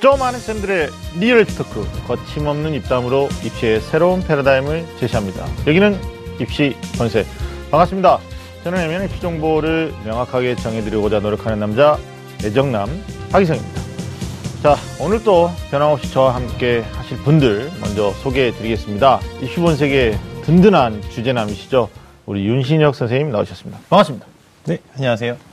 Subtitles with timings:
[0.00, 5.46] 좀 아는 쌤들의 리얼 토크, 거침없는 입담으로 입시의 새로운 패러다임을 제시합니다.
[5.66, 5.98] 여기는
[6.38, 7.26] 입시 본색.
[7.70, 8.18] 반갑습니다.
[8.62, 11.98] 저는 애매한 입시 정보를 명확하게 정해드리고자 노력하는 남자,
[12.44, 12.88] 애정남
[13.32, 13.80] 박희성입니다.
[14.62, 19.20] 자, 오늘 또 변함없이 저와 함께 하실 분들 먼저 소개해 드리겠습니다.
[19.40, 21.88] 입시 본색의 든든한 주제남이시죠.
[22.26, 23.78] 우리 윤신혁 선생님 나오셨습니다.
[23.88, 24.26] 반갑습니다.
[24.64, 25.45] 네, 안녕하세요.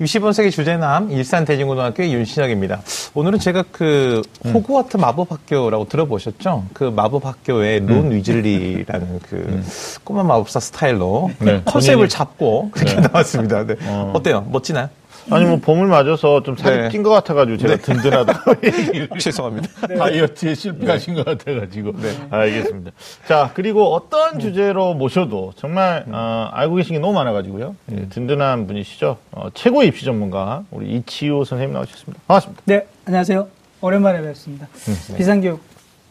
[0.00, 2.80] 60번세기 주제남 일산 대진고등학교의 윤신혁입니다.
[3.14, 4.52] 오늘은 제가 그 음.
[4.54, 6.64] 호그와트 마법학교라고 들어보셨죠?
[6.72, 8.12] 그 마법학교의 론 음.
[8.12, 9.62] 위즐리라는 그
[10.02, 13.00] 꼬마 마법사 스타일로 네, 컨셉을 본인이- 잡고 그렇게 네.
[13.12, 13.66] 나왔습니다.
[13.66, 13.76] 네.
[13.86, 14.12] 어.
[14.14, 14.22] 어.
[14.22, 14.88] 때요 멋지나요?
[15.30, 16.88] 아니, 뭐, 봄을 맞아서 좀 살이 네.
[16.90, 19.86] 찐것 같아가지고 제가 든든하다고 얘기를 죄송합니다.
[19.86, 21.92] 다이어트에 실패하신 것 같아가지고.
[22.30, 22.90] 알겠습니다.
[23.26, 27.76] 자, 그리고 어떤 주제로 모셔도 정말, 어, 알고 계신 게 너무 많아가지고요.
[27.92, 29.16] 예, 든든한 분이시죠.
[29.32, 32.20] 어, 최고 입시 전문가, 우리 이치호 선생님 나오셨습니다.
[32.26, 32.62] 반갑습니다.
[32.66, 33.48] 네, 안녕하세요.
[33.82, 34.68] 오랜만에 뵙습니다.
[35.16, 35.69] 비상교육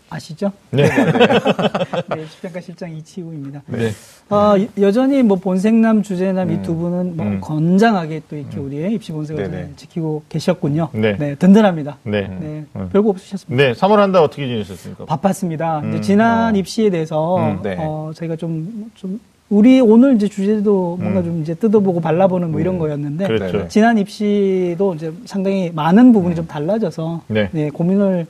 [0.10, 0.52] 아시죠?
[0.72, 0.84] 네.
[0.84, 0.90] 네,
[2.32, 3.62] 집평가 실장 이치우입니다.
[3.68, 3.90] 네.
[4.30, 7.42] 어, 여- 여전히 뭐 본색남, 주제남 이두 분은 뭐 음.
[7.42, 9.64] 건장하게 또 이렇게 우리의 입시 본색을 네네.
[9.66, 10.90] 잘 지키고 계셨군요.
[10.94, 11.36] 네.
[11.36, 11.98] 든든합니다.
[12.04, 12.22] 네.
[12.40, 12.90] 네, 음.
[12.92, 13.64] 별거 없으셨습니다.
[13.64, 15.06] 네, 3월 한 달 어떻게 지내셨습니까?
[15.06, 15.84] 바빴습니다.
[15.90, 16.58] 이제 음, 지난 어.
[16.58, 17.76] 입시에 대해서 음, 네.
[17.78, 19.20] 어, 저희가 좀, 좀
[19.52, 23.28] 우리 오늘 이제 주제도 뭔가 좀 이제 뜯어보고 발라보는 뭐 이런 거였는데 음.
[23.28, 23.68] 그렇죠.
[23.68, 27.50] 지난 입시도 이제 상당히 많은 부분이 좀 달라져서 네.
[27.52, 28.26] 네, 고민을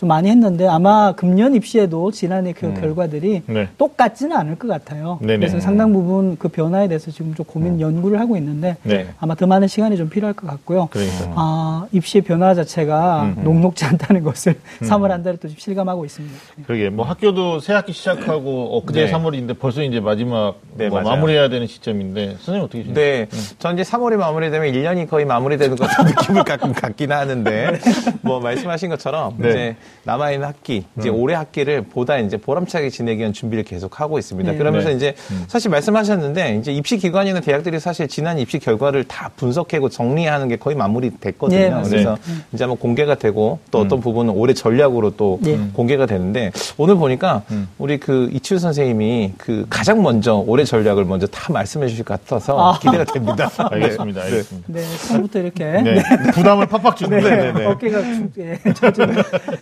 [0.00, 3.68] 좀 많이 했는데 아마 금년 입시에도 지난해 그 결과들이 네.
[3.76, 5.18] 똑같지는 않을 것 같아요.
[5.20, 5.36] 네네.
[5.36, 9.08] 그래서 상당 부분 그 변화에 대해서 지금 좀 고민 연구를 하고 있는데 네.
[9.20, 10.88] 아마 더 많은 시간이 좀 필요할 것 같고요.
[10.90, 11.34] 그러니까.
[11.36, 13.44] 아, 입시의 변화 자체가 음.
[13.44, 16.34] 녹록지 않다는 것을 3월 한 달에 또좀 실감하고 있습니다.
[16.56, 16.64] 네.
[16.66, 19.12] 그러게, 뭐 학교도 새 학기 시작하고 엊그제 네.
[19.12, 21.02] 3월인데 벌써 이제 마지막 네, 뭐.
[21.02, 22.94] 마무리해야 되는 시점인데, 선생님 어떻게 지내세요?
[22.94, 23.28] 네,
[23.58, 27.78] 전 이제 3월이 마무리되면 1년이 거의 마무리되는 것 같은 느낌을 갖, 갖긴 하는데,
[28.22, 29.50] 뭐 말씀하신 것처럼 네.
[29.50, 34.52] 이제 남아있는 학기, 이제 올해 학기를 보다 이제 보람차게 지내기 위한 준비를 계속 하고 있습니다.
[34.52, 34.58] 네.
[34.58, 34.96] 그러면서 네.
[34.96, 35.14] 이제
[35.48, 40.76] 사실 말씀하셨는데, 이제 입시 기관이나 대학들이 사실 지난 입시 결과를 다 분석하고 정리하는 게 거의
[40.76, 41.58] 마무리 됐거든요.
[41.58, 42.16] 네, 맞습니다.
[42.16, 45.58] 그래서 이제 아마 공개가 되고 또 어떤 부분은 올해 전략으로 또 네.
[45.72, 47.42] 공개가 되는데 오늘 보니까
[47.78, 52.72] 우리 그 이치우 선생님이 그 가장 먼저 올해 전략을 먼저 다 말씀해 주실 것 같아서
[52.72, 52.78] 아.
[52.78, 53.50] 기대가 됩니다.
[53.70, 54.20] 알겠습니다.
[54.20, 54.26] 네.
[54.26, 54.68] 알겠습니다.
[54.72, 56.02] 네, 처음부터 이렇게 네.
[56.32, 57.66] 부담을 팍팍 주는 네, 네.
[57.66, 59.14] 어깨가 좀, 예, 좀,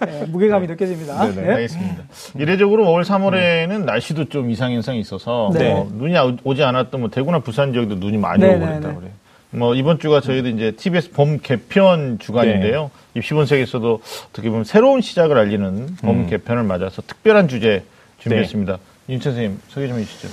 [0.06, 1.24] 예, 무게감이 느껴집니다.
[1.26, 1.42] 네, 네.
[1.42, 1.52] 네.
[1.54, 2.04] 알겠습니다.
[2.38, 5.70] 이례적으로 올 3월에는 날씨도 좀 이상 현상이 있어서 네.
[5.72, 8.88] 뭐 눈이 오- 오지 않았던 뭐 대구나 부산 지역도 눈이 많이 네, 오고 네, 그랬다
[8.88, 8.94] 네.
[8.94, 9.10] 그래요.
[9.50, 12.90] 뭐 이번 주가 저희도 이제 TBS 봄 개편 주간인데요.
[13.14, 17.82] 입시본색에서도 어떻게 보면 새로운 시작을 알리는 봄 개편을 맞아서 특별한 주제
[18.18, 18.78] 준비했습니다.
[19.08, 20.28] 윤천 선생님 소개 좀 해주시죠.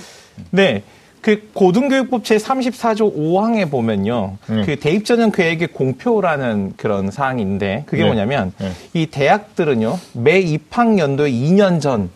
[0.51, 0.83] 네.
[1.25, 4.37] 그 고등교육법 제 34조 5항에 보면요.
[4.47, 4.63] 음.
[4.63, 8.07] 그 대입 전형 계획의 공표라는 그런 사항인데 그게 네.
[8.07, 8.71] 뭐냐면 네.
[8.93, 9.97] 이 대학들은요.
[10.13, 12.11] 매 입학 연도의 2년 전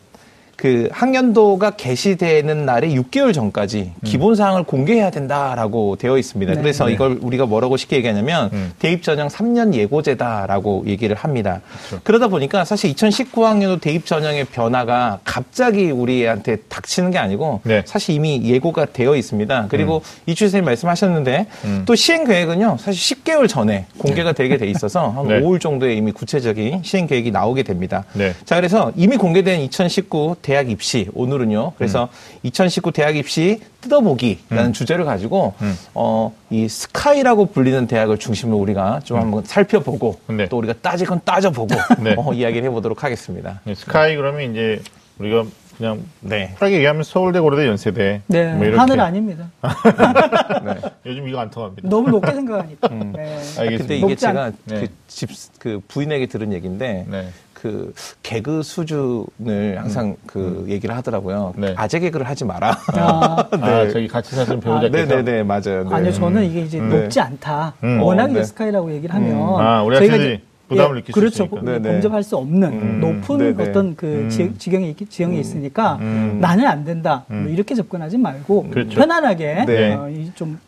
[0.60, 4.02] 그 학년도가 개시되는 날의 6개월 전까지 음.
[4.04, 6.54] 기본 사항을 공개해야 된다라고 되어 있습니다.
[6.54, 6.62] 네.
[6.62, 6.92] 그래서 네.
[6.92, 8.74] 이걸 우리가 뭐라고 쉽게 얘기하냐면 음.
[8.78, 11.62] 대입 전형 3년 예고제다라고 얘기를 합니다.
[11.88, 12.02] 그렇죠.
[12.04, 17.84] 그러다 보니까 사실 2019학년도 대입 전형의 변화가 갑자기 우리한테 닥치는 게 아니고 네.
[17.86, 19.68] 사실 이미 예고가 되어 있습니다.
[19.70, 21.84] 그리고 이주 선생님 말씀하셨는데 음.
[21.86, 25.40] 또 시행 계획은요 사실 10개월 전에 공개가 되게 돼 있어서 한 네.
[25.40, 28.04] 5일 정도에 이미 구체적인 시행 계획이 나오게 됩니다.
[28.12, 28.34] 네.
[28.44, 32.40] 자 그래서 이미 공개된 2019 대학 입시 오늘은요 그래서 음.
[32.42, 35.76] 2019 대학 입시 뜯어보기라는 주제를 가지고 음.
[35.94, 40.50] 어, 이 스카이라고 불리는 대학을 중심으로 우리가 좀 한번 살펴보고 네.
[40.50, 42.16] 또 우리가 따질 건 따져보고 네.
[42.18, 43.62] 어, 이야기를 해보도록 하겠습니다.
[43.64, 44.82] 네, 스카이 그러면 이제
[45.20, 45.46] 우리가
[45.78, 46.56] 그냥 네.
[46.58, 48.24] 쿨하게 얘기하면 서울대, 고려대, 연세대.
[48.26, 48.80] 네, 뭐 이렇게.
[48.80, 49.52] 하늘 아닙니다.
[50.66, 50.76] 네.
[51.06, 51.88] 요즘 이거 안 통합니다.
[51.88, 52.88] 너무 높게 생각하니까.
[52.90, 53.36] 네.
[53.60, 53.78] 알겠습니다.
[53.78, 54.82] 근데 이게 제가 네.
[54.82, 57.30] 그 집, 그 부인에게 들은 얘기인데, 네.
[57.62, 57.94] 그
[58.24, 61.54] 개그 수준을 항상 그 얘기를 하더라고요.
[61.58, 61.74] 네.
[61.76, 62.78] 아재 개그를 하지 마라.
[62.94, 65.16] 아, 아, 저기 같이 사시는 배우자께서.
[65.16, 65.84] 네네네, 맞아요.
[65.84, 65.96] 네.
[65.96, 67.02] 아니요, 저는 이게 이제 네.
[67.02, 67.74] 높지 않다.
[67.84, 68.02] 음.
[68.02, 68.44] 워낙에 어, 네.
[68.44, 69.38] 스카이라고 얘기를 하면.
[69.60, 71.44] 아, 우리 저희가 이제- 부담을 예, 느낄 수 그렇죠.
[71.46, 71.56] 있으니까.
[71.64, 71.92] 뭐 네네.
[71.94, 73.00] 범접할 수 없는 음.
[73.00, 73.70] 높은 네네.
[73.70, 74.30] 어떤 그 음.
[74.30, 76.38] 지, 있- 지형이 있으니까 음.
[76.40, 77.26] 나는 안 된다.
[77.32, 77.42] 음.
[77.46, 78.96] 뭐 이렇게 접근하지 말고 그렇죠.
[78.96, 79.94] 편안하게 네.
[79.96, 80.60] 어, 이좀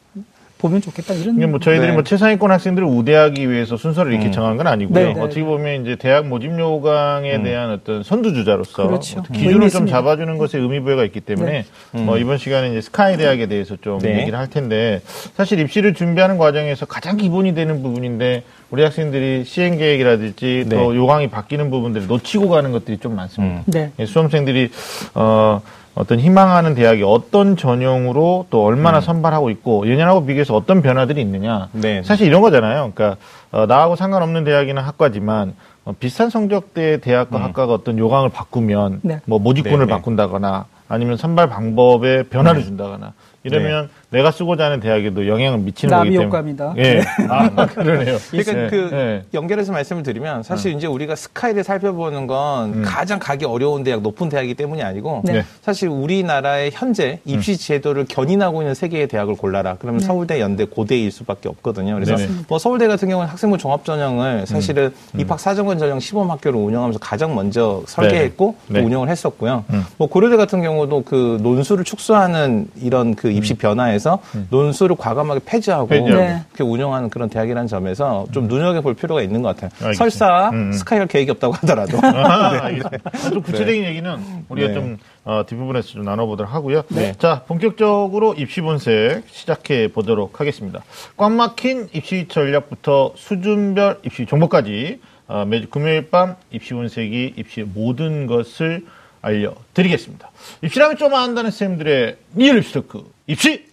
[0.61, 1.49] 보면 좋겠다 이런.
[1.49, 1.93] 뭐 저희들이 네.
[1.93, 4.31] 뭐 최상위권 학생들을 우대하기 위해서 순서를 이렇게 음.
[4.31, 4.93] 정한 건 아니고요.
[4.93, 5.19] 네, 네.
[5.19, 9.19] 어떻게 보면 이제 대학 모집 요강에 대한 어떤 선두주자로서 그렇죠.
[9.19, 9.87] 어떤 뭐 기준을 의미 좀.
[9.87, 12.01] 잡아주는 것에 의미부여가 있기 때문에 네.
[12.01, 14.19] 뭐 이번 시간에 이제 스카이 대학에 대해서 좀 네.
[14.21, 15.01] 얘기를 할 텐데
[15.35, 20.75] 사실 입시를 준비하는 과정에서 가장 기본이 되는 부분인데 우리 학생들이 시행 계획이라든지 네.
[20.75, 23.55] 또 요강이 바뀌는 부분들을 놓치고 가는 것들이 좀 많습니다.
[23.59, 23.63] 음.
[23.65, 23.91] 네.
[23.99, 24.69] 예, 수험생들이
[25.15, 25.61] 어,
[25.93, 31.67] 어떤 희망하는 대학이 어떤 전형으로 또 얼마나 선발하고 있고 예년하고 비교해서 어떤 변화들이 있느냐.
[31.73, 32.01] 네.
[32.03, 32.91] 사실 이런 거잖아요.
[32.93, 33.17] 그러니까
[33.51, 35.53] 어, 나하고 상관없는 대학이나 학과지만
[35.83, 39.19] 어, 비슷한 성적대의 대학과 학과가 어떤 요강을 바꾸면 네.
[39.25, 39.89] 뭐 모집군을 네, 네.
[39.89, 46.25] 바꾼다거나 아니면 선발 방법에 변화를 준다거나 이러면 내가 쓰고자 하는 대학에도 영향을 미치는 거기 때문에
[46.25, 46.73] 효과입니다.
[46.77, 47.01] 예.
[47.27, 48.17] 아, 그러네요.
[48.29, 48.67] 그러니까 네.
[48.69, 49.23] 그 네.
[49.33, 52.83] 연결해서 말씀을 드리면 사실 이제 우리가 스카이를 살펴보는 건 음.
[52.85, 55.33] 가장 가기 어려운 대학, 높은 대학이기 때문이 아니고 네.
[55.33, 55.45] 네.
[55.61, 57.29] 사실 우리나라의 현재 음.
[57.29, 59.77] 입시 제도를 견인하고 있는 세 개의 대학을 골라라.
[59.79, 61.95] 그러면 서울대, 연대, 고대일 수밖에 없거든요.
[61.95, 62.15] 그래서.
[62.47, 65.19] 뭐 서울대 같은 경우는 학생부 종합 전형을 사실은 음.
[65.19, 68.81] 입학 사정관 전형 시범 학교를 운영하면서 가장 먼저 설계했고 네.
[68.81, 69.63] 또 운영을 했었고요.
[69.69, 69.85] 음.
[69.97, 74.19] 뭐 고려대 같은 경우도 그 논술을 축소하는 이런 그 입시 변화에서
[74.49, 76.05] 논술을 과감하게 폐지하고 음.
[76.05, 76.43] 네.
[76.51, 79.71] 그렇게 운영하는 그런 대학이라는 점에서 좀 눈여겨볼 필요가 있는 것 같아요.
[79.81, 79.97] 알겠습니다.
[79.97, 80.71] 설사 음, 음.
[80.73, 81.97] 스카이가 계획이 없다고 하더라도.
[82.05, 82.67] 아.
[82.67, 84.73] 아, 좀 구체적인 얘기는 우리가 네.
[84.73, 86.83] 좀 어, 뒷부분에서 좀 나눠보도록 하고요.
[86.89, 87.13] 네.
[87.19, 88.91] 자, 본격적으로 입시 분석
[89.31, 90.83] 시작해 보도록 하겠습니다.
[91.17, 98.27] 꽉 막힌 입시 전략부터 수준별 입시 정보까지 어, 매주 금요일 밤 입시 본색이 입시의 모든
[98.27, 98.85] 것을
[99.21, 100.31] 알려드리겠습니다.
[100.63, 103.65] 입시라면 좀 안다는 선생님들의 리얼 입시 토크 입시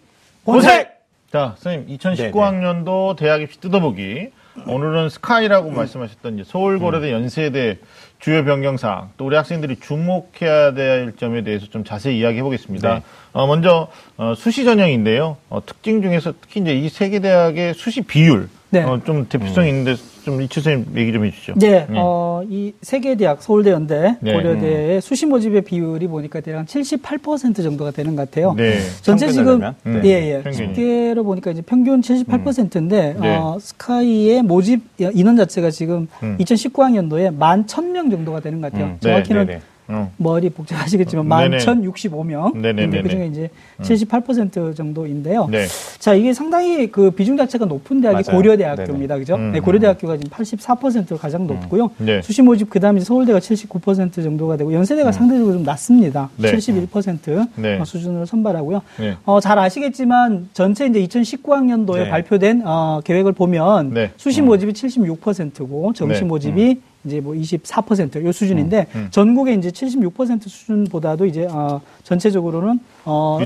[0.44, 0.98] 본색!
[1.32, 4.28] 자, 선생님, 2019학년도 대학 입시 뜯어보기.
[4.66, 7.78] 오늘은 SKY라고 말씀하셨던 이제 서울고려대 연세대
[8.20, 12.94] 주요 변경사항, 또 우리 학생들이 주목해야 될 점에 대해서 좀 자세히 이야기해 보겠습니다.
[12.94, 13.02] 네.
[13.32, 15.36] 어, 먼저, 어, 수시 전형인데요.
[15.48, 18.82] 어, 특징 중에서 특히 이제 이 세 개 대학의 수시 비율, 네.
[18.84, 19.96] 어, 좀 대표성이 있는데
[20.28, 21.54] 좀 이추 선생님 얘기 좀 해주시죠.
[21.56, 21.94] 네, 음.
[21.96, 24.34] 어, 이 세계 대학, 서울대, 연대, 네.
[24.34, 28.52] 고려대의 수시 모집의 비율이 보니까 대략 78% 정도가 되는 것 같아요.
[28.54, 28.78] 네.
[29.00, 29.62] 전체 지금?
[29.86, 30.04] 예, 네.
[30.04, 30.42] 예.
[30.42, 30.74] 평균이.
[30.74, 33.36] 집계로 보니까 이제 평균 78%인데 네.
[33.36, 36.36] 어, 스카이의 모집 인원 자체가 지금 음.
[36.38, 38.88] 2019학년도에 11,000명 정도가 되는 것 같아요.
[38.88, 38.96] 음.
[39.00, 41.64] 정확히는 네, 네, 어, 머리 복잡하시겠지만 네네.
[41.64, 42.56] 11,065명.
[42.58, 43.02] 네네네네.
[43.02, 43.50] 그 중에 이제
[43.80, 45.48] 78% 정도인데요.
[45.50, 45.66] 네.
[45.98, 48.38] 자, 이게 상당히 그 비중 자체가 높은 대학이 맞아요.
[48.38, 49.16] 고려대학교입니다.
[49.18, 49.36] 그죠?
[49.36, 49.52] 음.
[49.52, 51.90] 네, 고려대학교가 지금 84%가 가장 높고요.
[51.96, 52.20] 네.
[52.20, 56.28] 수시 모집 그다음에 서울대가 79% 정도가 되고 연세대가 상대적으로 좀 낮습니다.
[56.36, 56.52] 네.
[56.52, 57.78] 71% 네.
[57.78, 58.82] 어, 수준으로 선발하고요.
[58.98, 59.16] 네.
[59.24, 62.10] 어, 잘 아시겠지만 전체 이제 2019학년도에 네.
[62.10, 64.10] 발표된 어, 계획을 보면 네.
[64.18, 66.26] 수시 모집이 76%고 정시 네.
[66.26, 69.08] 모집이 이제 뭐 24%요 수준인데 음.
[69.10, 73.38] 전국의 이제 76% 수준보다도 이제 어, 전체적으로는 어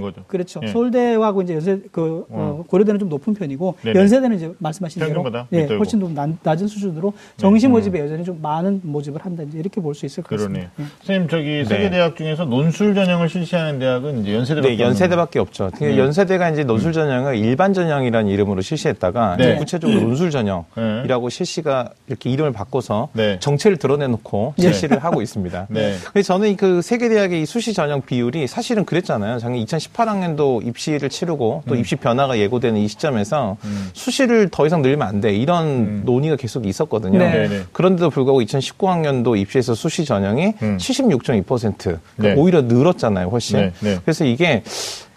[0.00, 0.24] 거죠.
[0.26, 0.60] 그렇죠.
[0.62, 0.68] 예.
[0.68, 3.98] 서울대하고 이제 연세 그 어, 고려대는 좀 높은 편이고 네네.
[3.98, 5.82] 연세대는 이제 말씀하신 대로 예, 밑돌고.
[5.84, 9.94] 훨씬 좀 낮, 낮은 수준으로 정시 모집에 여전히 좀 많은 모집을 한다 이제 이렇게 볼
[9.94, 10.68] 수 있을 것 그러네요.
[10.68, 10.72] 같습니다.
[10.78, 10.84] 예.
[10.98, 11.90] 선생님, 저기 세계 네.
[11.90, 15.70] 대학 중에서 논술 전형을 실시하는 대학은 이제 연세대밖에 네, 연세대밖에 없죠.
[15.76, 15.98] 그 네.
[15.98, 19.44] 연세대가 이제 논술 전형을 일반 전형이라는 이름으로 실시했다가 네.
[19.44, 21.34] 이제 구체적으로 논술 전형이라고 네.
[21.34, 23.38] 실시가 이렇게 이름을 바꿔서 네.
[23.40, 24.62] 정체를 드러내놓고 네.
[24.62, 25.66] 실시를 하고 있습니다.
[25.70, 25.94] 네.
[26.04, 29.38] 근데 저는 그 세계 대학의 이 수시 전형 비율이 사실은 그랬잖아요.
[29.38, 33.90] 작년 2018학년도 입시를 치르고 또 입시 변화가 예고되는 이 시점에서 음.
[33.92, 35.34] 수시를 더 이상 늘리면 안 돼.
[35.34, 37.18] 이런 논의가 계속 있었거든요.
[37.18, 37.48] 네.
[37.48, 37.64] 네네.
[37.72, 40.76] 그런데도 불구하고 2019학년도 입시에서 수시 전형이 음.
[40.78, 42.34] 76.2% 그러니까 네.
[42.34, 43.58] 오히려 늘었잖아요, 훨씬.
[43.58, 43.98] 네, 네.
[44.04, 44.62] 그래서 이게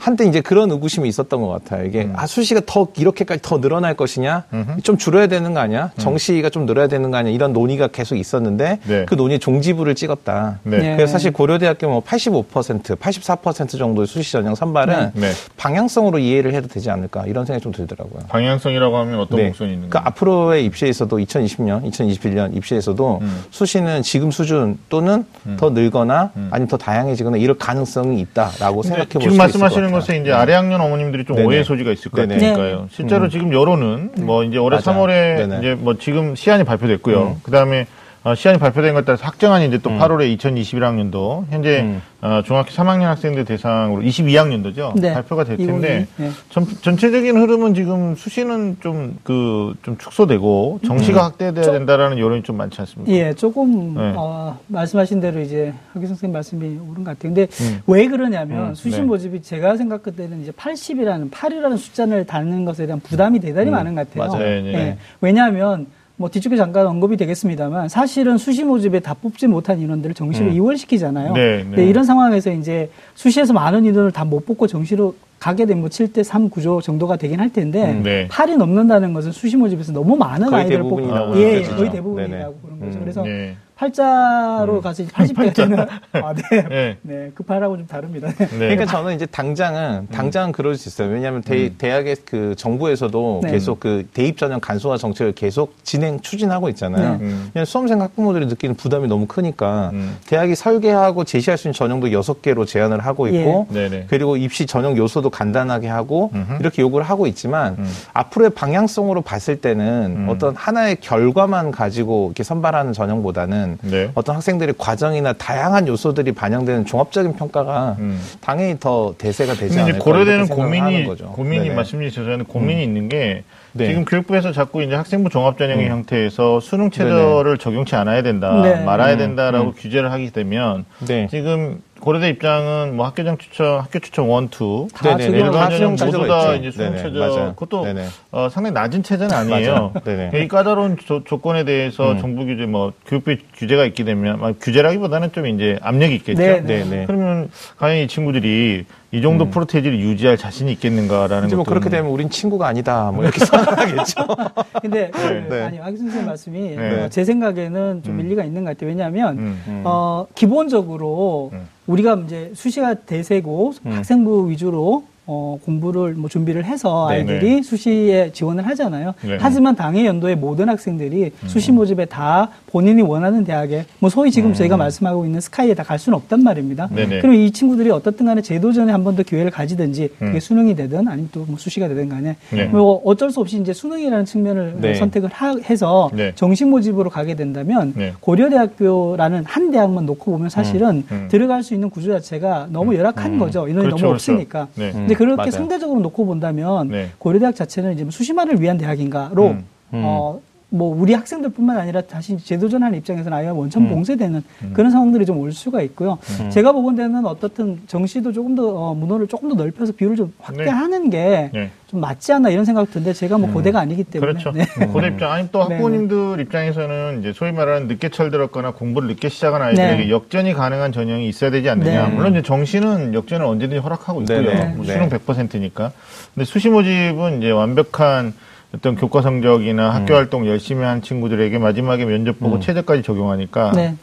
[0.02, 1.86] 한때 이제 그런 의구심이 있었던 것 같아요.
[1.86, 2.14] 이게 음.
[2.16, 4.46] 아 수시가 더 이렇게까지 더 늘어날 것이냐,
[4.82, 8.80] 좀 줄어야 되는 거 아니야, 정시가 좀 늘어야 되는 거 아니야 이런 논의가 계속 있었는데
[8.84, 8.90] 음.
[8.90, 9.06] 네.
[9.06, 10.60] 그 논의 종지부를 찍었다.
[10.64, 10.78] 네.
[10.80, 10.96] 네.
[10.96, 15.22] 그래서 사실 고려대학교 뭐 85%, 84% 정도의 수시 전형 선발은 네.
[15.28, 15.32] 네.
[15.58, 18.24] 방향성으로 이해를 해도 되지 않을까 이런 생각이 좀 들더라고요.
[18.28, 19.48] 방향성이라고 하면 어떤 네.
[19.50, 20.10] 목선이 있는 그러니까?
[20.10, 23.44] 앞으로의 입시에서도 2020년, 2021년 입시에서도 음.
[23.52, 25.26] 수시는 지금 수준 또는
[25.58, 30.00] 더 늘거나 아니면 더 다양해지거나 이럴 가능성이 있다라고 생각해 볼 수 있을 말씀하시는 것 같아요.
[30.00, 31.48] 것은 이제 아래 학년 어머님들이 좀 네네.
[31.48, 32.22] 오해 소지가 있을 것.
[32.28, 32.88] 같으니까요.
[32.92, 35.02] 실제로 지금 여론은 뭐 이제 올해 맞아요.
[35.06, 35.58] 3월에 네네.
[35.60, 37.38] 이제 뭐 지금 시안이 발표됐고요.
[37.44, 37.86] 그 다음에
[38.24, 42.02] 어, 시안이 발표된 것에 따라서 학정안이 이제 또 8월에 2021학년도 현재 음.
[42.22, 45.00] 어, 중학교 3학년 학생들 대상으로 22학년도죠.
[45.00, 45.12] 네.
[45.12, 46.24] 발표가 될 텐데 2022.
[46.24, 46.32] 네.
[46.52, 53.12] 전, 전체적인 흐름은 지금 수시는 좀 그좀 축소되고 정시가 확대돼야 된다라는 여론이 좀 많지 않습니까?
[53.12, 54.14] 예, 조금 네.
[54.16, 57.34] 어, 말씀하신 대로 이제 하기 선생님 말씀이 옳은 것 같아요.
[57.34, 57.82] 근데 음.
[57.88, 59.02] 왜 그러냐면 음, 수시 네.
[59.02, 64.08] 모집이 제가 생각할 때는 이제 80이라는 8이라는 숫자를 다는 것에 대한 부담이 대단히 많은 것
[64.08, 64.32] 같아요.
[64.32, 64.46] 맞아요.
[64.48, 64.74] 네, 네.
[64.74, 65.88] 예, 왜냐하면
[66.18, 70.54] 뭐 뒤쪽에 잠깐 언급이 되겠습니다만 사실은 수시 모집에 다 뽑지 못한 인원들을 정시로 음.
[70.54, 71.34] 이월시키잖아요.
[71.34, 71.90] 네, 근데 네.
[71.90, 76.50] 이런 상황에서 이제 수시에서 많은 인원을 다 못 뽑고 정시로 가게 되면 뭐 7대 3
[76.50, 78.28] 구조 정도가 되긴 할 텐데 음, 네.
[78.30, 81.62] 8이 넘는다는 것은 수시 모집에서 너무 많은 아이들을 뽑고 대부분이라고 예.
[81.64, 82.56] 거의 대부분이라고.
[82.62, 82.98] 그런 거죠.
[82.98, 83.56] 음, 그래서 네.
[83.82, 85.80] 팔자로 가서 이제 80대가 되는
[86.14, 86.68] 아, 네.
[86.70, 86.98] 네.
[87.02, 87.32] 네.
[87.34, 88.28] 급하라고 좀 다릅니다.
[88.38, 88.48] 네.
[88.48, 91.10] 그러니까 저는 이제 당장은 당장은 그럴 수 있어요.
[91.10, 93.52] 왜냐하면 대, 대학의 그 정부에서도 네.
[93.52, 97.18] 계속 그 대입 전형 간소화 정책을 계속 진행 추진하고 있잖아요.
[97.18, 97.26] 네.
[97.26, 97.50] 음.
[97.54, 100.16] 그냥 수험생 학부모들이 느끼는 부담이 너무 크니까 음.
[100.28, 104.06] 대학이 설계하고 제시할 수 있는 전형도 여섯 개로 제한을 하고 있고 예.
[104.08, 106.58] 그리고 입시 전형 요소도 간단하게 하고 음흠.
[106.60, 107.92] 이렇게 요구를 하고 있지만 음.
[108.14, 110.30] 앞으로의 방향성으로 봤을 때는 음.
[110.30, 114.12] 어떤 하나의 결과만 가지고 이렇게 선발하는 전형보다는 네.
[114.16, 118.22] 어떤 학생들의 과정이나 다양한 요소들이 반영되는 종합적인 평가가 음.
[118.42, 121.26] 당연히 더 대세가 되지 이제 않을까 고려되는 고민이 거죠.
[121.28, 121.76] 고민이 네네.
[121.76, 123.88] 말씀 주셔서 고민이 있는 게 네.
[123.88, 125.92] 지금 교육부에서 자꾸 이제 학생부 종합 전형의 음.
[125.92, 128.84] 형태에서 수능 체제를 적용치 않아야 된다, 네.
[128.84, 129.74] 말아야 음, 된다라고 음.
[129.78, 131.28] 규제를 하게 되면 네.
[131.30, 135.24] 지금 고려대 입장은 뭐 학교장 추천, 학교 추천 원, 투다 네네.
[135.28, 136.56] 적용- 일반 다 전형 수능 모두 다 있죠.
[136.56, 137.54] 이제 수능 네네, 체제 맞아요.
[137.56, 138.06] 그것도 네네.
[138.32, 139.94] 어, 상당히 낮은 체제는 아니에요.
[140.04, 140.44] 네네.
[140.44, 142.20] 이 까다로운 조, 건에 대해서 음.
[142.20, 146.42] 정부 규제 뭐 교육부 규제가 있게 되면 아, 규제라기보다는 좀 이제 압력이 있겠죠.
[146.42, 147.04] 네, 네, 네.
[147.06, 152.30] 그러면 과연 이 친구들이 이 정도 프로테이지를 유지할 자신이 있겠는가라는 이제 뭐 그렇게 되면 우린
[152.30, 153.12] 친구가 아니다.
[153.14, 154.26] 뭐 이렇게 생각하겠죠.
[154.82, 155.62] 근데 그, 네.
[155.64, 157.04] 아니 박 선생님 말씀이 네.
[157.04, 158.20] 어, 제 생각에는 좀 음.
[158.22, 158.90] 일리가 있는 것 같아요.
[158.90, 159.64] 왜냐하면 음.
[159.68, 159.82] 음.
[159.84, 161.68] 어, 기본적으로 음.
[161.92, 163.92] 우리가 이제 수시가 대세고 음.
[163.92, 169.14] 학생부 위주로 어, 공부를 뭐 준비를 해서 네, 아이들이 수시에 지원을 하잖아요.
[169.22, 169.38] 네.
[169.40, 171.48] 하지만 당해 연도의 모든 학생들이 음.
[171.48, 174.54] 수시 모집에 다 본인이 원하는 대학에 뭐 소위 지금 음.
[174.54, 176.88] 저희가 말씀하고 있는 스카이에 다 갈 수는 없단 말입니다.
[176.94, 177.22] 네네.
[177.22, 180.40] 그럼 이 친구들이 어떻든 간에 제도전에 한 번 더 기회를 가지든지 그게 음.
[180.40, 182.66] 수능이 되든 아니면 또 뭐 수시가 되든 간에 네.
[182.66, 184.94] 뭐 어쩔 수 없이 이제 수능이라는 측면을 네.
[184.96, 186.32] 선택을 하- 해서 네.
[186.36, 188.14] 정식 모집으로 가게 된다면 네.
[188.20, 191.28] 고려대학교라는 한 대학만 놓고 보면 사실은 음.
[191.32, 193.40] 들어갈 수 있는 구조 자체가 너무 열악한 음.
[193.40, 193.68] 거죠.
[193.68, 194.32] 인원이 그렇죠, 너무 그렇죠.
[194.32, 194.68] 없으니까.
[194.76, 194.92] 네.
[194.92, 195.52] 근데 그렇게 맞아요.
[195.52, 197.10] 상대적으로 놓고 본다면 네.
[197.18, 199.66] 고려대학 자체는 이제 뭐 수시만을 위한 대학인가로 음.
[199.94, 200.02] 음.
[200.04, 200.42] 어.
[200.74, 203.90] 뭐 우리 학생들뿐만 아니라 다시 제도전하는 입장에서는 아예 원천 음.
[203.90, 204.42] 봉쇄되는
[204.74, 206.18] 그런 상황들이 좀 올 수가 있고요.
[206.40, 206.50] 음.
[206.52, 211.52] 제가 보건대는 어떻든 정시도 조금 더 어, 문호를 조금 더 넓혀서 비율을 좀 확대하는 게좀
[211.54, 211.72] 네.
[211.92, 214.52] 맞지 않나 이런 생각 드는데 제가 뭐 고대가 아니기 때문에 그렇죠.
[214.52, 214.66] 네.
[214.94, 219.62] 고대 입장 아니 또 네, 학부모님들 입장에서는 이제 소위 말하는 늦게 철들었거나 공부를 늦게 시작한
[219.62, 220.10] 아이들에게 네.
[220.10, 222.08] 역전이 가능한 전형이 있어야 되지 않느냐.
[222.08, 222.14] 네.
[222.16, 224.42] 물론 이제 정시는 역전을 언제든지 허락하고 있고요.
[224.76, 224.94] 뭐 네.
[224.94, 225.92] 수능 100%니까.
[226.36, 228.34] 근데 수시 모집은 이제 완벽한
[228.74, 232.62] 어떤 교과 성적이나 학교 활동 열심히 한 친구들에게 마지막에 면접 보고 음.
[232.62, 233.96] 최저까지 적용하니까 네.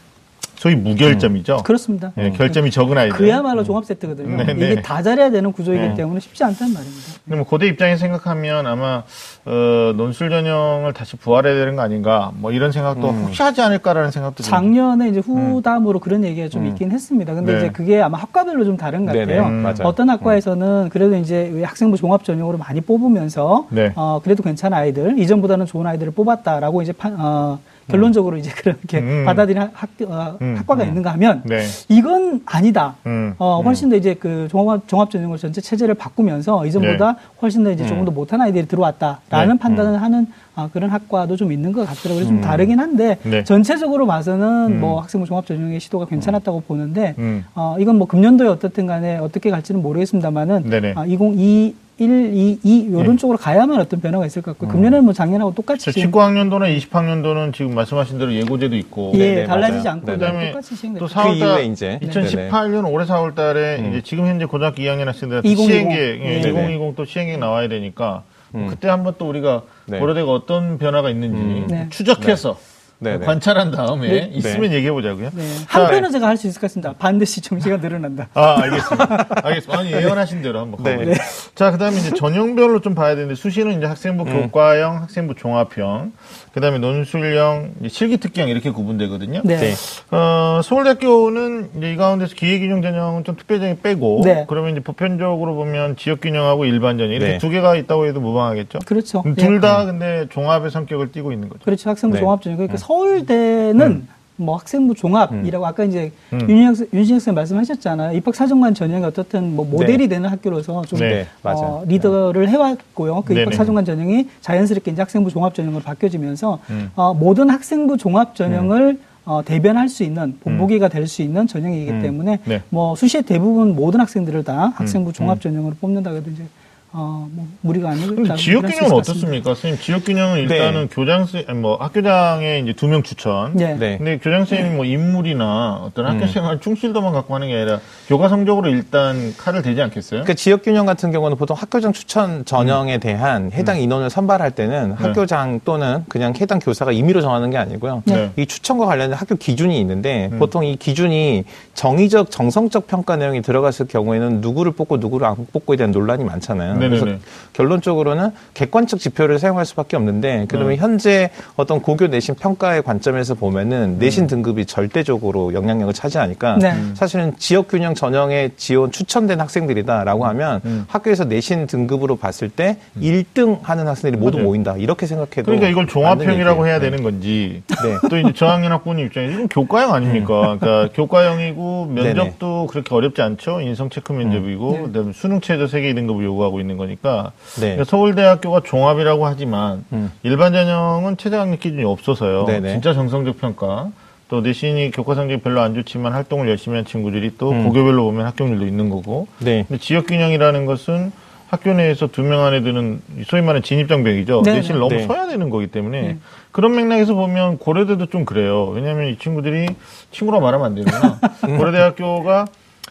[0.59, 1.63] 소위 무결점이죠.
[1.63, 2.11] 그렇습니다.
[2.17, 3.15] 예, 결점이 적은 아이들.
[3.17, 4.35] 그야말로 종합 세트거든요.
[4.43, 4.71] 네, 네.
[4.71, 5.93] 이게 다 잘해야 되는 구조이기 네.
[5.93, 7.05] 때문에 쉽지 않다는 말입니다.
[7.23, 9.03] 근데 뭐 고대 입장에서 생각하면 아마
[9.45, 13.23] 어, 논술 전형을 다시 부활해야 되는 거 아닌가 뭐 이런 생각도 음.
[13.27, 14.43] 혹시 하지 않을까라는 생각도.
[14.43, 16.67] 작년에 이제 후담으로 그런 얘기가 좀 음.
[16.67, 17.33] 있긴 했습니다.
[17.33, 17.57] 근데 네.
[17.59, 19.17] 이제 그게 아마 학과별로 좀 다른 것.
[19.17, 19.43] 같아요.
[19.43, 19.61] 음.
[19.63, 19.75] 맞아요.
[19.83, 23.93] 어떤 학과에서는 그래도 이제 왜 학생부 종합 전형으로 많이 뽑으면서 네.
[23.95, 29.25] 어, 그래도 괜찮은 아이들, 이전보다는 좋은 아이들을 뽑았다라고 이제 판- 어, 결론적으로 이제 그렇게 음.
[29.25, 30.55] 받아들인 학, 어, 음.
[30.57, 30.87] 학과가 음.
[30.87, 31.63] 있는가 하면 네.
[31.89, 32.95] 이건 아니다.
[33.05, 33.33] 음.
[33.37, 37.85] 어, 훨씬 더 이제 그 종합, 종합 전형을 전체 체제를 바꾸면서 이전보다 훨씬 더 이제
[37.85, 39.59] 조금 더 못한 아이들이 들어왔다라는 네.
[39.59, 42.25] 판단을 하는 아, 그런 학과도 좀 있는 것 같더라고요.
[42.25, 42.41] 좀 음.
[42.41, 43.43] 다르긴 한데 네.
[43.43, 44.79] 전체적으로 봐서는 음.
[44.79, 47.45] 뭐 학생부 종합 전형의 시도가 괜찮았다고 보는데 음.
[47.55, 50.93] 어, 이건 뭐 금년도에 어떻든 간에 어떻게 갈지는 모르겠습니다만은.
[50.95, 53.17] 아, 2022 1, 2, 2 요런 네.
[53.17, 54.53] 쪽으로 가야만 어떤 변화가 있을 것 음.
[54.53, 59.17] 같고 금년에는 뭐 작년하고 똑같이 저 지금 19학년도나 20학년도는 지금 말씀하신 대로 예고제도 있고 예,
[59.17, 59.91] 네네, 달라지지 맞아요.
[59.91, 60.17] 않고 네네.
[60.17, 61.07] 그다음에 똑같이 시행됐죠.
[61.07, 63.89] 또그 4월달 이후에 이제 2018년 올해 4월달에 음.
[63.89, 65.69] 이제 지금 현재 고등학교 2학년 학생들 2020.
[65.69, 66.49] 시행계 예, 네.
[66.49, 68.23] 2020 또 시행계 나와야 되니까
[68.55, 68.67] 음.
[68.67, 69.99] 그때 한번 또 우리가 네.
[69.99, 71.67] 고려대가 어떤 변화가 있는지 음.
[71.69, 71.87] 네.
[71.89, 73.17] 추적해서 네 네.
[73.17, 74.29] 관찰한 다음에 네.
[74.33, 75.29] 있으면 얘기해 보자고요.
[75.33, 75.43] 네.
[75.69, 76.93] 자, 한편은 제가 할 수 있을 것 같습니다.
[76.99, 78.27] 반드시 정시가 늘어난다.
[78.33, 79.27] 아, 알겠습니다.
[79.43, 79.79] 알겠습니다.
[79.79, 80.97] 아니, 예언하신 대로 한번 네.
[80.97, 81.21] 가보죠.
[81.55, 84.41] 자, 그 다음에 이제 전형별로 좀 봐야 되는데, 수시는 이제 학생부 음.
[84.43, 86.11] 교과형, 학생부 종합형,
[86.53, 89.41] 그 다음에 논술형, 실기특기형 이렇게 구분되거든요.
[89.43, 89.57] 네.
[89.57, 89.73] 네.
[90.11, 94.45] 어, 서울대학교는 이제 이 가운데서 기회균형 전형은 좀 특별전형 빼고, 네.
[94.47, 97.37] 그러면 이제 보편적으로 보면 지역균형하고 일반 전형 이렇게 네.
[97.37, 98.79] 두 개가 있다고 해도 무방하겠죠?
[98.85, 99.23] 그렇죠.
[99.25, 99.33] 예.
[99.33, 101.63] 둘다 근데 종합의 성격을 띠고 있는 거죠.
[101.63, 101.89] 그렇죠.
[101.89, 102.21] 학생부 네.
[102.21, 102.57] 종합전형.
[102.57, 104.07] 그러니까 서울대는
[104.39, 106.39] 뭐 학생부 종합이라고 아까 이제 음.
[106.49, 108.17] 윤희 학생, 윤신 학생 말씀하셨잖아요.
[108.17, 111.09] 입학 사정관 전형이 어떻든 뭐 모델이 되는 학교로서 좀 네.
[111.09, 111.27] 네.
[111.43, 113.21] 어, 리더를 해왔고요.
[113.25, 113.41] 그 네네.
[113.41, 116.89] 입학 사정관 전형이 자연스럽게 이제 학생부 종합 전형으로 바뀌어지면서 음.
[116.95, 122.01] 어, 모든 학생부 종합 전형을 어, 대변할 수 있는 본보기가 될 수 있는 전형이기 음.
[122.01, 122.61] 때문에 네.
[122.69, 124.71] 뭐 수시에 대부분 모든 학생들을 다 음.
[124.75, 126.43] 학생부 종합 전형으로 뽑는다 그래도 이제
[126.91, 129.51] 어, 뭐 무리가 아니고 근데 지역 균형은 어떻습니까?
[129.53, 130.55] 선생님, 지역 균형은 네.
[130.55, 133.53] 일단은 교장, 선- 아니, 뭐 학교장에 이제 두 명 추천.
[133.55, 133.75] 네.
[133.75, 133.97] 네.
[133.99, 136.27] 근데 교장 선생님이 뭐 인물이나 어떤 학교 음.
[136.27, 140.21] 생활 충실도만 갖고 하는 게 아니라 교과 성적으로 일단 칼을 대지 않겠어요?
[140.21, 142.99] 그러니까 지역 균형 같은 경우는 보통 학교장 추천 전형에 음.
[142.99, 148.01] 대한 해당 인원을 선발할 때는 학교장 또는 그냥 해당 교사가 임의로 정하는 게 아니고요.
[148.05, 148.31] 네.
[148.35, 150.39] 이 추천과 관련된 학교 기준이 있는데 음.
[150.39, 151.43] 보통 이 기준이
[151.75, 156.78] 정의적 정성적 평가 내용이 들어갔을 경우에는 누구를 뽑고 누구를 안 뽑고에 대한 논란이 많잖아요.
[156.79, 156.99] 네네네.
[156.99, 157.19] 그래서
[157.53, 160.75] 결론적으로는 객관적 지표를 사용할 수밖에 없는데 그러면 네.
[160.77, 164.05] 현재 어떤 고교 내신 평가의 관점에서 보면은 네.
[164.05, 166.73] 내신 등급이 절대적으로 영향력을 차지하니까 네.
[166.93, 170.85] 사실은 지역 균형 전형에 지원 추천된 학생들이다라고 하면 음.
[170.87, 174.47] 학교에서 내신 등급으로 봤을 때 1등 하는 학생들이 모두 맞아요.
[174.47, 174.75] 모인다.
[174.77, 176.59] 이렇게 생각해도 그러니까 이걸 종합형이라고.
[176.67, 176.89] 해야 네.
[176.89, 178.09] 되는 건지 네.
[178.09, 180.57] 또 이제 저학년 학부모 입장에서 이건 교과형 아닙니까?
[180.59, 183.61] 그러니까 교과형이고 면접도 그렇게 어렵지 않죠.
[183.61, 184.81] 인성 체크 면접이고 네.
[184.83, 187.61] 그다음에 수능 최저 세계 2등급을 요구하고 있는 거니까 네.
[187.75, 190.11] 그러니까 서울대학교가 종합이라고 하지만 음.
[190.23, 192.45] 일반 전형은 최저 학력 기준이 없어서요.
[192.45, 192.69] 네네.
[192.71, 193.89] 진짜 정성적 평가
[194.29, 197.63] 또 내신이 교과 성적이 별로 안 좋지만 활동을 열심히 한 친구들이 또 음.
[197.65, 199.65] 고교별로 보면 합격률도 있는 거고 네.
[199.67, 201.11] 근데 지역 균형이라는 것은
[201.49, 204.43] 학교 내에서 두 명 안에 드는 소위 말하는 진입장벽이죠.
[204.45, 204.79] 네, 내신을 네.
[204.79, 205.07] 너무 네.
[205.07, 206.17] 서야 되는 거기 때문에 네.
[206.51, 208.67] 그런 맥락에서 보면 고려대도 좀 그래요.
[208.67, 209.65] 왜냐하면 이 친구들이
[210.11, 211.19] 친구라 말하면 안 되구나.
[211.57, 212.45] 고려대학교가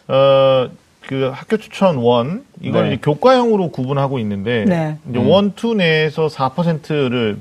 [0.09, 0.69] 어,
[1.09, 2.93] 그 학교 추천 one 이걸 네.
[2.93, 4.97] 이제 교과형으로 구분하고 있는데 네.
[5.09, 5.27] 이제 음.
[5.27, 7.39] one, two 내에서 4%를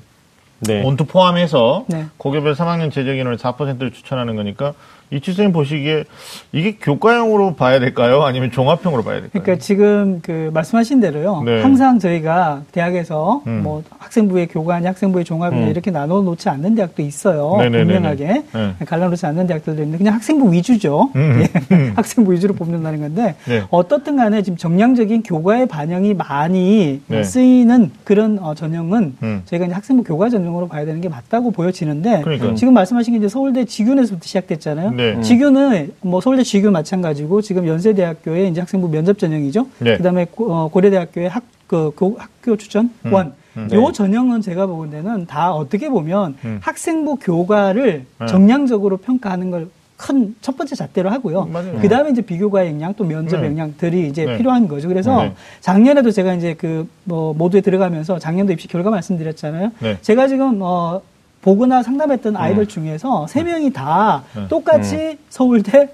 [0.61, 0.83] 네.
[0.83, 2.07] one two 포함해서 네.
[2.17, 4.73] 고교별 3학년 재적 인원을 4%를 추천하는 거니까
[5.11, 6.05] 이치선님 보시기에
[6.53, 8.23] 이게 교과형으로 봐야 될까요?
[8.23, 9.43] 아니면 종합형으로 봐야 될까요?
[9.43, 11.43] 그러니까 지금 그 말씀하신 대로요.
[11.45, 11.63] 네.
[11.63, 13.63] 항상 저희가 대학에서 음.
[13.63, 15.71] 뭐 학생부의 교과니 학생부의 종합이냐 음.
[15.71, 17.57] 이렇게 나눠 놓지 않는 대학도 있어요.
[17.59, 17.85] 네네네네.
[17.85, 18.75] 분명하게 네.
[18.87, 21.11] 갈라 놓지 않는 대학들도 있는데 그냥 학생부 위주죠.
[21.17, 21.43] 음.
[21.43, 21.93] 예.
[21.97, 23.63] 학생부 위주로 뽑는다는 건데 네.
[23.71, 27.23] 어떻든 간에 지금 정량적인 교과의 반영이 많이 네.
[27.23, 29.43] 쓰이는 그런 어, 전형은 음.
[29.47, 32.55] 저희가 이제 학생부 교과 전형으로 봐야 되는 게 맞다고 보여지는데 그러니까요.
[32.55, 34.91] 지금 말씀하신 게 이제 서울대 직윤에서부터 시작됐잖아요.
[34.99, 35.13] 네.
[35.15, 35.23] 음.
[35.23, 39.69] 직윤은 뭐 서울대 직윤 마찬가지고 지금 연세대학교의 이제 학생부 면접 전형이죠.
[39.79, 39.97] 네.
[39.97, 43.13] 그다음에 고, 어, 고려대학교의 학, 그, 교- 학교 추천 음.
[43.13, 43.33] 원.
[43.57, 43.69] 음.
[43.73, 46.59] 요 전형은 제가 보건대는 다 어떻게 보면 음.
[46.63, 48.27] 학생부 교과를 네.
[48.27, 49.69] 정량적으로 평가하는 걸
[50.01, 51.47] 큰 첫 번째 잣대로 하고요.
[51.47, 51.77] 맞아요.
[51.81, 53.49] 그 다음에 이제 비교과 역량 또 면접 네.
[53.49, 54.37] 역량들이 이제 네.
[54.39, 54.87] 필요한 거죠.
[54.87, 55.33] 그래서 네.
[55.61, 59.73] 작년에도 제가 이제 그 뭐 모두에 들어가면서 작년도 입시 결과 말씀드렸잖아요.
[59.81, 59.99] 네.
[60.03, 61.01] 제가 지금 어
[61.49, 64.49] 보거나 상담했던 아이들 중에서 세 명이 다 네.
[64.49, 65.89] 똑같이 서울대,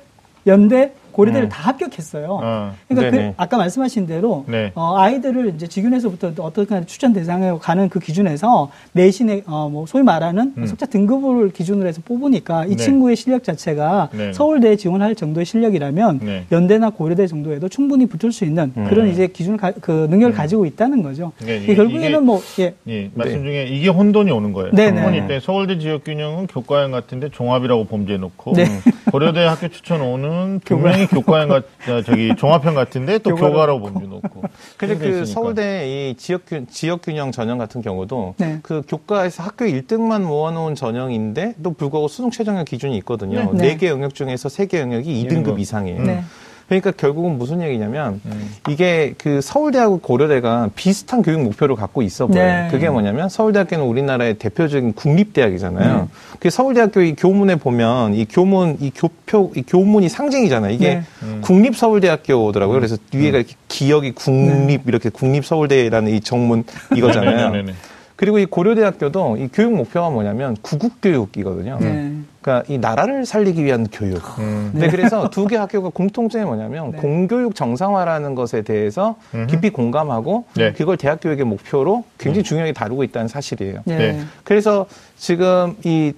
[0.48, 1.48] 연대, 고려대를 음.
[1.48, 2.40] 다 합격했어요.
[2.42, 2.72] 아.
[2.88, 3.32] 그러니까 그.
[3.36, 4.72] 아까 말씀하신 대로 네.
[4.74, 10.52] 어, 아이들을 이제 직윤에서부터 어떻게 추천 대상에 가는 그 기준에서 내신의 어, 뭐 소위 말하는
[10.58, 10.66] 음.
[10.66, 12.76] 석자 등급을 기준으로 해서 뽑으니까 이 네.
[12.76, 14.32] 친구의 실력 자체가 네.
[14.32, 16.44] 서울대에 지원할 정도의 실력이라면 네.
[16.50, 18.86] 연대나 고려대 정도에도 충분히 붙을 수 있는 음.
[18.88, 20.36] 그런 이제 기준을 가, 그 능력을 음.
[20.36, 21.30] 가지고 있다는 거죠.
[21.44, 22.74] 네, 이게 결국에는 이게- 뭐 예.
[22.88, 24.72] 예, 말씀 중에 이게 혼돈이 오는 거예요.
[24.72, 25.00] 네네.
[25.00, 28.64] 혼돈이 때 서울대 지역 균형은 교과형 같은데 종합이라고 범죄해 놓고 네.
[29.12, 34.42] 고려대 학교 추천 5는 분명히 교과형 같 아, 저기 종합형 같은데 또 교과로 범죄 놓고.
[34.76, 35.24] 근데 그 있으니까.
[35.26, 38.58] 서울대 이 지역균, 지역 균형 전형 같은 경우도 네.
[38.62, 43.52] 그 교과에서 학교 1등만 모아놓은 전형인데 또 불구하고 수능 최종의 기준이 있거든요.
[43.52, 43.68] 네.
[43.68, 45.58] 네개 영역 중에서 세 개 영역이 2등급 거.
[45.58, 46.24] 이상이에요.
[46.68, 46.80] 네.
[46.80, 48.50] 그러니까 결국은 무슨 얘기냐면 음.
[48.68, 52.44] 이게 그 서울대하고 고려대가 비슷한 교육 목표를 갖고 있어 보여요.
[52.44, 52.68] 네.
[52.70, 55.96] 그게 뭐냐면 서울대학교는 우리나라의 대표적인 국립대학이잖아요.
[55.96, 56.06] 네.
[56.40, 60.72] 그 서울대학교 이 교문에 보면 이 교문 이 교표 이 교문이 상징이잖아요.
[60.72, 61.02] 이게 네.
[61.22, 61.40] 음.
[61.42, 62.78] 국립 서울대학교더라고요.
[62.78, 67.64] 그래서 위에가 이렇게 기억이 국립 이렇게 국립 서울대라는 이 정문 이거잖아요.
[68.24, 71.76] 그리고 이 고려대학교도 이 교육 목표가 뭐냐면 구국교육이거든요.
[71.78, 72.14] 네.
[72.40, 74.22] 그러니까 이 나라를 살리기 위한 교육.
[74.38, 74.70] 음.
[74.72, 76.96] 네, 그래서 두 개 학교가 공통점이 뭐냐면 네.
[76.98, 79.46] 공교육 정상화라는 것에 대해서 음흠.
[79.48, 80.72] 깊이 공감하고 네.
[80.72, 83.80] 그걸 대학 교육의 목표로 굉장히 중요하게 다루고 있다는 사실이에요.
[83.84, 83.98] 네.
[83.98, 84.20] 네.
[84.42, 84.86] 그래서
[85.18, 86.14] 지금 이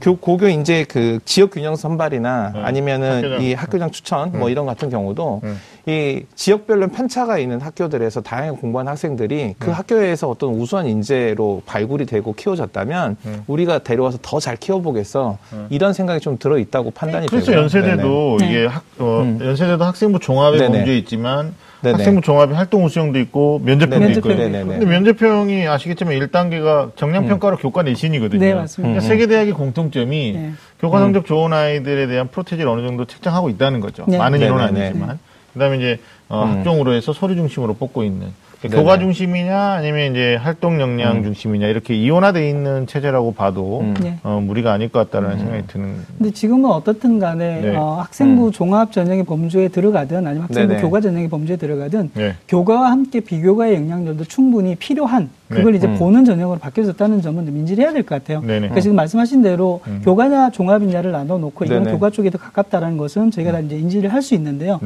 [0.00, 2.60] 교, 고교 이제 그 지역 균형 선발이나 네.
[2.62, 3.42] 아니면은 학교장.
[3.42, 4.50] 이 학교장 추천 뭐 음.
[4.50, 5.58] 이런 같은 경우도 음.
[5.86, 9.72] 이 지역별로 편차가 있는 학교들에서 다양하게 공부한 학생들이 그 음.
[9.72, 13.42] 학교에서 어떤 우수한 인재로 발굴이 되고 키워졌다면 음.
[13.46, 15.66] 우리가 데려와서 더 잘 키워보겠어 음.
[15.70, 17.52] 이런 생각이 좀 들어 있다고 판단이 그래서.
[17.54, 18.50] 연세대도 네네.
[18.50, 19.38] 이게 학, 어, 음.
[19.40, 20.58] 연세대도 학생부 종합에.
[20.68, 21.96] 범죄 있지만 네네.
[21.98, 24.28] 학생부 종합이 활동 우수형도 있고 면접형도.
[24.28, 24.64] 네네네.
[24.64, 28.40] 근데 면접형이 아시겠지만 1단계가 정량평가로 교과 내신이거든요.
[28.40, 28.96] 네, 맞습니다.
[28.96, 29.00] 음.
[29.00, 30.52] 세계 대학의 공통점이 네.
[30.80, 34.04] 교과 성적 좋은 아이들에 대한 프로테지를 어느 정도 책정하고 있다는 거죠.
[34.08, 34.18] 네.
[34.18, 34.86] 많은 인원은 네네네.
[34.86, 35.18] 아니지만.
[35.52, 36.58] 그 다음에 이제 어, 음.
[36.58, 38.82] 학종으로 해서 서류 중심으로 뽑고 있는 그러니까 네네.
[38.82, 41.22] 교과 중심이냐 아니면 이제 활동 역량 음.
[41.24, 43.94] 중심이냐 이렇게 이원화돼 있는 체제라고 봐도 음.
[44.02, 44.18] 네.
[44.22, 45.94] 어, 무리가 아닐 것 같다라는 생각이 드는.
[46.18, 47.76] 근데 지금은 어떻든 간에 네.
[47.76, 50.82] 어, 학생부 종합 전형의 범주에 들어가든 아니면 학생부 네네.
[50.82, 52.34] 교과 전형의 범주에 들어가든 네.
[52.48, 55.78] 교과와 함께 비교과의 영향들도 충분히 필요한 그걸 네.
[55.78, 55.96] 이제 음.
[55.98, 58.40] 보는 전형으로 바뀌어졌다는 점은 좀 인지를 해야 될 것 같아요.
[58.40, 58.58] 네네.
[58.60, 60.00] 그러니까 지금 말씀하신 대로 음.
[60.04, 61.92] 교과냐 종합이냐를 나눠 놓고 이건 네네.
[61.92, 64.80] 교과 쪽에 더 가깝다라는 것은 저희가 다 이제 인지를 할 수 있는데요.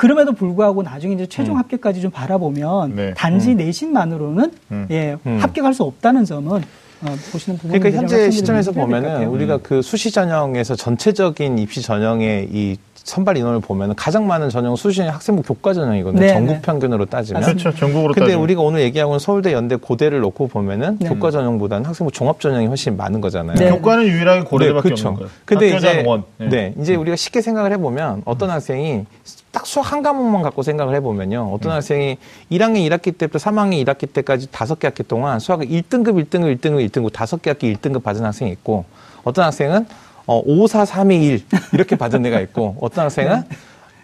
[0.00, 0.06] 네.
[0.06, 1.58] 그럼에도 불구하고 나중에 이제 최종 음.
[1.58, 3.14] 합격까지 좀 바라보면 네.
[3.14, 4.86] 단지 내신만으로는 음.
[4.90, 5.38] 예 음.
[5.40, 6.62] 합격할 수 없다는 점은
[7.02, 12.76] 어, 보시는 부분이 그러니까 현재 시점에서 보면은 우리가 그 수시 전형에서 전체적인 입시 전형의 이
[12.94, 16.20] 선발 인원을 보면은 가장 많은 전형은 수시 학생부 교과 전형이거든요.
[16.20, 16.60] 네, 전국 네.
[16.62, 17.42] 평균으로 따지면.
[17.42, 17.74] 그렇죠.
[17.74, 18.42] 전국으로 근데 따지면.
[18.42, 21.08] 우리가 오늘 얘기하고 있는 서울대, 연대, 고대를 놓고 보면은 네.
[21.08, 23.56] 교과 전형보다는 학생부 종합 전형이 훨씬 많은 거잖아요.
[23.56, 23.70] 네.
[23.70, 25.08] 교과는 유일하게 고려대밖에 그렇죠.
[25.08, 25.32] 없는 거예요.
[25.46, 26.24] 근데 이제 원.
[26.38, 26.74] 네.
[26.78, 29.06] 이제 우리가 쉽게 생각을 해보면 어떤 학생이
[29.52, 31.50] 딱 수학 한 과목만 갖고 생각을 해보면요.
[31.52, 32.18] 어떤 학생이
[32.50, 37.12] 1학년 1학기 때부터 3학년 1학기 때까지 다섯 개 학기 동안 수학을 1등급, 1등급, 1등급, 1등급
[37.12, 38.84] 다섯 개 학기 1등급 받은 학생이 있고
[39.24, 39.86] 어떤 학생은
[40.26, 43.42] 어, 5, 4, 3, 2, 1 이렇게 받은 애가 있고 어떤 학생은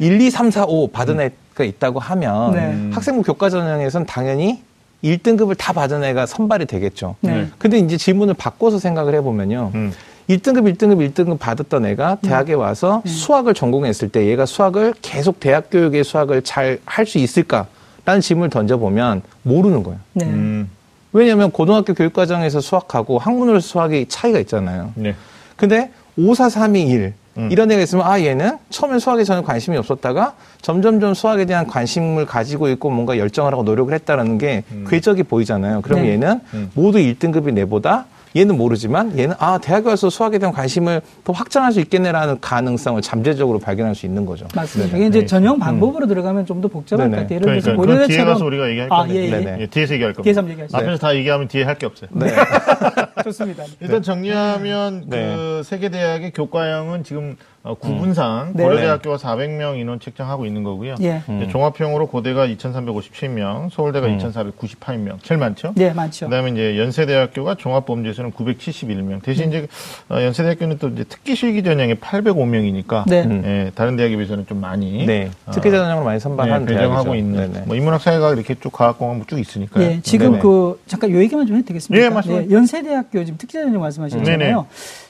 [0.01, 2.91] 1, 2, 3, 4, 5 받은 애가 있다고 하면 네.
[2.93, 4.63] 학생부 교과 전형에서는 당연히
[5.05, 7.15] 1등급을 다 받은 애가 선발이 되겠죠.
[7.21, 7.49] 네.
[7.59, 9.71] 근데 이제 질문을 바꿔서 생각을 해보면요.
[9.75, 9.93] 음.
[10.29, 16.03] 1등급, 1등급, 1등급 받았던 애가 대학에 와서 수학을 전공했을 때 얘가 수학을 계속 대학 교육의
[16.05, 20.01] 수학을 잘 할 수 있을까라는 질문을 던져보면 모르는 거예요.
[20.15, 20.25] 네.
[20.27, 20.69] 음.
[21.13, 24.93] 왜냐하면 고등학교 교육과정에서 수학하고 학문으로 수학이 차이가 있잖아요.
[24.97, 25.15] 네.
[25.57, 27.49] 근데 5, 4, 3, 2, 1 음.
[27.53, 32.69] 이런 애가 있으면 아 얘는 처음에 수학에 전혀 관심이 없었다가 점점점 수학에 대한 관심을 가지고
[32.71, 35.83] 있고 뭔가 열정을 하고 노력을 했다라는 게 궤적이 보이잖아요.
[35.83, 36.11] 그럼 네.
[36.11, 36.71] 얘는 음.
[36.75, 38.07] 모두 1등급이 내보다
[38.37, 43.59] 얘는 모르지만 얘는 아 대학에 와서 수학에 대한 관심을 더 확장할 수 있겠네라는 가능성을 잠재적으로
[43.59, 44.47] 발견할 수 있는 거죠.
[44.55, 44.93] 맞습니다.
[44.93, 44.99] 네네.
[44.99, 45.27] 이게 이제 네.
[45.27, 47.23] 전형 방법으로 들어가면 좀 더 복잡할 것 네네.
[47.23, 47.37] 같아요.
[47.37, 49.15] 예를 들어서 그러니까 뒤에 가서 우리가 얘기할 아, 건데.
[49.15, 49.57] 예, 예.
[49.61, 50.23] 예, 뒤에서 얘기할 겁니다.
[50.23, 50.77] 뒤에서 한번 얘기하시죠.
[50.79, 52.09] 앞에서 다 얘기하면 뒤에 할 게 없어요.
[52.13, 52.27] 네.
[53.25, 53.65] 좋습니다.
[53.81, 55.35] 일단 정리하면 네.
[55.37, 58.63] 그 세계 대학의 교과형은 지금 어, 구분상 네.
[58.63, 60.95] 고려대학교가 400명 인원 책정하고 있는 거고요.
[61.03, 61.23] 예.
[61.37, 65.73] 이제 종합형으로 고대가 2,357명, 서울대가 2,498명, 제일 많죠.
[65.75, 66.27] 네, 많죠.
[66.27, 69.21] 그다음에 이제 연세대학교가 종합범죄에서는 971명.
[69.23, 69.67] 대신 이제
[70.09, 73.25] 어, 연세대학교는 또 이제 특기 실기 전형에 805명이니까 네.
[73.25, 73.43] 음.
[73.45, 75.31] 예, 다른 대학에 비해서는 좀 많이 네.
[75.47, 77.15] 어, 특기자 전형을 많이 선발하는 네, 배정하고 대학이죠.
[77.17, 77.67] 있는 네네.
[77.67, 79.85] 뭐 인문학 사회가 이렇게 쭉 과학공학 쭉 있으니까요.
[79.85, 80.39] 예, 지금 네네.
[80.43, 82.05] 그 잠깐 요 얘기만 좀 해도 되겠습니까?
[82.05, 82.51] 예, 말씀하세요.
[82.51, 84.39] 연세대학교 지금 특기자전형 말씀하셨잖아요.
[84.39, 84.55] 네네.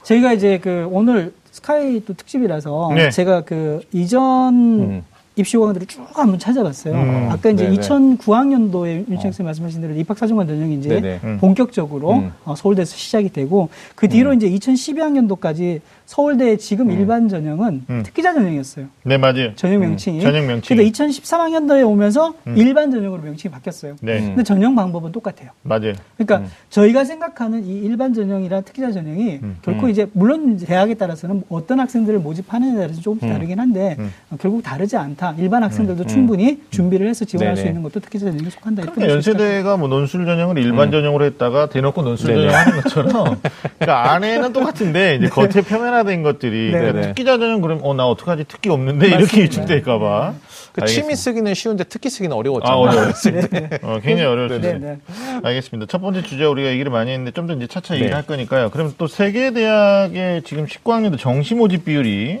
[0.01, 3.09] 저희가 이제 그 오늘 스카이 또 특집이라서 네.
[3.09, 5.03] 제가 그 이전 음.
[5.35, 6.93] 입시공항들을 쭉 한번 찾아봤어요.
[6.95, 7.77] 음, 아까 이제 네네.
[7.77, 11.19] 2009학년도에 윤창 선생님 말씀하신 대로 입학사정관 전형이 이제 네네.
[11.23, 11.37] 음.
[11.39, 12.31] 본격적으로 음.
[12.45, 18.03] 어, 서울대에서 시작이 되고 그 뒤로 이제 2012학년도까지 서울대의 지금 일반 전형은 음.
[18.03, 18.85] 특기자 전형이었어요.
[19.03, 19.53] 네, 맞아요.
[19.55, 20.21] 전형 명칭이.
[20.21, 20.77] 전형 명칭이.
[20.77, 22.57] 근데 2013학년도에 오면서 음.
[22.57, 23.97] 일반 전형으로 명칭이 바뀌었어요.
[24.01, 24.27] 네, 음.
[24.27, 25.49] 근데 전형 방법은 똑같아요.
[25.63, 25.93] 맞아요.
[26.17, 29.57] 그러니까 저희가 생각하는 이 일반 전형이랑 특기자 전형이 음.
[29.61, 29.89] 결코 음.
[29.89, 33.33] 이제 물론 대학에 따라서는 어떤 학생들을 모집하느냐에 따라서 조금씩 음.
[33.33, 34.13] 다르긴 한데 음.
[34.31, 35.35] 어, 결국 다르지 않다.
[35.37, 37.71] 일반 학생들도 충분히 준비를 해서 지원할 수 네네.
[37.71, 38.83] 있는 것도 특기자 전형에 속한다.
[38.83, 39.13] 이렇게 그러니까.
[39.13, 42.27] 연세대가 뭐 논술 전형을 일반 전형으로 했다가 대놓고 논술.
[42.33, 43.41] 전형 하는 것처럼
[43.77, 46.71] 그러니까 안에는 똑같은데 이제 겉에 표면 화된 것들이 네.
[46.71, 47.07] 그러니까 네네.
[47.07, 49.43] 특기 자 전형 그러면 어나 어떡하지 특기 없는데 이렇게 맞습니다.
[49.43, 50.33] 위축될까봐
[50.73, 52.77] 그 취미 쓰기는 쉬운데 특기 쓰기는 아 어려웠잖아요.
[52.79, 53.11] 어려워요.
[53.81, 54.79] 어, 굉장히 어려울 수 네, 있어요.
[54.79, 54.97] 네.
[55.43, 55.87] 알겠습니다.
[55.89, 58.01] 첫 번째 주제 우리가 얘기를 많이 했는데 좀 더 이제 차차 네.
[58.01, 58.69] 얘기를 할 거니까요.
[58.69, 62.39] 그럼 또 세계 대학의 지금 19학년도 정시 모집 비율이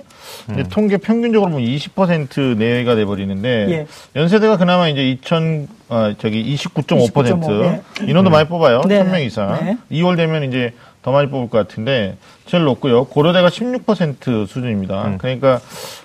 [0.51, 3.87] 이제 통계 평균적으로 보면 20% 내외가 돼 버리는데 예.
[4.19, 7.81] 연세대가 그나마 이제 2000 어, 저기 29.5% 29.5, 네.
[8.07, 8.81] 인원도 많이 뽑아요.
[8.87, 9.25] 네, 1000명 네.
[9.25, 9.57] 이상.
[9.63, 9.77] 네.
[9.97, 13.05] 2월 되면 이제 더 많이 뽑을 것 같은데 제일 높고요.
[13.05, 15.15] 고려대가 16% 수준입니다.
[15.19, 15.59] 그러니까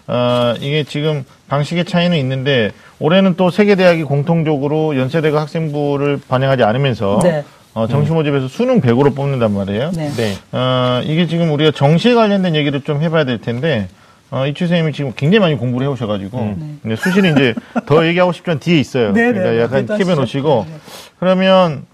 [0.07, 7.21] 어, 이게 지금 방식의 차이는 있는데 올해는 또 세계 대학이 공통적으로 연세대가 학생부를 반영하지 않으면서
[7.23, 7.45] 네.
[7.75, 9.91] 어, 정시 모집에서 수능 100으로 뽑는단 말이에요.
[9.93, 10.11] 네.
[10.11, 10.35] 네.
[10.53, 13.89] 어, 이게 지금 우리가 정시에 관련된 얘기를 좀 해봐야 될 텐데
[14.31, 17.55] 어, 이추 선생님이 지금 굉장히 많이 공부를 해오셔가지고 근데 수시는 이제
[17.87, 19.13] 더 얘기하고 싶지만 뒤에 있어요.
[19.13, 20.15] 네, 그러니까 네, 약간 킵해.
[20.15, 20.77] 놓으시고 네.
[21.19, 21.85] 그러면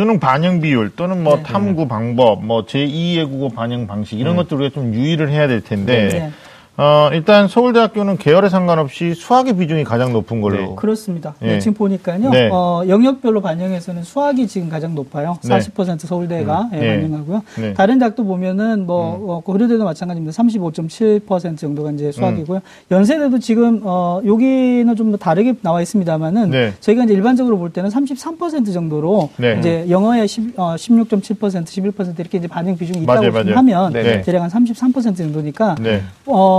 [0.00, 1.42] 수능 반영 비율 또는 뭐 네.
[1.42, 6.30] 탐구 방법, 뭐 제2외국어 반영 방식 이런 것들 우리가 좀 유의를 해야 될 텐데 네.
[6.76, 10.56] 어, 일단 서울대학교는 계열에 상관없이 수학의 비중이 가장 높은 걸로.
[10.56, 10.74] 네.
[10.76, 11.34] 그렇습니다.
[11.42, 11.46] 예.
[11.46, 12.30] 네, 지금 보니까요.
[12.30, 12.48] 네.
[12.50, 15.36] 어, 영역별로 반영해서는 수학이 지금 가장 높아요.
[15.44, 15.58] 네.
[15.58, 17.00] 40% 서울대가 예, 네.
[17.02, 17.42] 반영하고요.
[17.58, 17.74] 네.
[17.74, 20.32] 다른 대학도 보면은 뭐 어, 고려대도 마찬가지입니다.
[20.42, 22.60] 35.7% 정도가 이제 수학이고요.
[22.90, 26.72] 연세대도 지금 어, 여기는 좀 더 다르게 나와 있습니다만은 네.
[26.78, 29.56] 저희가 이제 일반적으로 볼 때는 33% 정도로 네.
[29.58, 33.56] 이제 영어의 10, 어, 16.7% 11% 이렇게 이제 반영 비중이 있다고 맞아요, 맞아요.
[33.56, 34.22] 하면 네.
[34.22, 36.00] 대략 한 33% 정도니까 네.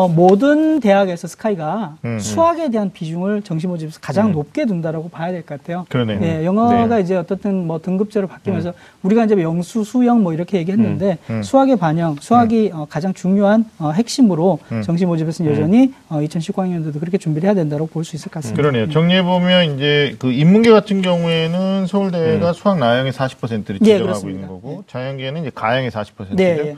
[0.02, 2.20] 어, 모든 대학에서 스카이가 음, 음.
[2.20, 5.86] 수학에 대한 비중을 정시 모집에서 가장 높게 둔다라고 봐야 될 것 같아요.
[5.90, 6.20] 그러네요.
[6.24, 7.02] 예, 영어가 네.
[7.02, 11.44] 이제 어떻든 뭐 등급제로 바뀌면서 우리가 이제 영수, 수영 뭐 이렇게 얘기했는데 음, 음.
[11.44, 14.82] 수학의 반영, 수학이 어, 가장 중요한 어, 핵심으로 음.
[14.82, 18.60] 정시 모집에서는 여전히 어, 2019학년도도 그렇게 준비를 해야 된다고 볼 수 있을 것 같습니다.
[18.62, 18.90] 그러네요.
[18.90, 24.30] 정리해 보면 이제 그 인문계 같은 경우에는 서울대가 수학 나영의 40%를 예, 지정하고 그렇습니다.
[24.40, 26.36] 있는 거고 자연계는 이제 가영의 40%죠.
[26.36, 26.78] 네, 예.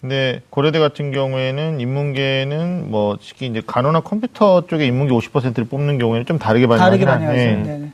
[0.00, 6.24] 근데 고려대 같은 경우에는 인문계는 뭐 특히 이제 간호나 컴퓨터 쪽에 인문계 50%를 뽑는 경우에는
[6.24, 7.40] 좀 다르게 반영하긴 반영하죠.
[7.40, 7.56] 하네.
[7.56, 7.90] 네, 네.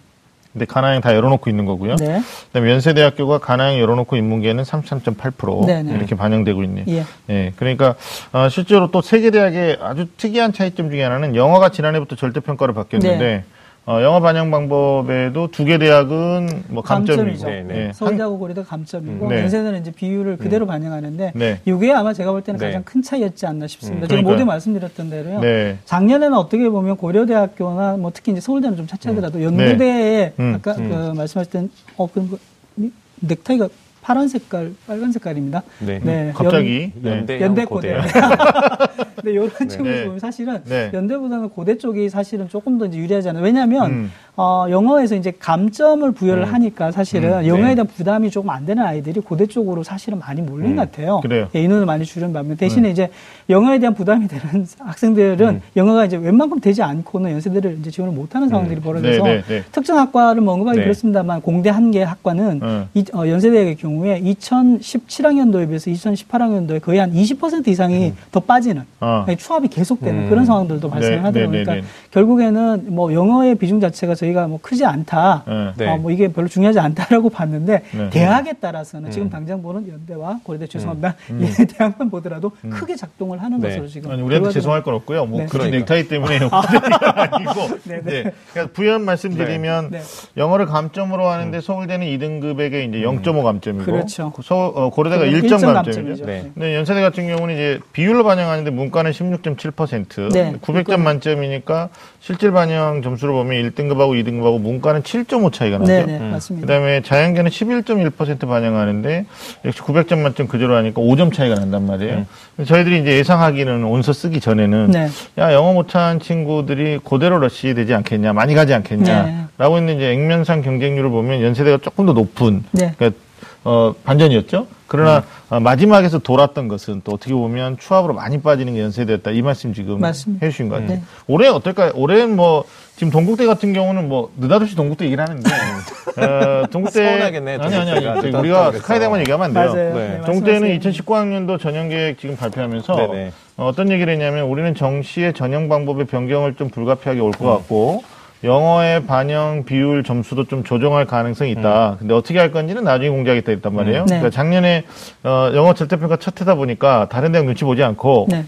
[0.53, 1.97] 근데 가나영 다 열어놓고 있는 거고요.
[1.97, 2.21] 네.
[2.49, 5.95] 그다음에 연세대학교가 가나영 열어놓고 인문계는 33.8% 네 네.
[5.95, 6.85] 이렇게 반영되고 있네요.
[6.89, 7.05] 예.
[7.29, 7.97] 예, 그러니까
[8.33, 13.19] 어, 실제로 또 세계 대학의 아주 특이한 차이점 중에 하나는 영어가 지난해부터 절대 평가를 바뀌었는데
[13.19, 13.45] 네.
[13.87, 17.47] 어, 영어 반영 방법에도 두 개 대학은 뭐 감점이고 감점이죠.
[17.47, 17.77] 네, 네.
[17.81, 19.43] 예, 한- 서울대하고 고려대가 감점이고 음, 네.
[19.43, 21.61] 연세대는 이제 비율을 그대로 반영하는데 네.
[21.67, 22.67] 이게 아마 제가 볼 때는 네.
[22.67, 24.07] 가장 큰 차이였지 않나 싶습니다.
[24.07, 24.23] 음, 제가.
[24.23, 25.41] 모두 말씀드렸던 대로요.
[25.41, 25.77] 네.
[25.85, 31.71] 작년에는 어떻게 보면 고려대학교나 뭐 특히 이제 서울대는 좀 차치하더라도 연구대에 음, 아까 그 말씀하셨던
[31.99, 32.39] 어 그럼 그
[32.79, 33.69] 이- 넥타이가
[34.05, 35.63] 파란 색깔, 빨간 색깔입니다.
[35.81, 36.31] 네.
[36.35, 37.11] 갑자기 네.
[37.11, 37.97] 연대 연대 고대.
[39.17, 40.05] 근데 이런 측면에서 네.
[40.05, 40.91] 보면 사실은 네.
[40.93, 43.43] 연대보다는 고대 쪽이 사실은 조금 더 이제 유리하잖아요.
[43.43, 44.13] 왜냐하면 음.
[44.37, 47.75] 어, 영어에서 이제 감점을 부여를 하니까 사실은 음, 영어에 네.
[47.77, 51.21] 대한 부담이 조금 안 되는 아이들이 고대 쪽으로 사실은 많이 몰린 음, 것 같아요.
[51.21, 51.49] 그래요.
[51.55, 52.91] 예, 인원을 많이 줄인 반면 대신에 네.
[52.93, 53.11] 이제
[53.49, 55.61] 영어에 대한 부담이 되는 학생들은 음.
[55.77, 59.63] 영어가 이제 웬만큼 되지 않고는 연세대를 이제 지원을 못하는 상황들이 벌어져서 네, 네, 네.
[59.71, 60.85] 특정 학과를 뭐 언급하기 네.
[60.85, 62.89] 그렇습니다만 공대 한 개 학과는 음.
[62.95, 69.25] 이, 어, 연세대의 경우에 2017학년도에 비해서 2018학년도에 거의 한 20% 이상이 더 빠지는 어.
[69.27, 70.29] 아니, 추합이 계속되는 음.
[70.29, 70.95] 그런 상황들도 네.
[71.01, 71.83] 네, 네, 그러니까 네.
[72.11, 75.45] 결국에는 뭐 영어의 비중 자체가 저희가 뭐 크지 않다.
[75.49, 75.73] 예.
[75.77, 75.91] 네.
[75.91, 78.11] 어, 뭐 이게 별로 중요하지 않다라고 봤는데 네.
[78.11, 79.11] 대학에 따라서는 음.
[79.11, 81.15] 지금 당장 보는 연대와 고려대 죄송합니다.
[81.31, 83.69] 이 대학만 보더라도 크게 작동을 하는 네.
[83.69, 84.15] 것으로 지금 음.
[84.15, 85.27] 아니, 우리한테 죄송할 건 없고요.
[85.27, 85.47] 뭐 네.
[85.47, 85.79] 굳이 그러니까.
[85.95, 87.79] 넥타이 때문에 부대가 아니고.
[87.85, 88.33] 네, 네, 네.
[88.53, 90.01] 그러니까 부연 말씀드리면 네.
[90.37, 94.33] 영어를 감점으로 하는데 서울대는 2등급에게 이제 0.5 감점이고 그렇죠.
[94.43, 96.01] 서, 어, 고려대가 일점 1점 감점이죠.
[96.03, 96.27] 감점이죠.
[96.27, 96.51] 네.
[96.55, 101.89] 근데 연세대 같은 경우는 이제 비율로 반영하는데 문과는 16.7%, 네, 900점 만점이니까
[102.21, 105.93] 실질 반영 점수로 보면 1등급하고 2등급하고 문과는 7.5 차이가 나죠.
[105.93, 106.67] 네, 네, 맞습니다.
[106.67, 109.27] 그다음에 자연계는 11.1% 반영하는데
[109.65, 112.27] 역시 900점 만점 그대로 하니까 5점 차이가 난단 말이에요.
[112.65, 115.09] 저희들이 이제 예상하기는 온서 쓰기 전에는 네.
[115.39, 118.75] 야 영어 못한 친구들이 고대로 러시 되지 않겠냐, 많이 가지 네.
[118.77, 122.93] 않겠냐라고 했는데 이제 액면상 경쟁률을 보면 연세대가 조금 더 높은 네.
[122.97, 123.21] 그러니까
[123.65, 124.67] 어, 반전이었죠.
[124.95, 129.33] 그러나 어, 마지막에서 돌았던 것은 또 어떻게 보면 추합으로 많이 빠지는 게 연세대였다.
[129.33, 130.47] 이 말씀 지금 맞습니다.
[130.47, 130.99] 해주신 것 같아요.
[130.99, 131.03] 네.
[131.27, 131.91] 올해 어떨까요?
[131.97, 135.51] 올해는 뭐 지금 동국대 같은 경우는 뭐 느닷없이 동국대 얘기를 하는데
[136.17, 138.39] 어, 동국대 서운하겠네, 아니 아니 아니 동국대가.
[138.39, 139.73] 우리가 스카이대만 얘기하면 안 돼요.
[139.75, 139.95] 맞아요.
[139.95, 140.09] 네.
[140.09, 141.05] 네, 동국대는 말씀하세요.
[141.05, 143.33] 2019학년도 전형 계획 지금 발표하면서 네네.
[143.57, 147.33] 어, 어떤 얘기를 했냐면 우리는 정시의 전형 방법의 변경을 좀 불가피하게 올 음.
[147.33, 148.05] 것 같고
[148.45, 151.93] 영어의 반영 비율 점수도 좀 조정할 가능성이 있다.
[151.93, 151.97] 음.
[151.99, 154.01] 근데 어떻게 할 건지는 나중에 공개하겠다 했단 말이에요.
[154.01, 154.05] 네.
[154.07, 154.85] 그러니까 작년에
[155.25, 158.45] 어, 영어 절대평가 첫 해다 보니까 다른 대학 눈치 보지 않고 네.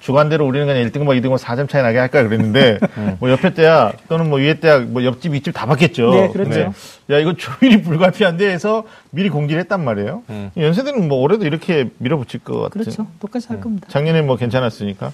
[0.00, 3.16] 주관대로 우리는 그냥 1등급과 2등급 4점 차이 나게 할까 그랬는데 음.
[3.20, 6.10] 뭐 옆에 대학 또는 뭐 위에 대학 뭐 옆집 이집 다 받겠죠.
[6.10, 6.74] 네, 그렇죠.
[7.08, 10.22] 야 이거 조율이 불가피한데 해서 미리 공지를 했단 말이에요.
[10.28, 10.50] 음.
[10.58, 12.68] 연세대는 뭐 올해도 이렇게 밀어붙일 것 같아요.
[12.68, 13.06] 그렇죠.
[13.18, 13.86] 똑같이 할 겁니다.
[13.88, 15.12] 작년에 뭐 괜찮았으니까.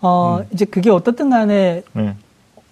[0.00, 0.46] 어, 음.
[0.52, 2.16] 이제 그게 어떻든 간에 네.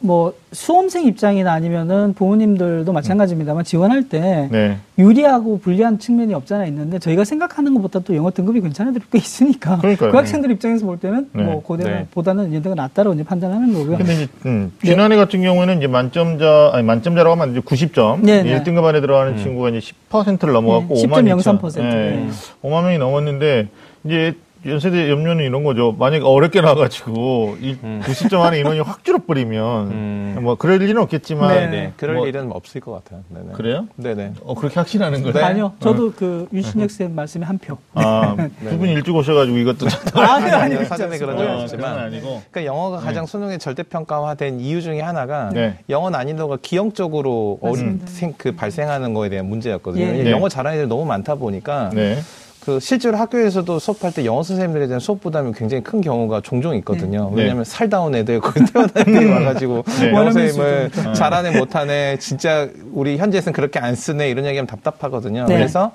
[0.03, 4.79] 뭐 수험생 입장이나 아니면은 부모님들도 마찬가지입니다만 지원할 때 네.
[4.99, 9.77] 유리하고 불리한 측면이 없잖아 있는데 저희가 생각하는 것보다 또 영어 등급이 괜찮은 애들이 꽤 있으니까
[9.79, 10.11] 그러니까요.
[10.11, 11.43] 그 학생들 입장에서 볼 때는 네.
[11.43, 11.61] 뭐 네.
[11.63, 13.99] 고대보다는 연대가 낫다고 이제 판단하는 거고요.
[13.99, 14.91] 근데 이제 음, 네.
[14.91, 18.63] 지난해 같은 경우에는 이제 만점자 아니 만점자라고 하면 이제 90점 네, 네.
[18.63, 21.83] 1등급 안에 들어가는 친구가 이제 10%를 넘어갔고 네, 5만 2천 10.03%.
[21.83, 21.91] 네.
[21.91, 22.29] 네.
[22.63, 23.69] 5만 명이 넘었는데
[24.05, 24.35] 이제
[24.67, 25.95] 연세대 염려는 이런 거죠.
[25.99, 30.39] 만약 어렵게 나와가지고 이 90점 안에 인원이 확 줄어버리면 음.
[30.43, 31.67] 뭐 그럴 일은 없겠지만 네.
[31.67, 31.93] 네.
[31.97, 33.23] 그럴 뭐- 일은 없을 것 같아요.
[33.31, 33.53] 네네.
[33.55, 33.87] 그래요?
[33.97, 34.35] 네네.
[34.43, 35.47] 어 그렇게 확신하는 거예요?
[35.47, 37.79] 아니요, 저도 그 유신혁 쌤 말씀에 한 표.
[37.95, 38.37] 아,
[38.69, 41.99] 두 분이 일찍 오셔가지고 이것도 아니, 아니요, 사전에 그런 적 어, 그건 없지만.
[41.99, 42.43] 아니고.
[42.51, 45.79] 그러니까 영어가 가장 수능에 절대평가화된 이유 중에 하나가 네.
[45.89, 48.01] 영어 난이도가 기형적으로 어린.
[48.07, 50.05] 생- 그 발생하는 거에 대한 문제였거든요.
[50.05, 50.23] 예.
[50.23, 50.31] 네.
[50.31, 52.19] 영어 잘하는 애들이 너무 많다 보니까 네.
[52.61, 57.31] 그 실제로 학교에서도 수업할 때 영어 선생님들에 대한 수업 부담이 굉장히 큰 경우가 종종 있거든요.
[57.35, 57.43] 네.
[57.43, 60.09] 왜냐하면 살다 온 애들 거기 태어난 애들이 와가지고 네.
[60.09, 61.15] 영어 선생님을 수준.
[61.15, 65.47] 잘하네 못하네 진짜 우리 현지에서는 그렇게 안 쓰네 이런 얘기하면 답답하거든요.
[65.47, 65.55] 네.
[65.57, 65.93] 그래서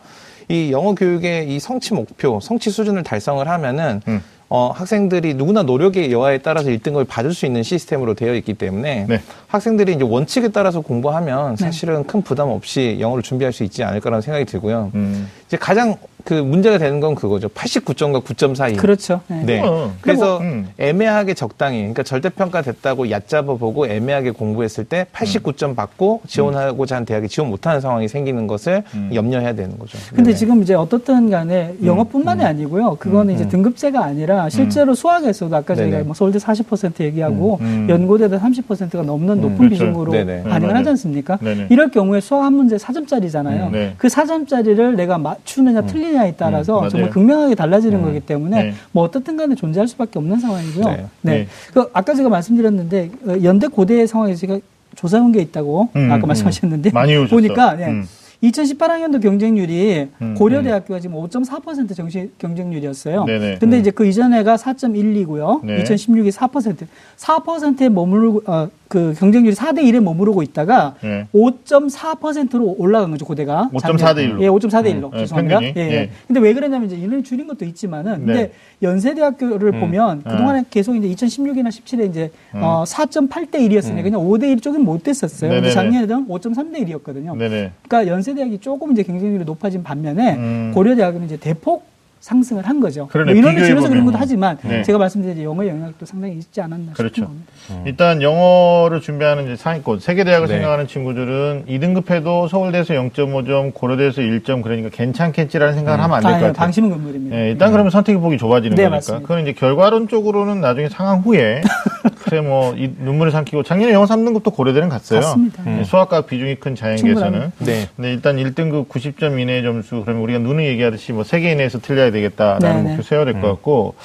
[0.50, 4.22] 이 영어 교육의 이 성취 목표, 성취 수준을 달성을 하면은 음.
[4.48, 9.22] 어, 학생들이 누구나 노력의 여하에 따라서 1등급을 받을 수 있는 시스템으로 되어 있기 때문에 네.
[9.48, 14.46] 학생들이 이제 원칙에 따라서 공부하면 사실은 큰 부담 없이 영어를 준비할 수 있지 않을까라는 생각이
[14.46, 14.92] 들고요.
[14.94, 15.28] 음.
[15.48, 17.48] 이제 가장 그 문제가 되는 건 그거죠.
[17.50, 18.74] 89점과 9점 사이.
[18.74, 19.22] 그렇죠.
[19.28, 19.44] 네.
[19.44, 19.62] 네.
[19.62, 20.68] 어, 그래서 음.
[20.80, 27.28] 애매하게 적당히, 그러니까 절대평가 됐다고 얕잡아 보고 애매하게 공부했을 때 89점 받고 지원하고자 한 대학에
[27.28, 29.12] 지원 못하는 상황이 생기는 것을 음.
[29.14, 30.00] 염려해야 되는 거죠.
[30.16, 30.36] 근데 네.
[30.36, 32.96] 지금 이제 어떻든 간에 영어뿐만이 아니고요.
[32.96, 36.00] 그거는 이제 등급제가 아니라 실제로 수학에서도 아까 저희가.
[36.06, 37.86] 뭐 서울대 40% 얘기하고 음.
[37.88, 39.70] 연고대도 30%가 넘는 높은 그렇죠.
[39.70, 40.44] 비중으로 네네.
[40.44, 41.38] 반영을 네, 하지 않습니까?
[41.38, 41.68] 네네.
[41.70, 43.68] 이럴 경우에 수학 한 문제 4점짜리잖아요.
[43.68, 43.94] 음, 네.
[44.00, 47.10] 그 4점짜리를 내가 맞추느냐 틀리냐에 따라서 음, 정말.
[47.10, 48.74] 극명하게 달라지는 거기 때문에 네.
[48.92, 50.86] 뭐 어떻든 간에 존재할 수밖에 없는 상황이고요.
[50.86, 51.06] 네.
[51.22, 51.32] 네.
[51.32, 51.48] 네.
[51.74, 54.60] 그 아까 제가 말씀드렸는데 어, 연대 고대 상황에서 제가
[54.96, 56.28] 조사한 게 있다고 음, 아까 음.
[56.28, 56.92] 말씀하셨는데.
[57.30, 57.86] 보니까 예.
[57.88, 58.08] 음.
[58.44, 63.24] 2018학년도 경쟁률이 음, 고려대학교가 지금 5.4% 정시 경쟁률이었어요.
[63.26, 63.58] 네네.
[63.60, 63.82] 근데 음.
[63.82, 65.66] 이제 그 이전에가 4.12고요.
[65.66, 65.84] 네.
[65.84, 66.86] 2016이 4%.
[67.18, 71.28] 4%에 머무르고 어, 그 경쟁률이 4대 1에 머무르고 있다가 네.
[71.34, 73.70] 5.4%로 올라간 거죠, 고대가.
[73.74, 74.42] 5.4대 1로.
[74.42, 75.06] 예, 5.4대 1로.
[75.06, 75.60] 음, 예, 죄송합니다.
[75.60, 75.74] 평균이.
[75.78, 75.94] 예, 예.
[75.94, 76.10] 예.
[76.28, 78.34] 근데 왜 그러냐면 이제 인원이 줄인 것도 있지만은 네.
[78.34, 80.30] 근데 연세대학교를 보면 아.
[80.30, 82.62] 그동안에 계속 이제 2016이나 17에 이제 음.
[82.64, 85.52] 어, 4.8대 1이었으니까 그냥 5대 1 쪽은 못 됐었어요.
[85.52, 85.72] 근데.
[85.72, 87.38] 작년에는 5.3대 1이었거든요.
[87.38, 87.72] 네네.
[87.88, 90.72] 그러니까 연세대학이 조금 이제 경쟁률이 높아진 반면에 음.
[90.74, 91.95] 고려대학은 이제 대폭
[92.26, 93.08] 상승을 한 거죠.
[93.08, 93.88] 그러네, 뭐 인원을 줄여서.
[93.88, 94.82] 그런 것도 하지만 네.
[94.82, 97.14] 제가 말씀드린 영어 영향도 상당히 있지 않았나 그렇죠.
[97.16, 97.52] 싶은 겁니다.
[97.86, 100.56] 일단 영어를 준비하는 이제 상위권 세계대학을 네.
[100.56, 106.42] 생각하는 친구들은 2등급해도 서울대에서 0.5점, 고려대에서 1점 그러니까 괜찮겠지라는 생각을 하면 안 될것 아, 예,
[106.48, 106.54] 같아요.
[106.54, 107.38] 방심은 건물입니다.
[107.38, 108.96] 예, 일단 그러면 선택의 폭이 좁아지는 네, 거니까.
[108.96, 109.28] 맞습니다.
[109.28, 111.62] 그건 이제 결과론적으로는 나중에 상황 후에
[112.26, 115.20] 그래 뭐이 눈물을 삼키고 작년에 영어 3등급도 고려대는 갔어요.
[115.22, 115.80] 갔습니다.
[115.80, 117.52] 예, 수학과 비중이 큰 자연계에서는.
[117.60, 117.88] 네.
[117.96, 122.84] 근데 일단 1등급 90점 이내의 점수 그러면 우리가 누누이 얘기하듯이 뭐 세개 이내에서 틀려야 되겠다라는
[122.84, 123.08] 네, 목표 네.
[123.08, 123.96] 세워야 될 것 같고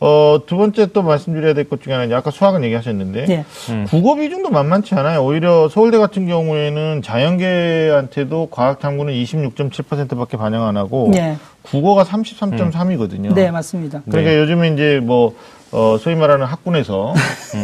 [0.00, 3.44] 어, 두 번째 또 말씀드려야 될 것 중에 하나는 아까 수학은 얘기하셨는데 예.
[3.88, 5.24] 국어 비중도 만만치 않아요.
[5.24, 11.36] 오히려 서울대 같은 경우에는 자연계한테도 과학 탐구는 26.7%밖에 반영 안 하고 예.
[11.62, 13.34] 국어가 33.3이거든요.
[13.34, 14.02] 네, 맞습니다.
[14.10, 15.34] 그러니까 요즘에 이제 뭐
[15.72, 17.14] 어, 소위 말하는 학군에서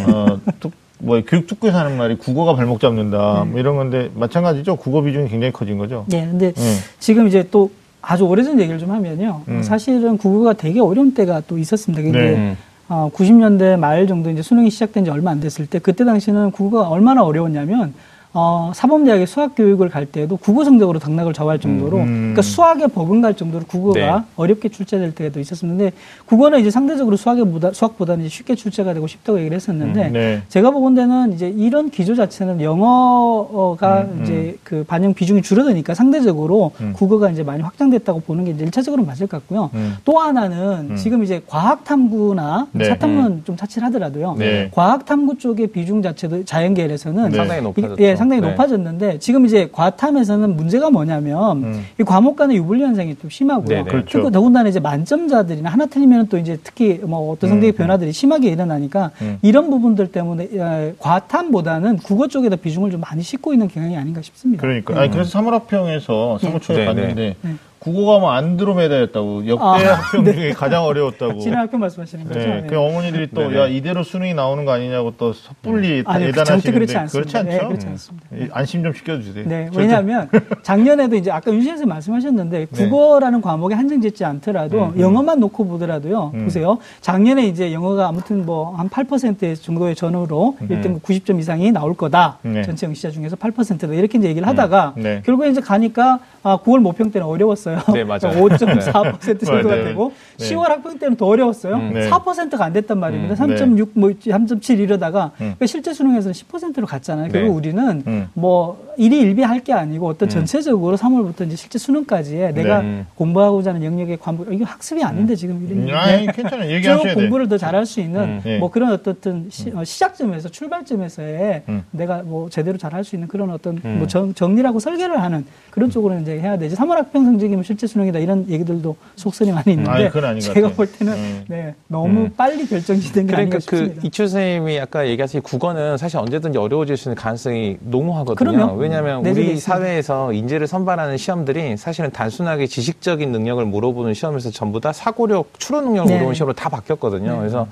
[0.09, 4.77] 어, 뚝- 뭐 교육 특구에서 하는 말이 국어가 발목 잡는다 뭐 이런 건데 마찬가지죠.
[4.77, 6.05] 국어 비중이 굉장히 커진 거죠.
[6.13, 6.53] 예, 근데 예.
[6.99, 7.71] 지금 이제 또
[8.03, 9.43] 아주 오래전 얘기를 좀 하면요.
[9.49, 9.63] 음.
[9.63, 12.03] 사실은 국어가 되게 어려운 때가 또 있었습니다.
[12.03, 12.37] 근데 네.
[12.37, 12.57] 음.
[12.89, 16.89] 어, 90년대 말 정도 이제 수능이 시작된 지 얼마 안 됐을 때 그때 당시는 국어가
[16.89, 17.95] 얼마나 어려웠냐면
[18.33, 22.16] 어, 사범대학에 수학 교육을 갈 때도 국어 성적으로 당락을 정할 정도로 음.
[22.16, 24.25] 그러니까 수학에 버금갈 정도로 국어가 네.
[24.37, 25.93] 어렵게 출제될 때도 있었는데
[26.27, 30.43] 국어는 이제 상대적으로 수학보다 수학보다는 이제 쉽게 출제가 되고 쉽다고 얘기를 했었는데 음, 네.
[30.49, 36.93] 제가 보건대는 이제 이런 기조 자체는 영어가 음, 이제 그 반영 비중이 줄어드니까 상대적으로 음.
[36.95, 39.71] 국어가 이제 많이 확장됐다고 보는 게 이제 일차적으로 맞을 것 같고요.
[39.75, 39.97] 음.
[40.05, 40.97] 또 하나는 음.
[40.97, 42.85] 지금 이제 과학 탐구나 네.
[42.85, 44.37] 사탐은 좀 차치하더라도요.
[44.38, 44.71] 네.
[44.73, 47.37] 과학 탐구 쪽의 비중 자체도 자연계열에서는 네.
[47.37, 47.97] 상당히 높아졌죠.
[48.05, 48.50] 예, 상당히 네.
[48.50, 51.85] 높아졌는데 지금 이제 과탐에서는 문제가 뭐냐면 음.
[51.98, 53.66] 이 과목 간의 유불리 현상이 좀 심하고요.
[53.66, 53.85] 네네.
[53.85, 54.09] 그렇죠.
[54.12, 57.76] 그리고 더군다나 이제 만점자들이나 하나 틀리면 또 이제 특히 뭐 어떤 성적의 음.
[57.76, 59.38] 변화들이 심하게 일어나니까 음.
[59.40, 64.61] 이런 부분들 때문에 어, 과탐보다는 국어 쪽에다 비중을 좀 많이 싣고 있는 경향이 아닌가 싶습니다.
[64.61, 67.54] 그러니까 아니 그래서 사물학평에서 사무처에 네, 봤는데 네.
[67.81, 71.40] 국어가 뭐 안드로메다였다고 역대 아, 학평 중에 가장 어려웠다고.
[71.40, 72.38] 지난 학교 말씀하시는 거죠?
[72.38, 72.66] 네, 네.
[72.69, 73.57] 그 어머니들이 또.
[73.59, 77.38] 야 이대로 수능이 나오는 거 아니냐고 또 섣불리 다 아니요, 절대 예단하시는데 그렇지 않습니다.
[77.38, 77.51] 않죠?
[77.51, 78.27] 네, 그렇지 않습니다.
[78.37, 79.45] 이 안심 좀 시켜주세요.
[79.49, 80.29] 네, 절대- 왜냐하면
[80.62, 82.66] 작년에도 이제 아까 윤 씨에서 말씀하셨는데 네.
[82.71, 85.01] 국어라는 과목에 한정 짓지 않더라도 음, 음.
[85.01, 86.33] 영어만 놓고 보더라도요.
[86.35, 86.45] 음.
[86.45, 86.79] 보세요.
[87.01, 90.69] 작년에 이제 영어가 아무튼 뭐 한 8% 정도의 전후로 음.
[90.69, 92.38] 1등 90점 이상이 나올 거다.
[92.43, 92.62] 네.
[92.62, 93.87] 전체 응시자 중에서 8%다.
[93.95, 95.03] 이렇게 이제 얘기를 하다가 음.
[95.03, 95.23] 네.
[95.25, 97.69] 결국에 이제 가니까 아, 9월 모평 때는 어려웠어요.
[97.92, 98.20] 네, 맞아요.
[98.20, 99.85] 5.4% 정도가 맞아요.
[99.85, 100.46] 되고 네.
[100.46, 101.76] 10월 학평 때는 더 어려웠어요.
[101.76, 101.92] 음.
[101.94, 102.09] 네.
[102.09, 103.44] 4%가 안 됐단 말입니다.
[103.44, 105.54] 음, 3.6, 뭐 3.7 이러다가 음.
[105.56, 107.28] 그러니까 실제 수능에서는 10%로 갔잖아요.
[107.28, 107.33] 네.
[107.33, 108.28] 결국 우리는 음.
[108.35, 110.31] 뭐 일이 일비할 게 아니고 어떤 음.
[110.31, 113.07] 전체적으로 3월부터 이제 실제 수능까지의 내가 네.
[113.15, 116.69] 공부하고자 하는 영역의 과목 이게 학습이 아닌데 지금 이런 음, 아니 괜찮아요.
[116.69, 117.15] 쭉 얘기하셔야.
[117.15, 118.41] 공부를 더 잘할 수 있는 음.
[118.45, 118.59] 네.
[118.59, 121.83] 뭐 그런 어떤 시, 작점에서 출발점에서의 음.
[121.93, 123.99] 내가 뭐 제대로 잘할 수 있는 그런 어떤 음.
[124.01, 126.77] 뭐 정, 정리라고 설계를 하는 그런 쪽으로 이제 해야 되지.
[126.77, 130.77] 3월 학평 성적이면 실제 수능이다 이런 얘기들도 속설이 많이 있는데 아니, 제가 같아요.
[130.77, 131.45] 볼 때는 음.
[131.49, 132.35] 네, 너무 음.
[132.37, 134.03] 빨리 결정지된 게 그러니까 아닌가 그 싶습니다.
[134.05, 138.53] 이철 선생님이 아까 얘기하신 국어는 사실 언제든지 어려워질 수 있는 가능성이 농후하거든요.
[138.53, 138.79] 그럼요.
[138.90, 139.57] 왜냐하면 내재돼 우리.
[139.59, 146.07] 사회에서 인재를 선발하는 시험들이 사실은 단순하게 지식적인 능력을 물어보는 시험에서 전부 다 사고력, 추론 능력을
[146.09, 146.14] 네.
[146.14, 147.33] 물어보는 시험으로 다 바뀌었거든요.
[147.33, 147.38] 네.
[147.38, 147.66] 그래서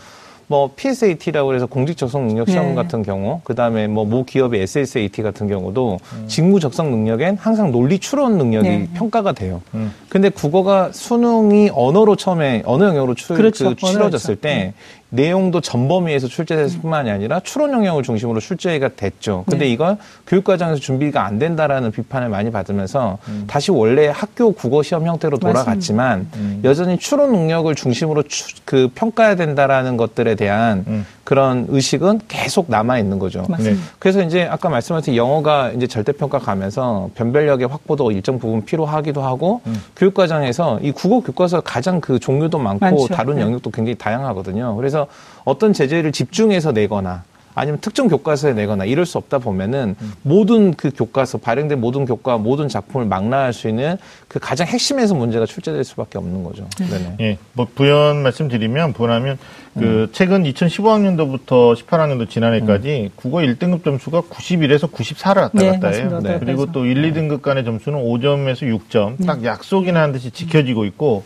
[0.50, 2.74] 뭐 PSAT라고 해서 공직 적성 능력 시험 네.
[2.74, 6.24] 같은 경우, 그 다음에 뭐 모 기업의 SSAT 같은 경우도 음.
[6.26, 8.88] 직무 적성 능력엔 항상 논리 추론 능력이 네.
[8.94, 9.60] 평가가 돼요.
[9.74, 9.92] 음.
[10.08, 13.74] 근데 국어가 수능이 언어로 처음에 언어 영역으로 출, 그렇죠.
[13.74, 14.36] 그 치러졌을.
[14.36, 14.72] 때
[15.10, 19.44] 내용도 전범위에서 출제됐을 뿐만이 아니라 추론 영역을 중심으로 출제가 됐죠.
[19.48, 19.72] 근데 네.
[19.72, 23.44] 이걸 교육과정에서 준비가 안 된다라는 비판을 많이 받으면서 음.
[23.46, 26.60] 다시 원래 학교 국어 시험 형태로 돌아갔지만 음.
[26.64, 31.06] 여전히 추론 능력을 중심으로 추- 그 평가해야 된다라는 것들에 대한 음.
[31.24, 33.44] 그런 의식은 계속 남아 있는 거죠.
[33.58, 33.76] 네.
[33.98, 39.76] 그래서 이제 아까 말씀하신 영어가 이제 절대평가 가면서 변별력의 확보도 일정 부분 필요하기도 하고 음.
[39.96, 43.08] 교육과정에서 이 국어 교과서 가장 그 종류도 많고 많죠.
[43.08, 43.42] 다룬 네.
[43.42, 44.74] 영역도 굉장히 다양하거든요.
[44.76, 44.97] 그래서
[45.44, 51.38] 어떤 제재를 집중해서 내거나 아니면 특정 교과서에 내거나 이럴 수 없다 보면은 모든 그 교과서
[51.38, 53.96] 발행된 모든 교과 모든 작품을 망라할 수 있는
[54.28, 56.68] 그 가장 핵심에서 문제가 출제될 수밖에 없는 거죠.
[56.78, 57.16] 네네.
[57.20, 59.38] 예, 뭐 부연 말씀드리면 부연하면
[59.74, 65.88] 그 최근 2015학년도부터 18학년도 지난해까지 국어 1등급 점수가 91에서 94를 왔다 네, 갔다.
[65.88, 66.10] 해요.
[66.10, 66.66] 갔다 그리고.
[66.72, 69.24] 또 1, 2등급 간의 점수는 5점에서 6점.
[69.26, 71.22] 딱 약속이나 한 듯이 지켜지고 있고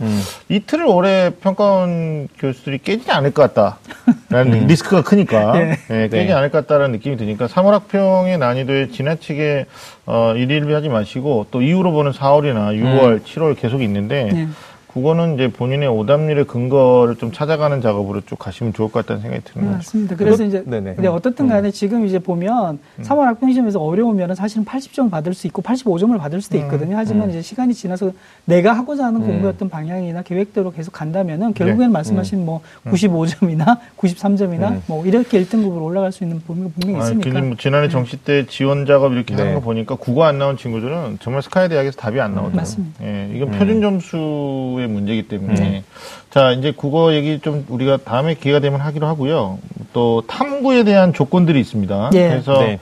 [0.49, 5.77] 이 틀을 오래 평가원 교수들이 깨지지 않을 것 같다라는 리스크가 크니까 예.
[5.91, 6.33] 예, 깨지 네.
[6.33, 9.67] 않을 것 같다라는 느낌이 드니까 3월 학평의 난이도에 지나치게
[10.07, 14.49] 어, 일일비 하지 마시고 또 이후로 보는 4월이나 6월, 7월 계속 있는데 네.
[14.93, 19.67] 그거는 이제 본인의 오답률의 근거를 좀 찾아가는 작업으로 쭉 가시면 좋을 것 같다는 생각이 드는
[19.67, 19.77] 거죠.
[19.77, 20.17] 맞습니다.
[20.17, 20.95] 그래서 이제 네네.
[20.95, 26.17] 근데 어떻든 간에 지금 이제 보면 3월 학평시험에서 어려우면 사실은 80점 받을 수 있고 85점을
[26.19, 26.97] 받을 수도 있거든요.
[26.97, 28.13] 하지만 이제 시간이 지나서
[28.45, 35.43] 내가 하고자 하는 공부였던 방향이나 계획대로 계속 간다면은 결국에는 말씀하신 뭐 95점이나 93점이나 뭐 이렇게
[35.43, 37.31] 1등급으로 올라갈 수 있는 범위가 분명히 아, 있으니까.
[37.31, 39.55] 근데 뭐 지난해 정시 때 지원 작업 이렇게 하는 네.
[39.55, 42.57] 거 보니까 국어 안 나온 친구들은 정말 스카이 대학에서 답이 안 나오더라고요.
[42.61, 43.05] 맞습니다.
[43.05, 45.85] 예, 이건 표준 점수의 문제이기 때문에
[46.31, 49.59] 자 이제 국어 얘기 좀 우리가 다음에 기회가 되면 하기로 하고요.
[49.93, 52.11] 또 탐구에 대한 조건들이 있습니다.
[52.15, 52.29] 예.
[52.29, 52.79] 그래서 네.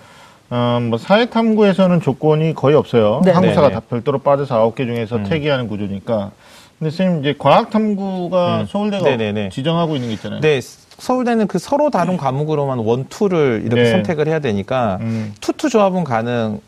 [0.51, 3.23] 어, 뭐 사회 탐구에서는 조건이 거의 없어요.
[3.25, 3.31] 네.
[3.31, 3.81] 한국사가 네, 네.
[3.81, 6.33] 다 별도로 빠져서 아홉 개 중에서 태기하는 구조니까.
[6.79, 8.67] 근데 선생님 이제 과학 탐구가 음.
[8.67, 9.49] 서울대가 네, 네, 네.
[9.51, 10.41] 지정하고 있는 게 있잖아요.
[10.41, 10.61] 네,
[10.99, 13.91] 서울대는 그 서로 다른 과목으로만 one two를 이렇게 네.
[13.91, 15.35] 선택을 해야 되니까 음.
[15.41, 16.61] two two 조합은 가능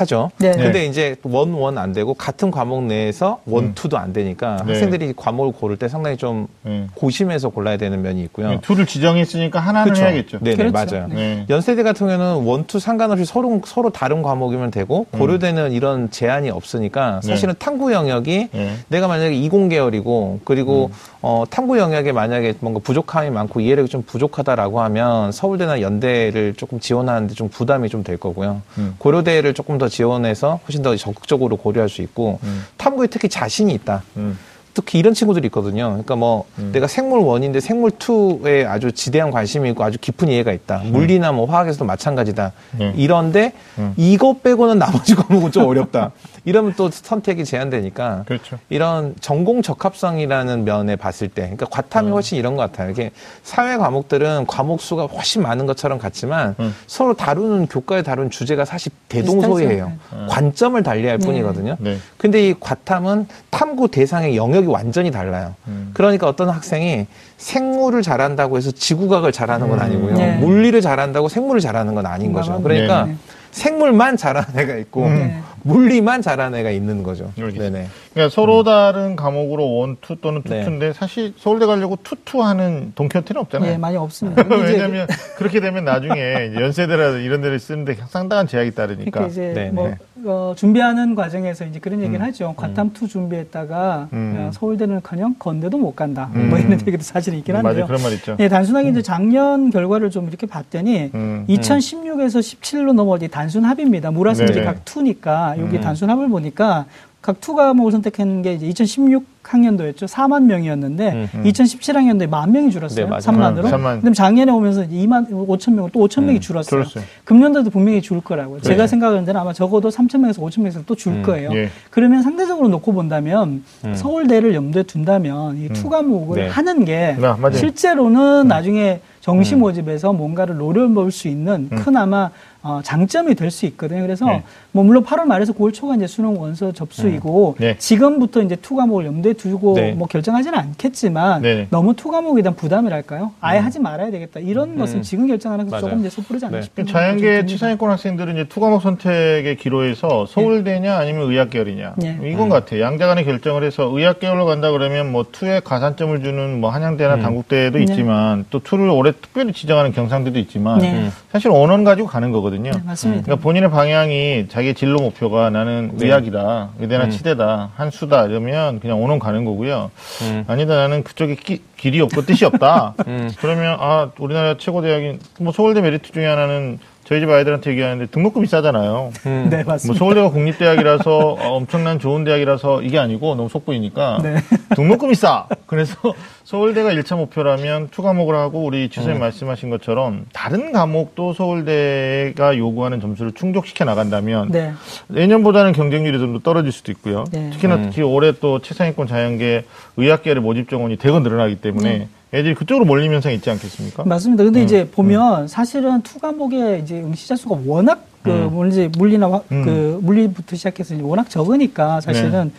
[0.00, 0.30] 하죠.
[0.38, 0.52] 네.
[0.52, 4.72] 근데 이제 one one 안 되고 같은 과목 내에서 one two도 안 되니까 네.
[4.72, 6.86] 학생들이 과목을 고를 때 상당히 좀 네.
[6.94, 8.60] 고심해서 골라야 되는 면이 있고요.
[8.60, 10.04] two를 지정했으니까 하나는 그쵸?
[10.04, 10.38] 해야겠죠.
[10.40, 10.72] 네네, 그렇죠.
[10.96, 11.08] 맞아요.
[11.08, 11.46] 네.
[11.48, 15.18] 연세대 같은 경우는 one two 상관없이 서로 서로 다른 과목이면 되고 음.
[15.18, 18.74] 고려대는 이런 제한이 없으니까 사실은 탐구 영역이 네.
[18.88, 21.16] 내가 만약에 이공 계열이고 그리고 음.
[21.22, 27.34] 어, 탐구 영역에 만약에 뭔가 부족함이 많고 이해력이 좀 부족하다라고 하면 서울대나 연대를 조금 지원하는데
[27.34, 28.60] 좀 부담이 좀 될 거고요.
[28.78, 28.94] 음.
[28.98, 32.64] 고려대를 조금 더 지원해서 훨씬 더 적극적으로 고려할 수 있고 음.
[32.76, 34.02] 탐구에 특히 자신이 있다.
[34.16, 34.38] 음.
[34.76, 35.88] 특히 이런 친구들이 있거든요.
[35.88, 40.82] 그러니까 뭐 내가 생물 원인데 생물 투에 아주 지대한 관심이 있고 아주 깊은 이해가 있다.
[40.84, 42.52] 물리나 뭐 화학에서도 마찬가지다.
[42.78, 42.92] 네.
[42.94, 43.94] 이런데 음.
[43.96, 46.10] 이거 빼고는 나머지 과목은 좀 어렵다.
[46.46, 48.56] 이러면 또 선택이 제한되니까 그렇죠.
[48.68, 52.90] 이런 전공 적합성이라는 면에 봤을 때, 그러니까 과탐이 훨씬 이런 것 같아요.
[52.92, 53.10] 이게
[53.42, 56.72] 사회 과목들은 과목 수가 훨씬 많은 것처럼 같지만 음.
[56.86, 59.92] 서로 다루는 교과에 다룬 주제가 사실 대동소이해요.
[60.00, 60.26] 비슷하죠.
[60.28, 61.26] 관점을 달리할 네.
[61.26, 61.76] 뿐이거든요.
[61.80, 61.98] 네.
[62.16, 65.54] 근데 이 과탐은 탐구 대상의 영역이 완전히 달라요.
[65.66, 65.90] 음.
[65.94, 70.14] 그러니까 어떤 학생이 생물을 잘한다고 해서 지구과학을 잘하는 건 아니고요.
[70.14, 70.36] 네.
[70.36, 72.62] 물리를 잘한다고 생물을 잘하는 건 아닌 거죠.
[72.62, 73.16] 그러니까 네.
[73.50, 75.42] 생물만 잘하는 애가 있고 음.
[75.66, 77.32] 물리만 잘하는 애가 있는 거죠.
[77.36, 77.70] 알겠습니다.
[77.70, 77.88] 네네.
[78.14, 80.60] 그러니까 서로 다른 과목으로 one two 또는 네.
[80.60, 83.72] two two인데 사실 서울대 가려고 two two하는 돈키호테는 없잖아요.
[83.72, 84.44] 예, 많이 없습니다.
[84.48, 86.14] 왜냐하면 그렇게 되면 나중에
[86.50, 89.10] 이제 연세대라든 이런 데를 쓰는데 상당한 제약이 따르니까.
[89.10, 89.96] 그러니까 이제 네, 뭐 네.
[90.26, 92.54] 어, 준비하는 과정에서 이제 그런 얘기를 하죠.
[92.56, 94.34] 과탐 two 준비했다가 음.
[94.36, 96.30] 어, 서울대는커녕 건대도 못 간다.
[96.34, 96.50] 음.
[96.50, 97.68] 뭐 이런 얘기도 사실 있긴 맞아요.
[97.68, 97.86] 한데요.
[97.86, 98.36] 그런 말 있죠.
[98.40, 101.44] 예, 단순하게 이제 작년 결과를 좀 이렇게 봤더니 음.
[101.48, 104.10] 2016에서 17로 넘어지 단순 합입니다.
[104.10, 104.64] 네네.
[104.64, 105.80] 각 two니까 여기 음.
[105.80, 106.86] 단순 합을 보니까
[107.26, 110.06] 각 two 과목을 선택한 게 이제 2016 학년도였죠.
[110.06, 111.42] 4만 명이었는데 음, 음.
[111.44, 113.04] 2017학년도에 만 명이 줄었어요.
[113.04, 113.20] 네, 맞아요.
[113.20, 113.64] 3만으로.
[113.64, 114.00] 음, 3만.
[114.00, 116.84] 근데 작년에 오면서 2만 5천 명, 또 5천 명이 줄었어요.
[116.84, 117.04] 줄었어요.
[117.24, 118.60] 금년도도 분명히 줄 거라고요.
[118.60, 118.86] 제가 네.
[118.86, 121.50] 생각하는 데는 아마 적어도 3천 명에서 5천 명에서 또줄 음, 거예요.
[121.52, 121.68] 예.
[121.90, 123.94] 그러면 상대적으로 놓고 본다면 음.
[123.96, 125.72] 서울대를 염두에 둔다면 이 음.
[125.72, 126.48] two 과목을 네.
[126.48, 127.50] 하는 게 아.
[127.50, 129.60] 실제로는 나중에 정시 음.
[129.60, 131.76] 모집에서 뭔가를 노려볼 수 있는 음.
[131.76, 132.30] 큰 아마
[132.66, 134.02] 어, 장점이 될 수 있거든요.
[134.02, 134.42] 그래서 네.
[134.72, 137.62] 뭐 물론 8월 말에서 9월 초가 이제 수능 원서 접수이고 음.
[137.62, 137.78] 네.
[137.78, 139.92] 지금부터 이제 two 과목을 염두에 두고 네.
[139.92, 141.68] 뭐 결정하지는 않겠지만 네.
[141.70, 143.32] 너무 two 과목에 대한 부담이랄까요?
[143.40, 144.40] 아예 하지 말아야 되겠다.
[144.40, 144.78] 이런 음.
[144.78, 145.88] 것은 지금 결정하는 것은.
[145.88, 146.62] 조금 이제 섣부르지 않나 네.
[146.62, 147.46] 싶은 자연계.
[147.46, 152.18] 최상위권 학생들은 이제 투 과목 선택의 기로에서 서울대냐 아니면 의학계열이냐 네.
[152.24, 152.82] 이건 같아요.
[152.82, 157.22] 양자간의 결정을 해서 의학계열로 간다 그러면 뭐 two에 가산점을 주는 뭐 한양대나 음.
[157.22, 157.84] 단국대도 네.
[157.84, 160.92] 있지만 또 two를 올해 특별히 지정하는 경상대도 있지만 네.
[160.92, 161.12] 음.
[161.30, 162.55] 사실 one one 가지고 가는 거거든요.
[162.62, 163.22] 네, 맞습니다.
[163.24, 166.06] 그러니까 본인의 방향이 자기의 진로 목표가 나는 네.
[166.06, 167.10] 의학이다, 의대나 음.
[167.10, 169.90] 치대다, 한수다 이러면 그냥 one one 가는 거고요.
[170.22, 170.44] 음.
[170.46, 172.94] 아니다 나는 그쪽에 끼- 길이 없고 뜻이 없다.
[173.06, 173.30] 음.
[173.38, 178.42] 그러면 아 우리나라 최고 대학인 뭐 서울대 메리트 중에 하나는 저희 집 아이들한테 얘기하는데 등록금
[178.42, 179.12] 비싸잖아요.
[179.26, 179.46] 음.
[179.48, 179.96] 네, 뭐 맞습니다.
[179.98, 184.36] 서울대가 국립대학이라서 어, 엄청난 좋은 대학이라서 이게 아니고 너무 속보이니까 네.
[184.74, 185.46] 등록금이 싸.
[185.66, 185.96] 그래서
[186.42, 189.20] 서울대가 1차 목표라면 two 과목을 하고 우리 지선님 음.
[189.20, 194.72] 말씀하신 것처럼 다른 과목도 서울대가 요구하는 점수를 충족시켜 나간다면 네.
[195.08, 197.22] 내년보다는 경쟁률이 좀 더 떨어질 수도 있고요.
[197.30, 197.50] 네.
[197.50, 197.82] 특히나 음.
[197.84, 199.64] 특히 올해 또 최상위권 자연계
[199.96, 204.04] 의학계열의 모집 정원이 대거 늘어나기 때문에 애들이 그쪽으로 몰리는 현상이 있지 않겠습니까?
[204.04, 204.44] 맞습니다.
[204.44, 208.50] 근데 음, 이제 보면 사실은 two 과목의 이제 응시자 수가 워낙 그 음.
[208.52, 209.64] 물리 물리나 화- 음.
[209.64, 212.52] 그 물리부터 시작해서 워낙 적으니까 사실은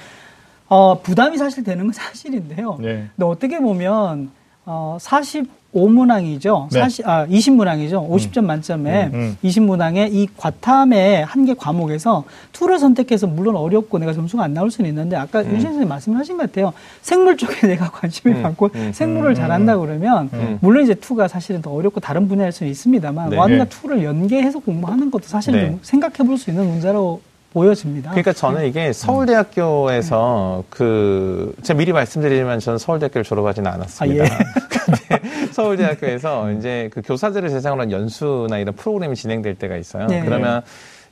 [0.68, 2.78] 어 부담이 사실 되는 건 사실인데요.
[2.80, 3.08] 네.
[3.16, 4.32] 근데 어떻게 보면
[4.66, 4.98] 어
[5.82, 6.70] 45문항이죠.
[6.72, 6.80] 네.
[6.80, 8.10] 40, 아 20문항이죠.
[8.10, 9.38] 50점 만점에 음, 음.
[9.44, 14.90] 20문항에 이 과탐의 한 개 과목에서 투를 선택해서 물론 어렵고 내가 점수가 안 나올 수는
[14.90, 16.74] 있는데 아까 윤 선생님 말씀하신 것 같아요.
[17.02, 20.58] 생물 쪽에 내가 관심이 음, 많고 음, 생물을 음, 잘한다 그러면 음.
[20.62, 23.38] 물론 이제 투가 사실은 더 어렵고 다른 분야일 수는 있습니다만 네.
[23.38, 23.70] 원과 네.
[23.70, 25.68] 투를 연계해서 공부하는 것도 사실은 네.
[25.68, 27.22] 좀 생각해 볼 수 있는 문제라고
[27.54, 28.12] 보여집니다.
[28.12, 34.24] 그러니까 저는 이게 서울대학교에서 그 제가 미리 말씀드리지만 저는 서울대학교를 졸업하지는 않았습니다.
[34.24, 34.30] 아, 예.
[34.70, 40.08] 근데 서울대학교에서 이제 그 교사들을 대상으로 한 연수나 이런 프로그램이 진행될 때가 있어요.
[40.08, 40.22] 네.
[40.24, 40.62] 그러면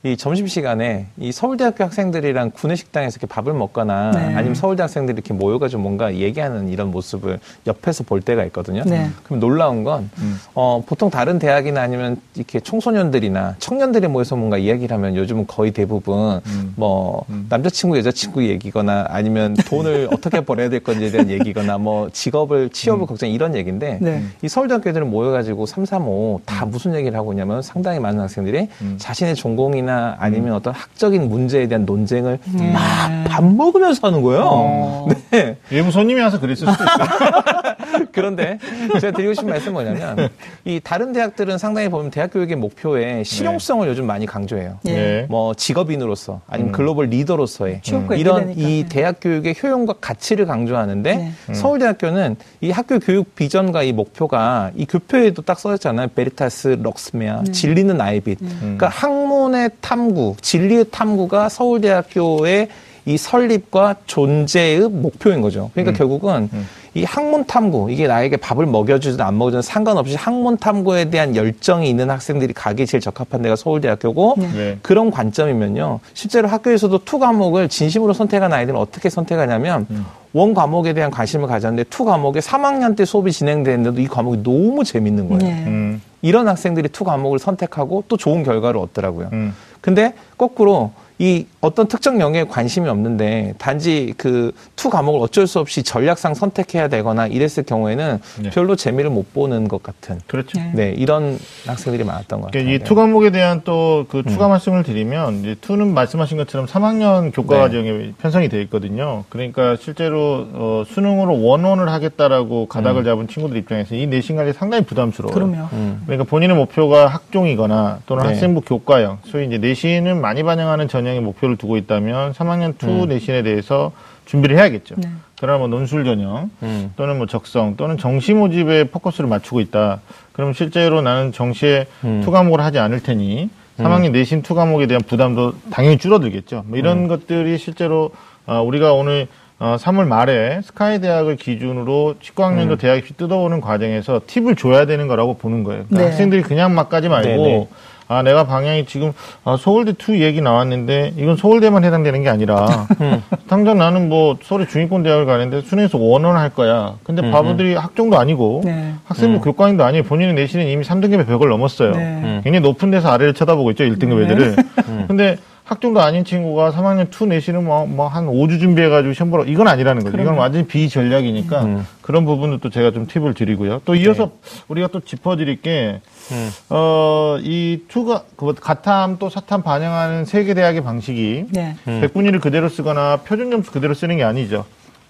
[0.06, 4.34] 이 점심 시간에 이 서울대학교 학생들이랑 구내식당에서 이렇게 밥을 먹거나 네.
[4.36, 8.84] 아니면 서울대 학생들이 이렇게 모여가지고 뭔가 얘기하는 이런 모습을 옆에서 볼 때가 있거든요.
[8.86, 9.10] 네.
[9.24, 10.38] 그럼 놀라운 건 음.
[10.54, 16.40] 어, 보통 다른 대학이나 아니면 이렇게 청소년들이나 청년들이 모여서 뭔가 이야기를 하면 요즘은 거의 대부분
[16.46, 16.72] 음.
[16.76, 17.46] 뭐 음.
[17.48, 23.28] 남자친구 여자친구 얘기거나 아니면 돈을 어떻게 벌어야 될 건지에 대한 얘기거나 뭐 직업을 취업을 걱정
[23.28, 24.22] 이런 얘기인데 네.
[24.42, 28.96] 이 서울대학교 애들은 모여가지고 3, 3, 5다 무슨 얘기를 하고 있냐면 상당히 많은 학생들이 음.
[28.98, 32.72] 자신의 전공이나 아니면 어떤 학적인 문제에 대한 논쟁을 네.
[32.72, 34.42] 막밥 먹으면서 하는 거예요.
[34.44, 35.08] 어.
[35.30, 35.56] 네.
[35.70, 37.06] 외부 손님이 와서 그랬을 수도 있어요.
[38.12, 38.58] 그런데
[39.00, 40.28] 제가 드리고 싶은 말씀은 뭐냐면
[40.64, 44.78] 이 다른 대학들은 상당히 보면 대학 교육의 목표에 실용성을 요즘 많이 강조해요.
[44.86, 44.92] 예.
[44.92, 45.26] 네.
[45.28, 46.72] 뭐 직업인으로서 아니면 음.
[46.72, 48.68] 글로벌 리더로서의 이런 연계되니까.
[48.68, 48.88] 이 네.
[48.88, 51.32] 대학 교육의 효용과 가치를 강조하는데 네.
[51.48, 51.54] 음.
[51.54, 56.08] 서울대학교는 이 학교 교육 비전과 이 목표가 이 교표에도 딱 써있잖아요.
[56.08, 57.52] 베리타스 럭스메아 네.
[57.52, 58.40] 진리는 아이빗.
[58.42, 58.58] 음.
[58.60, 62.68] 그러니까 학문의 탐구, 진리의 탐구가 서울대학교의
[63.06, 65.70] 이 설립과 존재의 목표인 거죠.
[65.74, 65.96] 그러니까 음.
[65.96, 66.66] 결국은 음.
[66.96, 72.08] 이 학문 탐구, 이게 나에게 밥을 먹여주든 안 먹여주든 상관없이 학문 탐구에 대한 열정이 있는
[72.08, 74.48] 학생들이 가기 제일 적합한 데가 서울대학교고 네.
[74.52, 74.78] 네.
[74.80, 76.00] 그런 관점이면요.
[76.14, 80.06] 실제로 학교에서도 two 과목을 진심으로 선택한 아이들은 어떻게 선택하냐면 음.
[80.32, 85.28] one 과목에 대한 관심을 가졌는데 two 과목에 3학년 때 수업이 진행되는데도 이 과목이 너무 재밌는
[85.28, 85.42] 거예요.
[85.42, 85.64] 네.
[85.66, 86.02] 음.
[86.22, 89.28] 이런 학생들이 two 과목을 선택하고 또 좋은 결과를 얻더라고요.
[89.34, 89.54] 음.
[89.82, 95.82] 근데 거꾸로 이 어떤 특정 영역에 관심이 없는데 단지 그 two 과목을 어쩔 수 없이
[95.82, 98.50] 전략상 선택해야 되거나 이랬을 경우에는 네.
[98.50, 100.58] 별로 재미를 못 보는 것 같은 그렇죠.
[100.60, 100.72] 네.
[100.74, 102.62] 네 이런 학생들이 많았던 것 같아요.
[102.62, 104.30] 그러니까 이 two 과목에 대한 또 그 음.
[104.30, 107.60] 추가 말씀을 드리면 이제 two는 말씀하신 것처럼 3학년 교과 네.
[107.62, 109.24] 과정에 편성이 돼 있거든요.
[109.30, 114.84] 그러니까 실제로 어, 수능으로 one one을 하겠다라고 가닥을 잡은 친구들 입장에서 이 내신 관리 상당히
[114.84, 115.34] 부담스러워요.
[115.34, 116.02] 그러면 음.
[116.04, 118.28] 그러니까 본인의 목표가 학종이거나 또는 네.
[118.28, 123.08] 학생부 교과형, 소위 이제 내신을 많이 반영하는 전형의 목표를 두고 있다면 3학년 two 음.
[123.08, 123.92] 내신에 대해서
[124.24, 124.96] 준비를 해야겠죠.
[124.98, 125.08] 네.
[125.40, 126.92] 그러나 뭐 논술 전형 음.
[126.96, 130.00] 또는 뭐 적성 또는 정시 모집에 포커스를 맞추고 있다.
[130.32, 132.22] 그럼 실제로 나는 정시에 음.
[132.24, 136.64] two 과목을 하지 않을 테니 3학년 내신 two 과목에 대한 부담도 당연히 줄어들겠죠.
[136.66, 137.08] 뭐 이런 음.
[137.08, 138.10] 것들이 실제로
[138.46, 139.28] 어, 우리가 오늘
[139.58, 142.76] 어, 3월 말에 SKY 대학을 기준으로 19학년도 음.
[142.78, 145.84] 대학 입시 뜯어오는 과정에서 팁을 줘야 되는 거라고 보는 거예요.
[145.86, 146.10] 그러니까 네.
[146.10, 147.68] 학생들이 그냥 막 가지 말고 네네.
[148.08, 149.12] 아 내가 방향이 지금
[149.44, 153.22] 아, 서울대 two 얘기 나왔는데 이건 서울대만 해당되는 게 아니라 음.
[153.48, 156.94] 당장 나는 뭐 서울의 중위권 대학을 가는데 수능에서 one one 할 거야.
[157.02, 158.94] 근데 음, 바보들이 학종도 아니고 네.
[159.04, 159.40] 학생부 음.
[159.40, 160.04] 교과인도 아니에요.
[160.04, 161.92] 본인의 내신은 이미 3등급의 벽을 넘었어요.
[161.92, 161.98] 네.
[161.98, 162.40] 음.
[162.44, 163.84] 굉장히 높은 데서 아래를 쳐다보고 있죠.
[163.84, 164.24] 1등급 네.
[164.24, 164.56] 애들을.
[164.88, 165.04] 음.
[165.08, 165.36] 근데
[165.66, 170.04] 학종도 아닌 친구가 3학년 2 내신은 뭐, 뭐 한 5주 준비해가지고 시험 보러, 이건 아니라는
[170.04, 170.16] 거죠.
[170.16, 170.34] 이건.
[170.36, 171.86] 완전히 비전략이니까 음.
[172.02, 173.82] 그런 부분도 또 제가 좀 팁을 드리고요.
[173.84, 174.30] 또 이어서
[174.68, 176.00] 우리가 또 짚어드릴 게,
[176.30, 176.50] 음.
[176.70, 181.74] 어, 이 투가, 그 가탐 또 사탐 반영하는 세계 대학의 방식이 네.
[181.88, 182.00] 음.
[182.00, 184.64] 백분위를 그대로 쓰거나 표준 점수 그대로 쓰는 게 아니죠.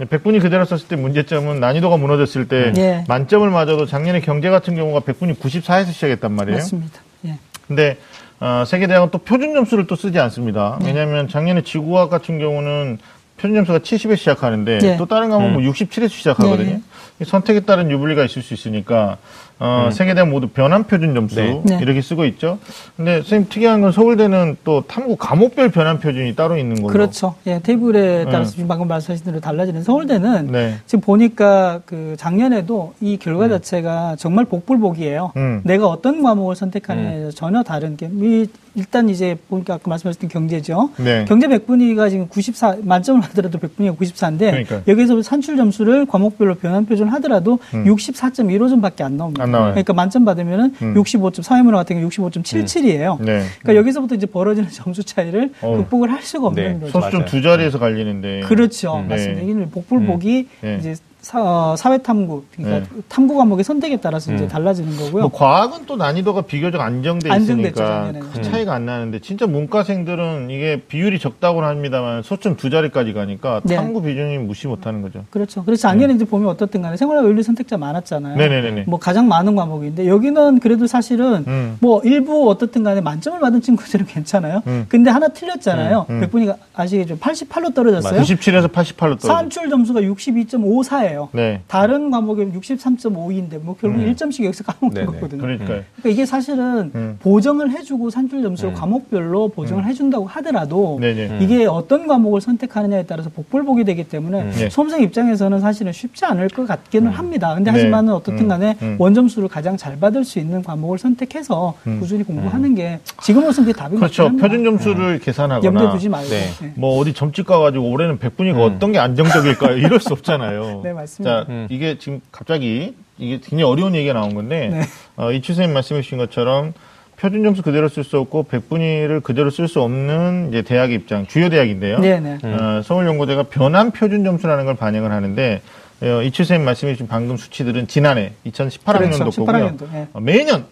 [0.09, 3.05] 백분위 그대로 썼을 때 문제점은 난이도가 무너졌을 때 예.
[3.09, 6.59] 만점을 맞아도 작년에 경제 같은 경우가 백분위 94에서 시작했단 말이에요.
[6.59, 7.01] 맞습니다.
[7.27, 7.39] 예.
[7.67, 7.97] 근데
[8.41, 10.79] 어, 세계대학은 또 표준 점수를 또 쓰지 않습니다.
[10.81, 10.89] 네.
[10.89, 12.99] 왜냐하면 작년에 지구과학 같은 경우는
[13.37, 14.97] 표준 점수가 70에 시작하는데 네.
[14.97, 15.71] 또 다른 과목은 음.
[15.71, 16.71] 67에서 시작하거든요.
[16.71, 16.81] 네.
[17.21, 19.17] 이 선택에 따른 유불리가 있을 수 있으니까
[19.59, 21.63] 어, 세계대학 모두 변환 표준 점수 네.
[21.65, 21.79] 네.
[21.81, 22.59] 이렇게 쓰고 있죠.
[22.97, 26.93] 근데 선생님 특이한 건 서울대는 또 탐구 과목별 변환 표준이 따로 있는 걸로.
[26.93, 27.35] 그렇죠.
[27.47, 28.31] 예, 테이블에 네.
[28.31, 30.75] 따라서 지금 방금 말씀하신 대로 달라지는 서울대는 네.
[30.85, 35.33] 지금 보니까 그 작년에도 이 결과 자체가 정말 복불복이에요.
[35.37, 35.63] 음.
[35.65, 38.47] 내가 어떤 과목을 선택하느냐에 전혀 다른 게 이-
[38.77, 40.91] 일단 이제 보니까 아까 말씀하셨던 경제죠.
[40.99, 41.25] 네.
[41.27, 44.83] 경제 100분위가 지금 94 만점을 하더라도 100분위가 94인데 그러니까요.
[44.87, 47.85] 여기서 산출 점수를 과목별로 변환 표준 하더라도 음.
[47.85, 49.43] 64.15점밖에 안 나옵니다.
[49.43, 49.71] 안 나와요.
[49.73, 50.95] 그러니까 만점 받으면은 음.
[50.95, 53.19] 65점 사회문화 같은 경우 65.77이에요.
[53.21, 53.43] 네.
[53.61, 55.77] 그러니까 여기서 부터 이제 벌어지는 점수 차이를 어.
[55.79, 56.81] 극복을 할 수가 없는 네.
[56.81, 56.93] 거죠.
[56.93, 57.25] 소수점 맞아요.
[57.31, 58.41] 두 자리에서 갈리는데.
[58.41, 58.99] 그렇죠.
[58.99, 59.09] 음.
[59.09, 59.43] 맞습니다.
[59.43, 59.51] 네.
[59.51, 60.77] 이게 복불복이 네.
[60.79, 60.95] 이제
[61.27, 65.23] 사, 회 탐구, 그러니까 탐구 과목의 선택에 따라서 이제 달라지는 거고요.
[65.23, 68.13] 뭐 과학은 또 난이도가 비교적 안정돼 있으니까.
[68.13, 73.75] 큰 차이가 안 나는데 진짜 문과생들은 이게 비율이 적다고는 합니다만 소점 두 자리까지 가니까 네.
[73.75, 75.25] 탐구 비중이 무시 못하는 거죠.
[75.31, 75.65] 그렇죠.
[75.65, 78.37] 그래서 작년에 이제 보면 어떻든 간에 생활과 윤리 선택자 많았잖아요.
[78.37, 78.49] 네.
[78.49, 78.85] 네네네네.
[78.87, 81.77] 뭐 가장 많은 과목인데 여기는 그래도 사실은 음.
[81.81, 84.63] 뭐 일부 어떻든 간에 만점을 받은 친구들은 괜찮아요.
[84.69, 84.87] 음.
[84.89, 86.07] 근데 하나 틀렸잖아요.
[86.09, 86.21] 음, 음.
[86.21, 87.19] 백분이가 아시겠죠?
[87.19, 88.21] 88로 떨어졌어요.
[88.21, 89.27] 97에서 88로 떨어져.
[89.27, 91.16] 산출 점수가 62.54예요.
[91.33, 91.61] 네.
[91.67, 94.13] 다른 과목에 63.52인데 뭐 결국 음.
[94.13, 95.07] 1점씩 여기서 까먹는 네네.
[95.07, 95.43] 거거든요.
[95.43, 95.83] 그러니까요.
[95.97, 97.17] 그러니까 이게 사실은 음.
[97.21, 101.39] 보정을 해주고 산출 점수를 과목별로 보정을 해준다고 하더라도 네네.
[101.41, 104.71] 이게 어떤 과목을 선택하느냐에 따라서 복불복이 되기 때문에 네.
[104.71, 107.55] 수험생 입장에서는 사실은 쉽지 않을 것 같기는 합니다.
[107.55, 107.79] 근데 네.
[107.79, 108.49] 하지만은 어떻든 음.
[108.49, 108.97] 간에 음.
[108.99, 112.01] 원점수를 가장 잘 받을 수 있는 과목을 선택해서 음.
[112.01, 114.37] 꾸준히 공부하는 게 지금으로서는 그게 답인 것 그렇죠.
[114.37, 116.29] 표준 점수를 계산하거나 염두에 두지 말고.
[116.29, 116.47] 네.
[116.61, 116.73] 네.
[116.77, 119.77] 뭐 어디 점집 가가지고 올해는 백분위가 어떤 게 안정적일까요?
[119.79, 120.81] 이럴 수 없잖아요.
[120.85, 121.45] 네, 맞 습니다.
[121.45, 121.67] 자, 음.
[121.71, 124.81] 이게 지금 갑자기 이게 굉장히 어려운 얘기가 나온 건데 네.
[125.17, 126.75] 어, 이추 선생님 말씀해 주신 것처럼
[127.19, 131.49] 표준 점수 그대로 쓸 수 없고 백분위를 그대로 쓸 수 없는 이제 대학의 입장, 주요
[131.49, 131.99] 대학인데요.
[131.99, 132.39] 네, 네.
[132.43, 135.63] 어, 서울연고대가 변환 표준 점수라는 걸 반영을 하는데
[136.03, 139.45] 어, 이추 선생님 말씀해 주신 방금 수치들은 지난해 2018학년도 그렇죠.
[139.45, 139.77] 거고요.
[139.77, 139.93] 18학년도.
[139.93, 140.09] 네.
[140.13, 140.67] 어, 매년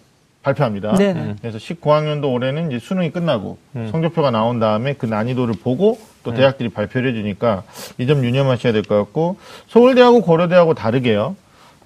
[0.49, 0.95] 발표합니다.
[0.95, 1.35] 네, 네.
[1.41, 3.59] 그래서 19학년도 올해는 이제 수능이 끝나고
[3.91, 7.65] 성적표가 나온 다음에 그 난이도를 보고 또 대학들이 발표를 해주니까
[7.99, 9.37] 이 점 유념하셔야 될 것 같고
[9.69, 11.35] 서울대하고 고려대하고 다르게요.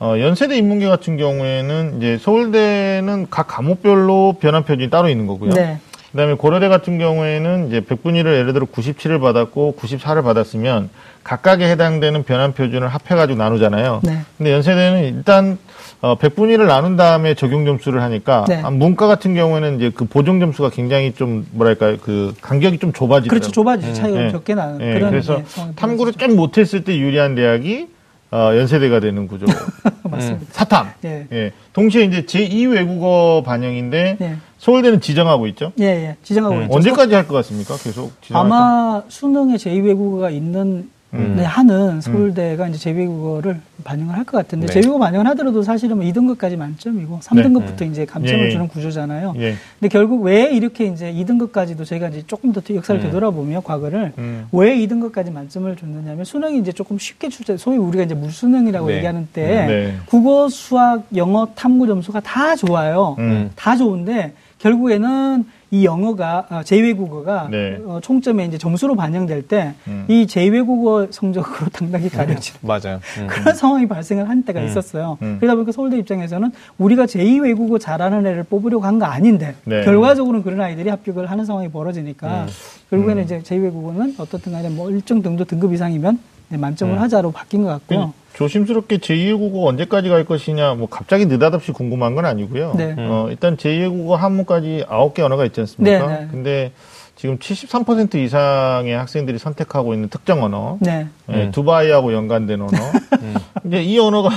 [0.01, 5.51] 어, 연세대 인문계 같은 경우에는 이제 서울대는 각 과목별로 변환 표준이 따로 있는 거고요.
[5.55, 5.79] 네.
[6.13, 10.89] 그다음에 고려대 같은 경우에는 이제 100분위를 예를 들어 97을 받았고 94를 받았으면
[11.23, 14.01] 각각에 해당되는 변환 표준을 합해가지고 나누잖아요.
[14.05, 14.21] 네.
[14.39, 15.59] 근데 연세대는 일단
[16.01, 18.63] 어, 100분위를 나눈 다음에 적용 점수를 하니까 네.
[18.63, 23.29] 아, 문과 같은 경우에는 이제 그 보정 점수가 굉장히 좀 뭐랄까요 그 간격이 좀 좁아지더라고요.
[23.29, 23.51] 그렇죠.
[23.51, 23.93] 좁아지죠.
[23.95, 24.31] 차이가 네.
[24.31, 26.15] 적게 나는 예, 그런 그래서 예, 탐구를.
[26.15, 27.89] 좀 못했을 때 유리한 대학이
[28.31, 29.47] 어, 연세대가 되는 구조.
[30.05, 30.47] 맞습니다.
[30.53, 30.93] 사탐.
[31.05, 31.27] 예.
[31.33, 31.53] 예.
[31.73, 34.37] 동시에 이제 제2 외국어 반영인데 예.
[34.59, 35.73] 서울대는 지정하고 있죠.
[35.81, 36.17] 예, 예.
[36.23, 36.73] 지정하고 있죠.
[36.73, 36.77] 음.
[36.77, 37.77] 언제까지 할 것 같습니까?
[37.77, 38.57] 계속 지정할까?
[38.57, 41.35] 아마 수능에 제2 외국어가 있는 음.
[41.39, 44.81] 네, 하는 서울대가 이제 제2외국어를 반영을 할 것 같은데 네.
[44.81, 48.51] 제2외국어 반영을 하더라도 사실은 뭐 2등급까지 만점이고 3등급부터 이제 감점을 예.
[48.51, 49.33] 주는 구조잖아요.
[49.39, 49.55] 예.
[49.81, 53.03] 근데 결국 왜 이렇게 이제 2등급까지도 저희가 이제 조금 더 역사를 음.
[53.03, 54.49] 되돌아보면 과거를 음.
[54.53, 58.97] 왜 2등급까지 만점을 줬느냐면 수능이 이제 조금 쉽게 출제, 소위 우리가 이제 물수능이라고 네.
[58.97, 59.95] 얘기하는 때 네.
[60.07, 63.17] 국어, 수학, 영어, 탐구 점수가 다 좋아요.
[63.19, 63.51] 음.
[63.57, 67.79] 다 좋은데 결국에는 이 영어가 아, 제2외국어가 네.
[67.85, 70.07] 어, 총점에 이제 점수로 반영될 때 음.
[70.09, 73.01] 이 제2외국어 성적으로 당당히 가려지는 맞아요.
[73.19, 73.27] 음.
[73.29, 75.19] 그런 상황이 발생을 한 때가 있었어요.
[75.23, 75.37] 음.
[75.41, 79.85] 그러다 보니까 서울대 입장에서는 우리가 제2외국어 잘하는 애를 뽑으려고 한 거 아닌데 네.
[79.85, 82.47] 결과적으로는 그런 아이들이 합격을 하는 상황이 벌어지니까 음.
[82.91, 87.01] 결국에는 이제 제2외국어는 어떻든 간에 뭐 일정 정도 등급 이상이면 네, 만점을 음.
[87.01, 88.13] 하자로 바뀐 것 같고요.
[88.39, 92.75] 조심스럽게 제2외국어 언제까지 갈 것이냐, 뭐 갑자기 느닷없이 궁금한 건 아니고요.
[92.77, 92.95] 네.
[92.97, 96.07] 어, 일단 제2외국어 한문까지 9개 언어가 있지 않습니까?
[96.07, 96.29] 네, 네.
[96.31, 96.73] 근데
[97.17, 101.09] 지금 73% 이상의 학생들이 선택하고 있는 특정 언어, 네.
[101.31, 101.51] 예, 음.
[101.51, 102.79] 두바이하고 연관된 언어.
[103.67, 104.31] 이제 이 언어가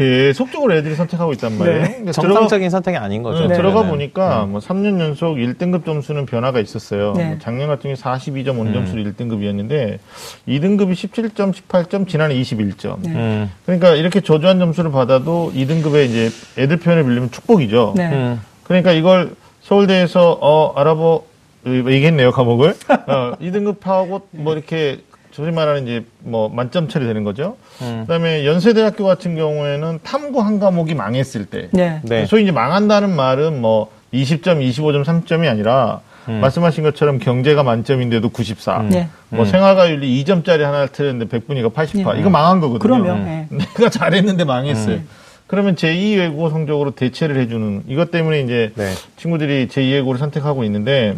[0.00, 1.82] 계속 적으로 애들이 선택하고 있단 말이에요.
[1.82, 2.12] 네.
[2.12, 3.48] 정상적인 선택이 아닌 들어가, 거죠.
[3.48, 3.90] 네, 들어가 네.
[3.90, 7.12] 보니까 뭐 3년 연속 1등급 점수는 변화가 있었어요.
[7.12, 7.26] 네.
[7.26, 8.72] 뭐 작년 같은 경우에 42.5 음.
[8.72, 9.98] 점수로 1등급이었는데
[10.48, 13.00] 2등급이 17점, 18점, 지난해 21점.
[13.02, 13.10] 네.
[13.10, 13.50] 음.
[13.66, 17.92] 그러니까 이렇게 저조한 점수를 받아도 2등급에 이제 애들 표현을 빌리면 축복이죠.
[17.94, 18.10] 네.
[18.10, 18.40] 음.
[18.62, 21.26] 그러니까 이걸 서울대에서 어 알아보
[21.66, 22.70] 얘기했네요 과목을
[23.06, 25.00] 어, 2등급하고 뭐 이렇게
[25.32, 27.56] 소위 말하는 이제 뭐 만점 처리되는 거죠.
[27.82, 28.00] 음.
[28.02, 32.00] 그다음에 연세대학교 같은 경우에는 탐구 한 과목이 망했을 때 네.
[32.02, 32.26] 네.
[32.26, 36.40] 소위 이제 망한다는 말은 뭐 20점, 25점, 3점이 아니라 음.
[36.40, 38.80] 말씀하신 것처럼 경제가 만점인데도 94.
[38.80, 38.88] 음.
[38.90, 39.08] 네.
[39.28, 39.44] 뭐 음.
[39.44, 42.18] 생활과윤리 2점짜리 하나를 틀렸는데 100분위가 88.
[42.18, 42.78] 이거 망한 거거든요.
[42.78, 43.24] 그러면 음.
[43.50, 43.58] 네.
[43.58, 44.96] 내가 잘했는데 망했어요.
[44.96, 45.08] 음.
[45.46, 48.92] 그러면 제2 외국어 성적으로 대체를 해주는 이것 때문에 이제 네.
[49.16, 51.16] 친구들이 제2 외국어를 선택하고 있는데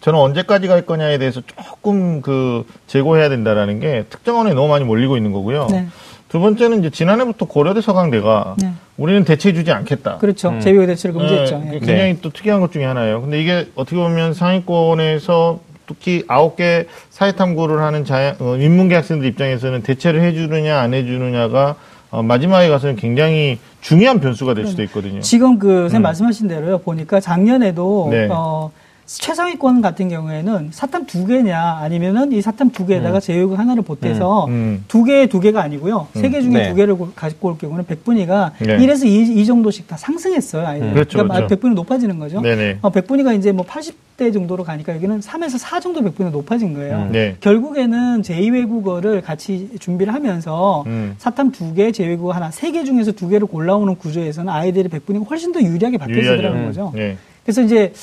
[0.00, 5.16] 저는 언제까지 갈 거냐에 대해서 조금 그 재고해야 된다라는 게 특정 언어에 너무 많이 몰리고
[5.16, 5.68] 있는 거고요.
[5.70, 5.86] 네.
[6.28, 8.72] 두 번째는 이제 지난해부터 고려대 서강대가 네.
[8.96, 10.18] 우리는 대체해주지 않겠다.
[10.18, 10.50] 그렇죠.
[10.50, 10.60] 음.
[10.60, 11.58] 제2외국어 대체를 금지했죠.
[11.58, 11.78] 네, 예.
[11.78, 13.22] 굉장히 또 특이한 것 중에 하나예요.
[13.22, 19.82] 근데 이게 어떻게 보면 상위권에서 특히 아홉 개 사회탐구를 하는 자, 어, 인문계 학생들 입장에서는
[19.82, 21.76] 대체를 해주느냐 안 해주느냐가
[22.10, 25.20] 어, 마지막에 가서는 굉장히 중요한 변수가 될 수도 있거든요.
[25.20, 26.78] 지금 그 선생님 말씀하신 대로요.
[26.78, 28.28] 보니까 작년에도 네.
[28.30, 28.70] 어
[29.08, 34.84] 최상위권 같은 경우에는 사탐 두 개냐 아니면은 이 사탐 두 개에다가 제외국 하나를 보태서 음.
[34.86, 36.08] 두 개, 두 개가 아니고요.
[36.12, 36.68] 세개 중에 네.
[36.68, 38.76] 두 개를 고- 가지고 올 경우는 백분위가 네.
[38.76, 40.66] 1에서 2, 정도씩 다 상승했어요.
[40.66, 40.88] 아이들.
[40.88, 40.92] 음.
[40.92, 41.48] 그렇죠, 그러니까 그렇죠.
[41.54, 42.42] 백분위 높아지는 거죠.
[42.42, 42.78] 네네.
[42.82, 47.06] 어, 백분위가 이제 뭐 80대 정도로 가니까 여기는 3에서 4 정도 백분위가 높아진 거예요.
[47.08, 47.12] 음.
[47.12, 47.36] 네.
[47.40, 51.14] 결국에는 제2외국어를 같이 준비를 하면서 음.
[51.16, 55.52] 사탐 두 개, 제2외국어 하나, 세 개 중에서 두 개를 골라오는 구조에서는 아이들의 백분위가 훨씬
[55.52, 56.66] 더 유리하게 바뀌어지더라는.
[56.66, 56.92] 거죠.
[56.94, 57.16] 네.
[57.42, 57.94] 그래서 이제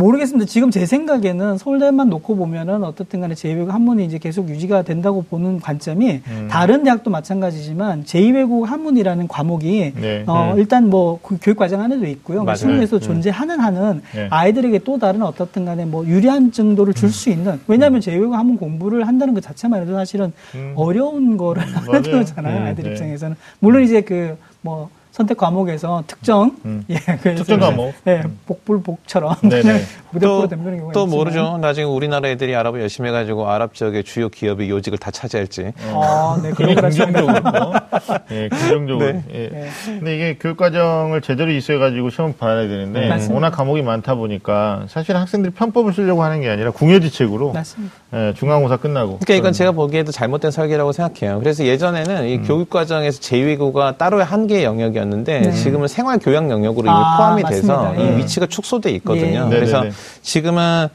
[0.00, 0.46] 모르겠습니다.
[0.46, 5.60] 지금 제 생각에는 서울대만 놓고 보면은 어떻든 간에 제2외국 한문이 이제 계속 유지가 된다고 보는
[5.60, 6.48] 관점이 음.
[6.50, 10.24] 다른 대학도 마찬가지지만 제2외국 한문이라는 과목이 네.
[10.26, 10.58] 어, 음.
[10.58, 12.44] 일단 뭐 그 교육 과정 안에도 있고요.
[12.44, 12.56] 맞아요.
[12.56, 13.00] 수능에서 음.
[13.00, 14.26] 존재하는 한은 네.
[14.30, 19.06] 아이들에게 또 다른 어떻든 간에 뭐 유리한 정도를 줄 수 있는 왜냐하면 제2외국 한문 공부를
[19.06, 20.74] 한다는 것 자체만 해도 사실은 음.
[20.76, 22.02] 어려운 거를 하는.
[22.02, 22.58] 거잖아요.
[22.58, 22.90] 음, 아이들 네.
[22.90, 23.36] 입장에서는.
[23.60, 26.84] 물론 이제 그뭐 선택 과목에서 특정 음.
[26.90, 27.94] 예, 그래서 특정 과목.
[28.06, 29.62] 예, 복불복처럼 네네.
[29.62, 31.08] 그냥 또, 덤비는 경우가 또 있지만.
[31.18, 31.58] 모르죠.
[31.58, 35.72] 나중에 우리나라 애들이 아랍어 열심히 해가지고 아랍 지역의 주요 기업의 요직을 다 차지할지.
[35.94, 37.32] 아, 네, 그런 그런 긍정적으로.
[38.30, 39.06] 예, 긍정적으로.
[39.06, 39.24] 네.
[39.32, 39.48] 예.
[39.48, 39.68] 네.
[39.86, 43.34] 근데 이게 교육 과정을 제대로 이수해가지고 시험 봐야 되는데, 네, 맞습니다.
[43.34, 47.94] 워낙 과목이 많다 보니까, 사실 학생들이 편법을 쓰려고 하는 게 아니라 궁여지책으로, 맞습니다.
[48.12, 49.18] 예, 중간고사 끝나고.
[49.20, 51.38] 그러니까 이건 제가 보기에도 잘못된 설계라고 생각해요.
[51.40, 52.26] 그래서 예전에는 음.
[52.26, 55.52] 이 교육 과정에서 제2외국어가 따로의 한 개의 영역이었는데 네.
[55.52, 57.92] 지금은 생활 교양 영역으로 이미 아, 포함이 맞습니다.
[57.92, 58.14] 돼서 예.
[58.14, 59.48] 이 위치가 축소돼 있거든요.
[59.50, 59.54] 예.
[59.54, 59.94] 그래서 네네네.
[60.22, 60.88] 지금은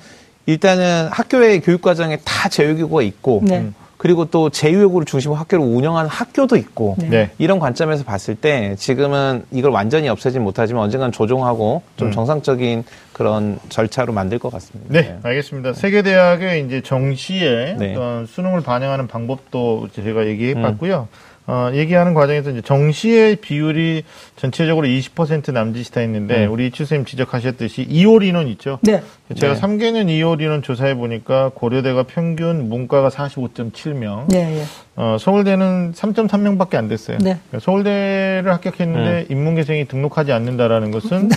[0.45, 3.59] 일단은 학교의 교육 과정에 다 제2외국어가 있고 네.
[3.59, 3.75] 음.
[4.01, 7.09] 그리고 또 제2외국어를 중심으로 학교를 운영하는 학교도 있고 네.
[7.09, 7.29] 네.
[7.37, 12.11] 이런 관점에서 봤을 때 지금은 이걸 완전히 없애진 못하지만 언젠간 조정하고 좀 음.
[12.11, 12.83] 정상적인
[13.13, 14.91] 그런 절차로 만들 것 같습니다.
[14.91, 15.73] 네, 알겠습니다.
[15.73, 17.91] 세계 대학의 이제 정시에 네.
[17.91, 20.63] 어떤 수능을 반영하는 방법도 제가 얘기해 음.
[20.63, 21.07] 봤고요.
[21.51, 24.03] 어, 얘기하는 과정에서 이제 정시의 비율이
[24.37, 26.53] 전체적으로 20% 남짓이다 했는데, 음.
[26.53, 28.79] 우리 이추 선생님 지적하셨듯이 2월 인원 있죠?
[28.83, 29.03] 네.
[29.35, 29.59] 제가 네.
[29.59, 34.63] 3개년 2월 인원 조사해 보니까 고려대가 평균 문과가 45.7명, 네, 예.
[34.95, 37.17] 어, 서울대는 3.3명밖에 안 됐어요.
[37.17, 37.37] 네.
[37.49, 39.35] 그러니까 서울대를 합격했는데 음.
[39.35, 41.29] 인문계생이 등록하지 않는다라는 것은 뭐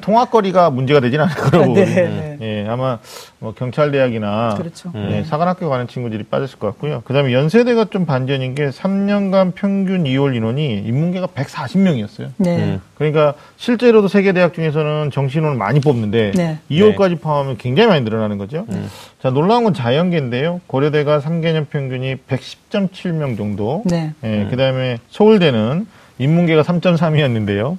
[0.00, 1.74] 통학거리가 문제가 되진 않을 거라고.
[1.74, 2.38] 네, 네.
[2.40, 2.98] 예, 아마
[3.38, 4.90] 뭐 경찰대학이나 그렇죠.
[4.94, 5.08] 음.
[5.12, 7.02] 예, 사관학교 가는 친구들이 빠졌을 것 같고요.
[7.04, 12.30] 그다음에 연세대가 좀 반전인 게 3년간 평균 2월 인원이 인문계가 140명이었어요.
[12.38, 12.56] 네.
[12.56, 12.80] 음.
[12.96, 16.58] 그러니까 실제로도 세계 대학 중에서는 정시인원을 많이 뽑는데 네.
[16.70, 18.66] 2월까지 포함하면 굉장히 많이 늘어나는 거죠.
[18.70, 18.88] 음.
[19.22, 20.60] 자 놀라운 건 자연계인데요.
[20.66, 23.82] 고려대가 3개년 평균이 110.7명 정도.
[23.86, 24.12] 네.
[24.24, 24.48] 예, 음.
[24.50, 25.86] 그다음에 서울대는
[26.18, 27.76] 인문계가 3.3이었는데요.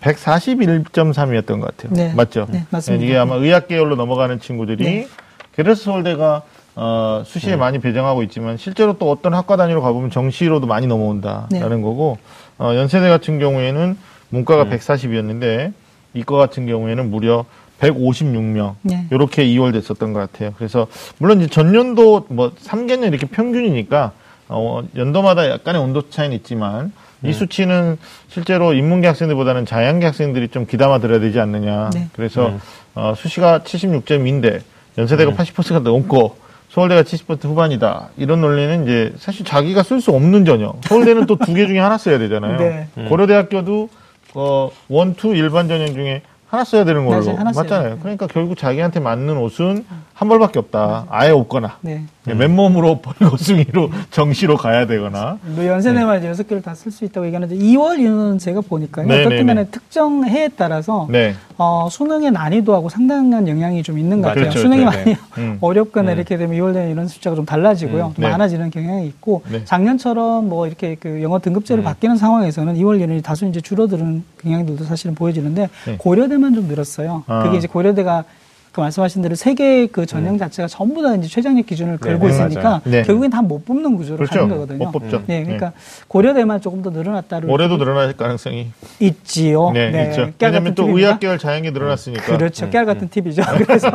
[0.00, 1.92] 141.3이었던 것 같아요.
[1.92, 2.12] 네.
[2.14, 2.46] 맞죠?
[2.50, 3.04] 네, 맞습니다.
[3.04, 5.08] 이게 아마 의학 계열로 넘어가는 친구들이 네.
[5.54, 6.42] 그래서 서울대가
[6.76, 7.58] 어, 수시에 음.
[7.58, 11.82] 많이 배정하고 있지만 실제로 또 어떤 학과 단위로 가보면 정시로도 많이 넘어온다라는 네.
[11.82, 12.18] 거고
[12.58, 13.98] 어, 연세대 같은 경우에는
[14.30, 14.70] 문과가 음.
[14.70, 15.72] 140이었는데
[16.14, 17.44] 이과 같은 경우에는 무려
[17.80, 19.06] 156명 네.
[19.10, 20.52] 이렇게 2월 됐었던 것 같아요.
[20.56, 20.86] 그래서
[21.18, 24.12] 물론 이제 전년도 뭐 3개년 이렇게 평균이니까
[24.48, 27.07] 어, 연도마다 약간의 온도 차이는 있지만 네.
[27.24, 27.98] 이 수치는
[28.28, 31.90] 실제로 인문계 학생들보다는 자연계 학생들이 좀 귀담아 들어야 되지 않느냐.
[31.90, 32.08] 네.
[32.12, 32.60] 그래서 음.
[32.94, 34.60] 어, 수시가 76점인데
[34.96, 36.36] 연세대가 80%가 넘고
[36.70, 38.10] 서울대가 70% 후반이다.
[38.18, 40.74] 이런 논리는 이제 사실 자기가 쓸 수 없는 전형.
[40.84, 42.56] 서울대는 또 두 개 중에 하나 써야 되잖아요.
[42.58, 42.88] 네.
[42.98, 43.08] 음.
[43.08, 43.88] 고려대학교도
[44.34, 47.38] 어, one, two 일반 전형 중에 하나 써야 되는 걸로 맞아요.
[47.54, 47.88] 맞잖아요.
[47.88, 47.98] 돼요.
[48.00, 49.84] 그러니까 결국 자기한테 맞는 옷은
[50.14, 51.06] 한 벌밖에 없다.
[51.10, 52.02] 아예 없거나 네.
[52.24, 55.38] 네, 맨몸으로 벌거숭이로 정시로 가야 되거나.
[55.42, 59.06] 뭐 연세대만 이제 여섯 개를 다 쓸 수 있다고 얘기하는데 이월 인원은 제가 보니까요.
[59.06, 59.70] 네, 네, 간에 네.
[59.70, 61.34] 특정 해에 따라서 네.
[61.58, 64.28] 어, 수능의 난이도하고 상당한 영향이 좀 있는 것.
[64.28, 64.44] 같아요.
[64.44, 64.98] 그렇죠, 수능이 그렇죠.
[64.98, 65.58] 많이 음.
[65.62, 66.16] 어렵거나 음.
[66.16, 68.06] 이렇게 되면 이월되는 이런 숫자가 좀 달라지고요.
[68.08, 68.30] 음, 좀 네.
[68.30, 69.64] 많아지는 경향이 있고 네.
[69.64, 71.84] 작년처럼 뭐 이렇게 그 영어 등급제로 음.
[71.84, 75.96] 바뀌는 상황에서는 이월 인원이 다소 이제 줄어드는 경향들도 사실은 보여지는데 네.
[75.98, 77.24] 고려대만 좀 늘었어요.
[77.26, 77.42] 아.
[77.42, 78.24] 그게 이제 고려대가
[78.70, 82.32] 그 말씀하신 대로 세계 그 전형 자체가 전부 다 이제 최장력 기준을 네, 걸고 네,
[82.32, 82.80] 있으니까.
[82.84, 83.02] 네.
[83.02, 84.34] 결국엔 다 못 뽑는 구조로 그렇죠.
[84.34, 84.84] 가는 거거든요.
[84.84, 85.22] 못 뽑죠.
[85.26, 85.72] 네, 그러니까
[86.06, 88.68] 고려대만 조금 더 늘어났다를 올해도 늘어날 가능성이
[89.00, 89.70] 있지요.
[89.72, 90.30] 네, 있죠.
[90.38, 91.06] 깨알 왜냐하면 또 팁입니다.
[91.06, 92.36] 의학 계열 자연계 늘어났으니까.
[92.36, 92.68] 그렇죠.
[92.70, 93.42] 깨알 같은 팁이죠.
[93.66, 93.90] 그래서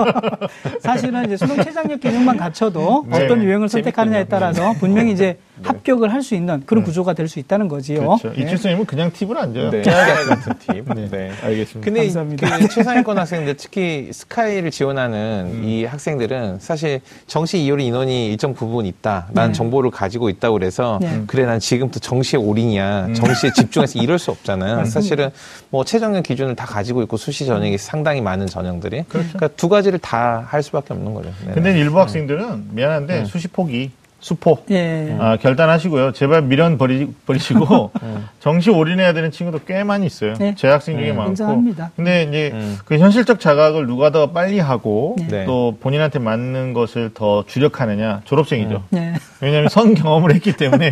[0.79, 3.23] 사실은 이제 수능 최장력 기능만 갖춰도 네.
[3.23, 7.67] 어떤 유형을 선택하느냐에 따라서 분명히 이제 합격을 할 수 있는 그런 구조가 될 수 있다는
[7.67, 7.99] 거지요.
[7.99, 8.29] 그렇죠.
[8.29, 8.35] 네.
[8.41, 9.69] 이철 선생님은 그냥 팁을 안 줘요.
[9.69, 9.81] 네.
[9.81, 10.93] 깨알 같은 팁.
[10.95, 11.07] 네.
[11.09, 11.31] 네.
[11.43, 11.81] 알겠습니다.
[11.85, 12.57] 근데 이- 감사합니다.
[12.57, 15.63] 그 최상위권 학생들 특히 스카이를 지원하는 음.
[15.63, 19.27] 이 학생들은 사실 정시 이월 인원이 일정 부분 있다.
[19.33, 19.57] 라는 네.
[19.57, 21.23] 정보를 가지고 있다고 그래서 네.
[21.27, 23.05] 그래 난 지금부터 정시에 올인이야.
[23.07, 23.13] 음.
[23.13, 24.77] 정시에 집중해서 이럴 수 없잖아요.
[24.77, 24.89] 맞습니다.
[25.01, 25.29] 사실은
[25.69, 29.03] 뭐 최저학년 기준을 다 가지고 있고 수시 전형이 상당히 많은 전형들이.
[29.03, 29.27] 그렇죠.
[29.33, 31.29] 그러니까 두 가지를 다 할 수밖에 없는 거죠.
[31.45, 31.53] 네.
[31.53, 33.91] 근데 일부 학생들은 미안한데 수시 포기.
[34.23, 34.59] 수포.
[34.71, 35.15] 예.
[35.19, 36.13] 아, 결단하시고요.
[36.13, 37.91] 제발 미련 버리, 버리시고
[38.39, 40.33] 정시 올인해야 되는 친구도 꽤 많이 있어요.
[40.35, 40.55] 네.
[40.55, 41.31] 재학생 중에 많고.
[41.31, 41.91] 인정합니다.
[41.97, 42.77] 근데 이제 음.
[42.85, 45.43] 그 현실적 자각을 누가 더 빨리 하고 네.
[45.45, 48.83] 또 본인한테 맞는 것을 더 주력하느냐 졸업생이죠.
[48.91, 49.13] 네.
[49.41, 50.91] 왜냐하면 선 경험을 했기 때문에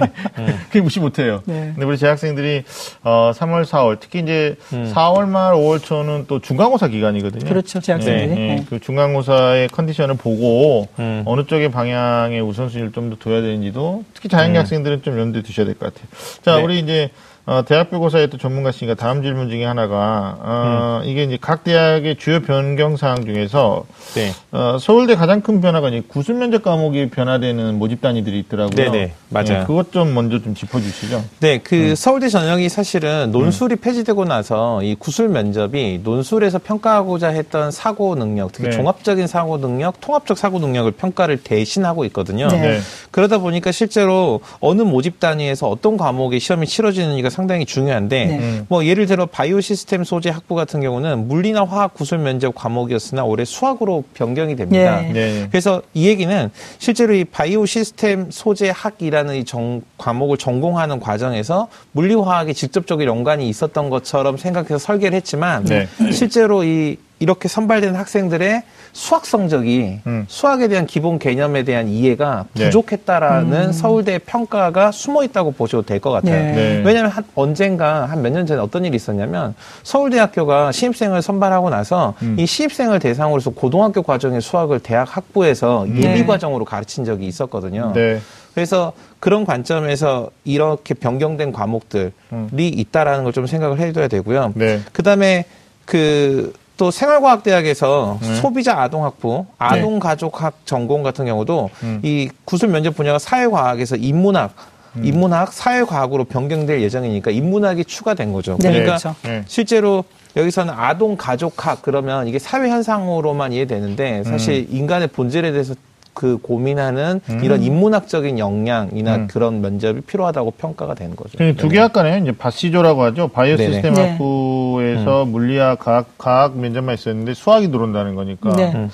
[0.68, 1.42] 그게 무시 못해요.
[1.46, 1.72] 네.
[1.74, 2.64] 근데 우리 재학생들이
[3.04, 4.92] 어, 3월, 4월 특히 이제 음.
[4.94, 7.48] 4월 말, 5월 초는 또 중간고사 기간이거든요.
[7.48, 7.80] 그렇죠.
[7.80, 8.28] 재학생들이.
[8.28, 8.56] 네, 네.
[8.56, 8.66] 네.
[8.70, 11.24] 그 중간고사의 컨디션을 보고 음.
[11.26, 15.94] 어느 쪽의 방향에 우선순위를 좀더 둬야 되는지도 특히 자연계 학생들은 좀 염두에 두셔야 될 것
[15.94, 16.10] 같아요.
[16.44, 16.64] 자, 네.
[16.64, 17.12] 우리 이제
[17.52, 22.96] 어, 대학교고사의 또 전문가시니까 다음 질문 중에 하나가 어, 이게 이제 각 대학의 주요 변경
[22.96, 23.84] 사항 중에서
[24.16, 24.32] 네.
[24.54, 28.76] 어, 서울대 가장 큰 변화가 이제 구술 면접 과목이 변화되는 모집 단위들이 있더라고요.
[28.76, 29.46] 네네, 맞아요.
[29.46, 31.26] 네, 그것 좀 먼저 좀 짚어주시죠.
[31.42, 38.16] 네, 그 서울대 전형이 사실은 논술이 폐지되고 나서 이 구술 면접이 논술에서 평가하고자 했던 사고
[38.16, 38.78] 능력, 특히 네.
[38.78, 42.48] 종합적인 사고 능력, 통합적 사고 능력을 평가를 대신하고 있거든요.
[42.48, 42.62] 네.
[42.62, 42.80] 네.
[43.12, 48.38] 그러다 보니까 실제로 어느 모집 단위에서 어떤 과목의 시험이 치러지는지가 상당히 중요한데 네.
[48.38, 48.66] 음.
[48.70, 53.46] 뭐 예를 들어 바이오 시스템 소재 학부 같은 경우는 물리나 화학 구술 면접 과목이었으나 올해
[53.46, 55.04] 수학으로 변경이 됩니다.
[55.08, 55.12] 예.
[55.12, 55.48] 네.
[55.50, 62.14] 그래서 이 얘기는 실제로 이 바이오 시스템 소재 학이라는 이 정, 과목을 전공하는 과정에서 물리
[62.14, 65.88] 화학이 직접적인 연관이 있었던 것처럼 생각해서 설계를 했지만 네.
[66.12, 68.64] 실제로 이 이렇게 선발된 학생들의
[68.94, 70.26] 수학 성적이 음.
[70.28, 72.66] 수학에 대한 기본 개념에 대한 이해가 네.
[72.66, 73.72] 부족했다라는 음.
[73.72, 76.34] 서울대 평가가 숨어 있다고 보셔도 될 것 같아요.
[76.34, 76.52] 네.
[76.56, 76.82] 네.
[76.86, 82.36] 왜냐하면 한 언젠가 한 몇 년 전에 어떤 일이 있었냐면 서울대학교가 신입생을 선발하고 나서 음.
[82.40, 86.26] 이 신입생을 대상으로서 고등학교 과정의 수학을 대학 학부에서 예비 네.
[86.26, 87.92] 과정으로 가르친 적이 있었거든요.
[87.94, 88.20] 네.
[88.54, 92.50] 그래서 그런 관점에서 이렇게 변경된 과목들이 음.
[92.54, 94.52] 있다라는 걸 좀 생각을 해둬야 되고요.
[94.56, 94.82] 네.
[94.92, 95.46] 그다음에
[95.86, 96.52] 그
[96.82, 98.36] 또 생활과학대학에서 네.
[98.38, 102.00] 소비자 아동학부, 아동가족학 전공 같은 경우도 음.
[102.02, 104.56] 이 구술 면접 분야가 사회과학에서 인문학,
[104.96, 105.06] 음.
[105.06, 108.58] 인문학, 사회과학으로 변경될 예정이니까 인문학이 추가된 거죠.
[108.60, 109.16] 네, 그러니까 그렇죠.
[109.22, 109.44] 네.
[109.46, 110.04] 실제로
[110.36, 115.76] 여기서는 아동 가족학 그러면 이게 사회 현상으로만 이해되는데 사실 인간의 본질에 대해서
[116.14, 117.40] 그 고민하는 음.
[117.44, 119.28] 이런 인문학적인 역량이나 음.
[119.28, 121.38] 그런 면접이 필요하다고 평가가 되는 거죠.
[121.56, 122.18] 두 개 학과네요.
[122.22, 123.28] 이제 바시조라고 하죠.
[123.30, 123.72] 바이오 네네.
[123.72, 124.10] 시스템 네.
[124.12, 128.54] 학부에서 물리학, 과학, 과학 면접만 있었는데 수학이 들어온다는 거니까.
[128.56, 128.72] 네.
[128.76, 128.90] 음.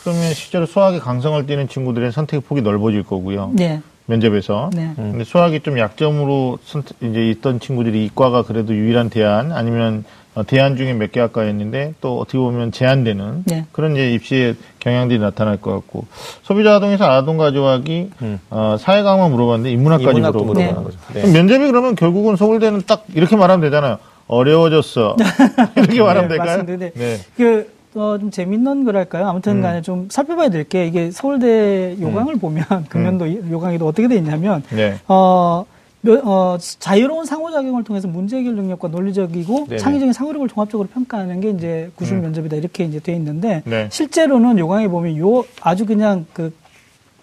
[0.00, 3.50] 그러면 실제로 수학에 강성을 띠는 친구들의 선택의 폭이 넓어질 거고요.
[3.52, 3.80] 네.
[4.06, 4.70] 면접에서.
[4.74, 4.82] 네.
[4.98, 5.10] 음.
[5.12, 10.76] 근데 수학이 좀 약점으로 선택- 이제 있던 친구들이 이과가 그래도 유일한 대안 아니면 어, 대안
[10.76, 13.64] 중에 몇개 학과였는데 또 어떻게 보면 제한되는 네.
[13.72, 16.06] 그런 이제 입시의 경향들이 나타날 것 같고
[16.42, 18.40] 소비자 아동에서 아동 가족학이 음.
[18.50, 20.72] 어, 사회 과학만 물어봤는데 인문학까지 물어보는 네.
[20.72, 20.98] 거죠.
[21.12, 21.32] 그럼 네.
[21.32, 23.98] 면접이 그러면 결국은 서울대는 딱 이렇게 말하면 되잖아요.
[24.28, 25.16] 어려워졌어.
[25.76, 26.58] 이렇게 말하면 네, 될까요?
[26.58, 26.76] 맞습니다.
[26.86, 26.92] 네.
[26.94, 27.16] 네.
[27.36, 29.26] 그, 어, 좀 재밌는 거랄까요?
[29.26, 29.62] 아무튼 음.
[29.62, 34.94] 간에 좀 살펴봐야 될 게 이게 서울대 요강을 보면, 금년도 요강에도 어떻게 돼 있냐면, 네.
[35.08, 35.79] 어, 몇-
[36.24, 39.78] 어, 자유로운 상호작용을 통해서 문제 해결 능력과 논리적이고 네네.
[39.78, 42.22] 창의적인 사고력을 종합적으로 평가하는 게 이제 구술 음.
[42.22, 43.88] 면접이다 이렇게 이제 돼 있는데 네.
[43.90, 46.52] 실제로는 요강에 보면 요 아주 그냥 그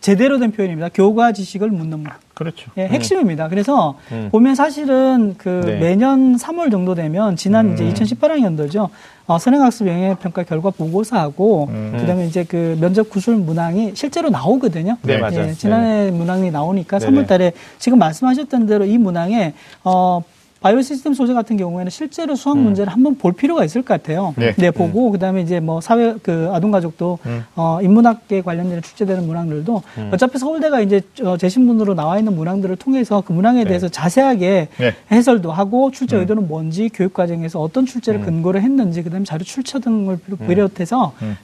[0.08, 0.88] 제대로 된 표현입니다.
[0.94, 2.10] 교과 지식을 묻는 문.
[2.34, 2.72] 그렇죠.
[2.78, 3.50] 예, 핵심입니다.
[3.50, 4.30] 그래서 음.
[4.32, 5.80] 보면 사실은 그 네.
[5.80, 7.94] 매년 3월 정도 되면 지난 이제 음.
[7.94, 8.88] 2018학년도죠.
[9.26, 11.98] 어, 선행학습 영향평가 결과 보고서하고 음.
[12.00, 14.96] 그다음에 이제 그 면접 구술 문항이 실제로 나오거든요.
[15.02, 15.20] 네, 네.
[15.20, 15.50] 맞아요.
[15.50, 17.12] 예, 지난해 문항이 나오니까 네네.
[17.12, 20.24] 3월 달에 지금 말씀하셨던 대로 이 문항에 어
[20.60, 22.64] 바이오 시스템 소재 같은 경우에는 실제로 수학 음.
[22.64, 24.34] 문제를 한번 볼 필요가 있을 것 같아요.
[24.58, 24.72] 네.
[24.72, 27.44] 보고 그다음에 이제 뭐 사회 그 아동 가족도 음.
[27.56, 30.10] 어 인문학계 관련된 출제되는 문항들도 음.
[30.14, 33.70] 어차피 서울대가 이제 어, 재신문으로 나와 있는 문항들을 통해서 그 문항에 네.
[33.70, 34.96] 대해서 자세하게 네.
[35.12, 36.22] 해설도 하고 출제 음.
[36.22, 38.26] 의도는 뭔지 교육 과정에서 어떤 출제를 음.
[38.26, 41.38] 근거로 했는지 그다음에 자료 출처 등을 비롯해서 음.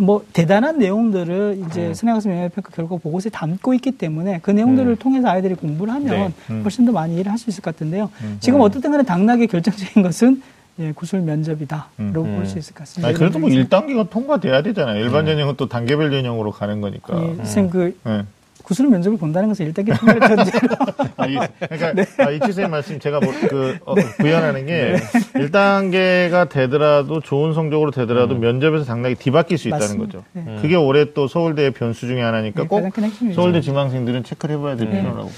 [0.00, 1.94] 뭐 대단한 내용들을 이제 음.
[1.94, 4.96] 선행학습 영향평가 결과 보고서에 담고 있기 때문에 그 내용들을 음.
[4.96, 6.32] 통해서 아이들이 공부를 하면 네.
[6.50, 6.62] 음.
[6.62, 8.10] 훨씬 더 많이 일을 할 수 있을 것 같은데요.
[8.22, 8.36] 음.
[8.40, 8.62] 지금 음.
[8.62, 10.42] 어떻든 간에 당락의 결정적인 것은
[10.78, 12.12] 예, 구술 면접이다라고 음.
[12.12, 12.44] 볼 음.
[12.46, 13.08] 수 있을 것 같습니다.
[13.08, 15.02] 아니, 그래도 뭐 이런 1단계가 통과돼야 되잖아요.
[15.02, 15.26] 일반 음.
[15.26, 17.22] 전형은 또 단계별 전형으로 가는 거니까.
[17.22, 18.22] 예, 선생님 그 네.
[18.70, 20.76] 구술 면접을 본다는 것은 일단계 통과를 전제로
[21.16, 22.06] 아, 이, 그러니까 네.
[22.18, 24.94] 아, 이치선님 말씀 제가 뭐, 그 어, 구현하는 게
[25.34, 30.18] 1단계가 되더라도 좋은 성적으로 되더라도 면접에서 당락이 뒤바뀔 수 있다는 맞습니다.
[30.18, 30.24] 거죠.
[30.34, 30.58] 네.
[30.62, 32.92] 그게 올해 또 서울대의 변수 중에 하나니까 네, 꼭.
[33.34, 35.00] 서울대 지망생들은 체크를 해봐야 될 네.
[35.00, 35.28] 필요라고.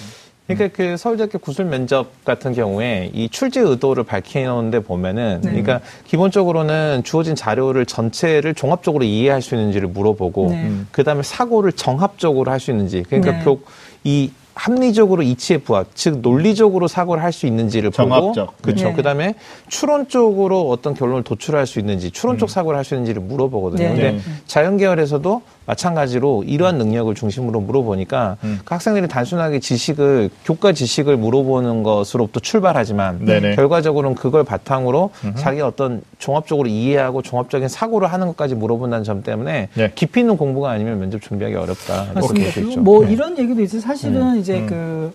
[0.55, 5.51] 그러니까 그 서울대학교 구술 면접 같은 경우에 이 출제 의도를 밝히는데 보면은 네.
[5.51, 10.63] 그러니까 기본적으로는 주어진 자료를 전체를 종합적으로 이해할 수 있는지를 물어보고 네.
[10.63, 10.89] 음.
[10.93, 13.45] 그다음에 사고를 정합적으로 할 수 있는지 그러니까 네.
[13.45, 13.61] 교,
[14.05, 18.47] 이 합리적으로 이치에 부합, 즉 논리적으로 사고를 할 수 있는지를 정합적.
[18.47, 18.89] 보고 그렇죠.
[18.89, 18.93] 네.
[18.93, 19.35] 그다음에
[19.69, 23.83] 추론적으로 어떤 결론을 도출할 수 있는지 추론적 사고를 할 수 있는지를 물어보거든요.
[23.83, 23.95] 네.
[23.95, 24.21] 근데 네.
[24.47, 28.61] 자연 계열에서도 마찬가지로 이러한 능력을 중심으로 물어보니까 음.
[28.65, 33.57] 그 학생들이 단순하게 지식을 교과 지식을 물어보는 것으로부터 출발하지만 네네.
[33.57, 39.93] 결과적으로는 그걸 바탕으로 자기가 어떤 종합적으로 이해하고 종합적인 사고를 하는 것까지 물어본다는 점 때문에 네.
[39.95, 42.45] 깊이 있는 공부가 아니면 면접 준비하기 어렵다 이렇게 맞습니다.
[42.45, 42.81] 볼수 있죠.
[42.81, 43.13] 뭐 네.
[43.13, 43.81] 이런 얘기도 있어요.
[43.81, 44.67] 사실은 이제 음.
[44.67, 45.13] 그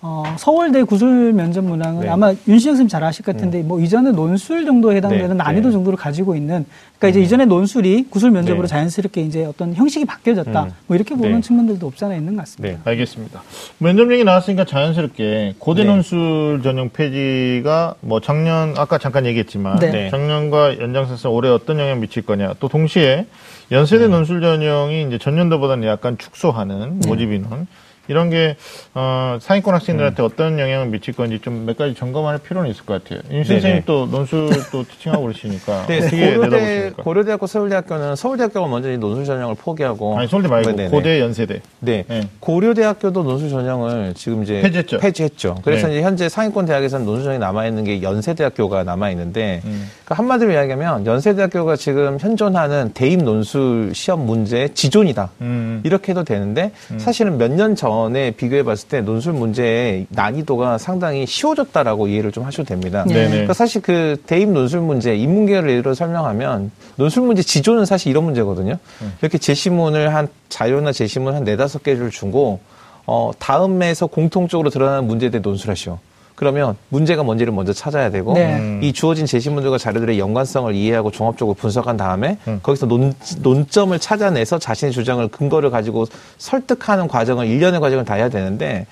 [0.00, 2.08] 어, 서울대 구술 면접 문항은 네.
[2.08, 5.72] 아마 윤신영 선생님 잘 아실 것 같은데 뭐 이전에 논술 정도에 해당되는 네, 난이도 네.
[5.72, 6.66] 정도를 가지고 있는
[6.98, 8.68] 그러니까 이제 이전에 논술이 구술 면접으로 네.
[8.68, 10.62] 자연스럽게 이제 어떤 형식이 바뀌어졌다.
[10.62, 10.70] 음.
[10.86, 11.40] 뭐 이렇게 보는 네.
[11.40, 12.76] 측면들도 없지 않아 있는 것 같습니다.
[12.76, 12.90] 네.
[12.90, 13.42] 알겠습니다.
[13.78, 15.90] 면접 얘기 나왔으니까 자연스럽게 고대 네.
[15.90, 19.90] 논술 전형 폐지가 뭐 작년 아까 잠깐 얘기했지만 네.
[19.90, 20.10] 네.
[20.10, 22.54] 작년과 연장선에서 올해 어떤 영향 미칠 거냐.
[22.60, 23.26] 또 동시에
[23.72, 24.12] 연세대 음.
[24.12, 27.08] 논술 전형이 이제 전년도보다는 약간 축소하는 네.
[27.08, 27.66] 모집 인원
[28.08, 28.56] 이런 게
[28.94, 29.76] 어, 상위권 음.
[29.76, 33.20] 학생들한테 어떤 영향을 미칠 건지 좀 몇 가지 점검할 필요는 있을 것 같아요.
[33.30, 33.44] 윤 네네.
[33.44, 36.90] 선생님 또 논술 또 티칭하고 그러시니까 네, 어떻게 고려대?
[36.96, 40.88] 고려대학교 서울대학교는 서울대학교가 먼저 이 논술 전형을 포기하고 아니 서울대 말고 네네네.
[40.90, 41.60] 고대 연세대.
[41.80, 42.04] 네.
[42.08, 42.28] 네.
[42.40, 44.98] 고려대학교도 논술 전형을 지금 이제 폐지했죠.
[44.98, 45.56] 폐지했죠.
[45.64, 45.94] 그래서 네.
[45.94, 49.90] 이제 현재 상위권 대학에서는 논술 전형이 남아 있는 게 연세대학교가 남아 있는데 음.
[50.04, 55.30] 그러니까 한마디로 이야기하면 연세대학교가 지금 현존하는 대입 논술 시험 문제의 지존이다.
[55.42, 55.80] 음.
[55.84, 62.08] 이렇게 해도 되는데 사실은 몇 년 전에 비교해 봤을 때 논술 문제의 난이도가 상당히 쉬워졌다라고
[62.08, 63.04] 이해를 좀 하셔도 됩니다.
[63.06, 63.28] 네.
[63.28, 68.78] 그러니까 사실 그 대입 논술 문제, 인문계를 예로 설명하면 논술 문제 지조는 사실 이런 문제거든요.
[69.20, 72.60] 이렇게 제시문을 한 자료나 제시문 한 네다섯 개를 주고
[73.06, 75.98] 어 다음에서 공통적으로 드러나는 문제에 대해 논술하시오.
[76.38, 78.54] 그러면 문제가 뭔지를 먼저 찾아야 되고 네.
[78.54, 78.80] 음.
[78.80, 82.60] 이 주어진 제시문들과 자료들의 연관성을 이해하고 종합적으로 분석한 다음에 음.
[82.62, 86.04] 거기서 논, 논점을 찾아내서 자신의 주장을 근거를 가지고
[86.38, 88.86] 설득하는 과정을 일련의 과정을 다 해야 되는데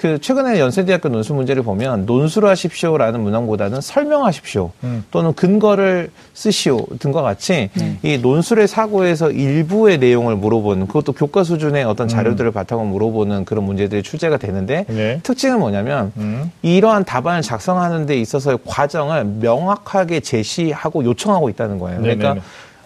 [0.00, 5.04] 그 최근에 연세대학교 논술 문제를 보면 논술하십시오라는 문항보다는 설명하십시오 음.
[5.10, 7.68] 또는 근거를 쓰시오 등과 같이
[8.02, 14.02] 이 논술의 사고에서 일부의 내용을 물어보는 그것도 교과 수준의 어떤 자료들을 바탕으로 물어보는 그런 문제들이
[14.02, 15.20] 출제가 되는데 네.
[15.22, 16.50] 특징은 뭐냐면 음.
[16.62, 22.00] 이러한 답안을 작성하는 데 있어서의 과정을 명확하게 제시하고 요청하고 있다는 거예요.
[22.00, 22.40] 그러니까 네네네.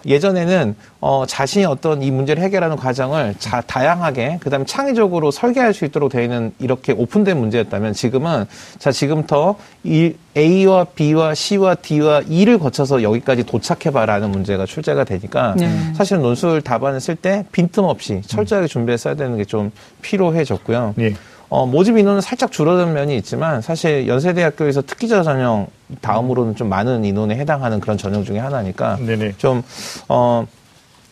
[0.05, 6.11] 예전에는 어, 자신이 어떤 이 문제를 해결하는 과정을 자, 다양하게 그다음에 창의적으로 설계할 수 있도록
[6.11, 8.45] 되어 있는 이렇게 오픈된 문제였다면 지금은
[8.77, 15.93] 자 지금부터 이 A와 B와 C와 D와 E를 거쳐서 여기까지 도착해봐라는 문제가 출제가 되니까 네.
[15.95, 20.95] 사실 논술 답안을 쓸 때 빈틈 없이 철저하게 준비해서 써야 되는 게 좀 필요해졌고요.
[20.99, 21.13] 예.
[21.49, 25.67] 어, 모집 인원은 살짝 줄어든 면이 있지만 사실 연세대학교에서 특기자 전형
[26.01, 29.35] 다음으로는 좀 많은 인원에 해당하는 그런 전형 중에 하나니까 네네.
[29.37, 29.63] 좀
[30.09, 30.45] 어,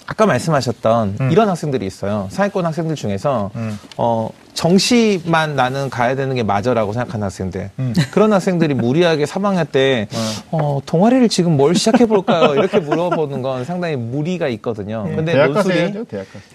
[0.06, 1.32] 아까 말씀하셨던 음.
[1.32, 2.28] 이런 학생들이 있어요.
[2.30, 3.80] 상위권 학생들 중에서 음.
[3.98, 7.70] 어, 정시만 나는 가야 되는 게 맞아라고 생각하는 학생들.
[7.80, 7.94] 음.
[8.12, 10.08] 그런 학생들이 무리하게 3학년 때
[10.52, 12.54] 어, 동아리를 지금 뭘 시작해 볼까요?
[12.54, 15.04] 이렇게 물어보는 건 상당히 무리가 있거든요.
[15.04, 15.38] 근데 네.
[15.40, 16.06] 가서 논술이.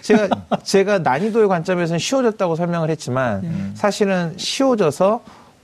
[0.01, 0.29] 제가
[0.63, 5.21] 제가 난이도의 관점에서는 쉬워졌다고 설명을 했지만 사실은 쉬워져서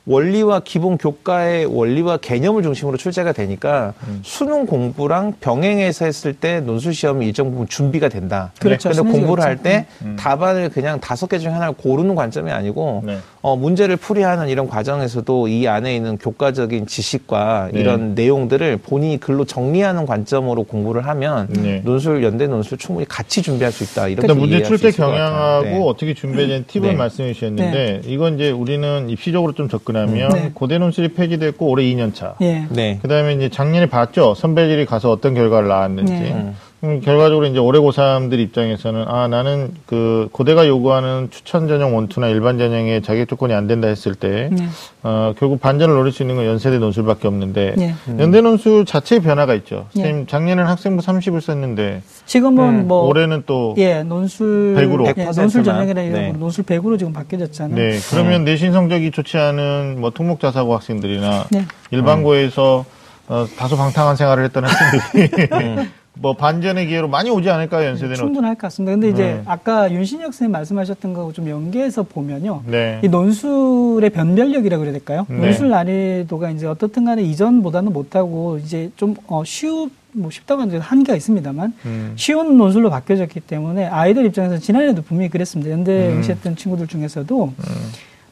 [0.07, 3.93] 원리와 기본 교과의 원리와 개념을 중심으로 출제가 되니까
[4.23, 8.51] 수능 공부랑 병행해서 했을 때 논술 시험이 일정 부분 준비가 된다.
[8.59, 8.89] 그렇죠.
[8.89, 9.47] 근데 공부를 심해지겠죠.
[9.69, 9.85] 할때
[10.17, 13.17] 답안을 그냥 다섯 개 중에 하나를 고르는 관점이 아니고 네.
[13.45, 17.79] 어, 문제를 풀이하는 이런 과정에서도 이 안에 있는 교과적인 지식과 네.
[17.79, 21.79] 이런 내용들을 본인이 글로 정리하는 관점으로 공부를 하면 네.
[21.85, 24.07] 논술 연대 논술 충분히 같이 준비할 수 있다.
[24.07, 24.97] 이렇게 일단 문제 이해할 출제.
[24.97, 25.79] 경향하고 네.
[25.85, 26.95] 어떻게 준비된 팁을 네.
[26.95, 30.51] 말씀해 주셨는데 이건 이제 우리는 입시적으로 좀 접근하면 네.
[30.55, 32.33] 고대 논술이 폐지됐고 올해 2년 차.
[32.41, 32.65] 예.
[32.71, 32.97] 네.
[33.03, 34.33] 그다음에 이제 작년에 봤죠.
[34.33, 36.33] 선배들이 가서 어떤 결과를 나왔는지.
[36.81, 36.87] 네.
[36.87, 36.95] 음.
[36.95, 42.57] 음, 결과적으로 이제 올해 고3들 입장에서는 아 나는 그 고대가 요구하는 추천 전형 원투나 일반
[42.57, 44.67] 전형에 자격 조건이 안 된다 했을 때 네.
[45.03, 47.95] 어, 결국 반전을 노릴 수 있는 건 연세대 논술밖에 없는데 네.
[48.19, 49.87] 연대 논술 자체의 변화가 있죠.
[49.93, 50.01] 네.
[50.01, 55.07] 선생님 작년에는 학생부 30을 썼는데 지금은 음, 뭐 올해는 또 예, 논술 100으로.
[55.07, 55.65] 예, 100% 논술 만.
[55.65, 56.31] 전형이라 이런 네.
[56.31, 57.75] 거 논술 100으로 지금 바뀌어졌잖아요.
[57.75, 61.65] 네, 그러면 내신 성적이 좋지 않은 뭐 특목자사고 학생들이나 네.
[61.91, 62.85] 일반고에서
[63.27, 68.15] 어, 다소 방탕한 생활을 했던 학생들이 뭐 반전의 기회로 많이 오지 않을까요, 연세대는?
[68.15, 68.93] 충분할 것 같습니다.
[68.93, 69.41] 근데 이제 네.
[69.45, 72.63] 아까 윤신혁 선생님 말씀하셨던 거하고 좀 연계해서 보면요.
[72.65, 72.99] 네.
[73.03, 75.25] 이 논술의 변별력이라고 그래야 될까요?
[75.29, 75.37] 네.
[75.37, 81.17] 논술 난이도가 이제 어떻든 간에 이전보다는 못하고 이제 좀 어, 쉬우, 뭐 쉽다고 하는 한계가
[81.17, 82.13] 있습니다만 음.
[82.15, 85.71] 쉬운 논술로 바뀌어졌기 때문에 아이들 입장에서 지난해도 분명히 그랬습니다.
[85.71, 86.17] 연대 음.
[86.17, 87.53] 응시했던 친구들 중에서도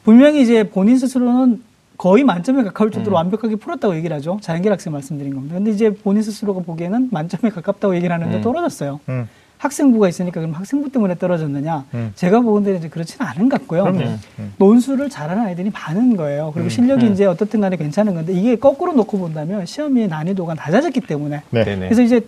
[0.04, 1.62] 분명히 이제 본인 스스로는
[1.96, 4.38] 거의 만점에 가까울 정도로 완벽하게 풀었다고 얘기를 하죠.
[4.40, 5.54] 자연계 학생 말씀드린 겁니다.
[5.54, 9.00] 근데 이제 본인 스스로가 보기에는 만점에 가깝다고 얘기를 하는데 떨어졌어요.
[9.08, 9.28] 음.
[9.58, 11.84] 학생부가 있으니까 그럼 학생부 때문에 떨어졌느냐?
[11.94, 12.12] 음.
[12.16, 13.84] 제가 보건대는 이제 그렇지는 않은 것 같고요.
[13.84, 14.18] 그럼요.
[14.38, 14.52] 음.
[14.58, 16.50] 논술을 잘하는 아이들이 많은 거예요.
[16.52, 21.42] 그리고 실력이 이제 어떻든 간에 괜찮은 건데 이게 거꾸로 놓고 본다면 시험의 난이도가 낮아졌기 때문에
[21.50, 21.64] 네.
[21.64, 21.86] 네네.
[21.86, 22.20] 그래서 이제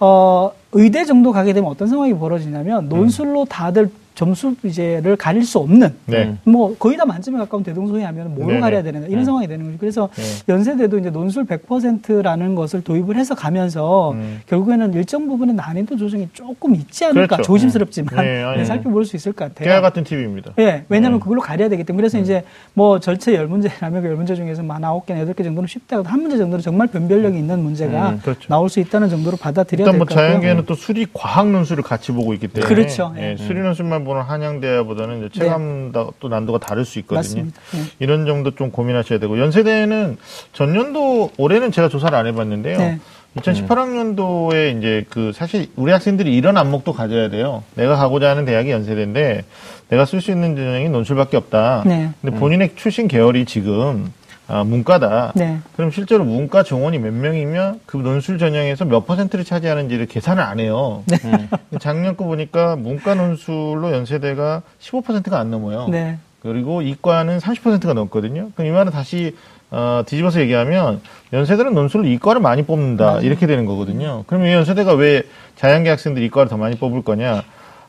[0.00, 6.36] 어, 의대 정도 가게 되면 어떤 상황이 벌어지냐면 논술로 다들 점수제를 가릴 수 없는 네.
[6.44, 8.60] 뭐 거의 다 만점에 가까운 대동소이 하면 네네.
[8.60, 9.24] 가려야 되는 이런 네.
[9.24, 9.78] 상황이 되는 거죠.
[9.78, 10.52] 그래서 네.
[10.52, 14.40] 연세대도 이제 논술 100%라는 것을 도입을 해서 가면서 음.
[14.46, 17.42] 결국에는 일정 부분의 난이도 조정이 조금 있지 않을까 그렇죠.
[17.42, 19.66] 조심스럽지만 네, 아니, 살펴볼 수 있을 것 같아요.
[19.66, 20.52] 깨알 같은 팁입니다.
[20.58, 21.22] 예, 왜냐하면 네.
[21.22, 22.02] 그걸로 가려야 되기 때문에.
[22.02, 22.44] 그래서 이제
[22.74, 26.20] 뭐 전체 열 문제라면 그열 문제 중에서 뭐한 아홉 개나 여덟 개 정도는 쉽다고 한
[26.20, 28.48] 문제 정도는 정말 변별력이 있는 문제가 음, 그렇죠.
[28.48, 30.28] 나올 수 있다는 정도로 받아들여야 일단 될뭐것 같고요.
[30.28, 33.14] 자연계는 또 수리 과학 논술을 같이 보고 있기 때문에 그렇죠.
[33.16, 33.36] 예, 예.
[33.36, 35.38] 수리 논술만 보는 한양대보다는 이제 네.
[35.38, 37.46] 체감 또 난도가 다를 수 있거든요.
[37.46, 37.80] 예.
[37.98, 40.18] 이런 점도 좀 고민하셔야 되고 연세대는
[40.52, 42.78] 전년도 올해는 제가 조사를 안 해봤는데요.
[42.78, 43.00] 네.
[43.36, 47.62] 2018학년도에 이제 그 사실 우리 학생들이 이런 안목도 가져야 돼요.
[47.74, 49.44] 내가 가고자 하는 대학이 연세대인데
[49.88, 51.82] 내가 쓸 수 있는 전형이 논술밖에 없다.
[51.86, 52.10] 네.
[52.20, 54.12] 근데 본인의 출신 계열이 지금
[54.48, 55.32] 아, 문과다.
[55.34, 55.58] 네.
[55.76, 61.04] 그럼 실제로 문과 정원이 몇 명이면 그 논술 전형에서 몇 퍼센트를 차지하는지를 계산을 안 해요.
[61.06, 61.48] 네.
[61.78, 65.88] 작년 거 보니까 문과 논술로 연세대가 15%가 안 넘어요.
[65.88, 66.18] 네.
[66.42, 68.50] 그리고 이과는 30%가 넘거든요.
[68.54, 69.36] 그럼 이 말은 다시
[69.70, 71.00] 어, 뒤집어서 얘기하면
[71.32, 74.24] 연세대는 논술로 이과를 많이 뽑는다 이렇게 되는 거거든요.
[74.26, 75.22] 그러면 이 연세대가 왜
[75.56, 77.42] 자연계 학생들이 이과를 더 많이 뽑을 거냐?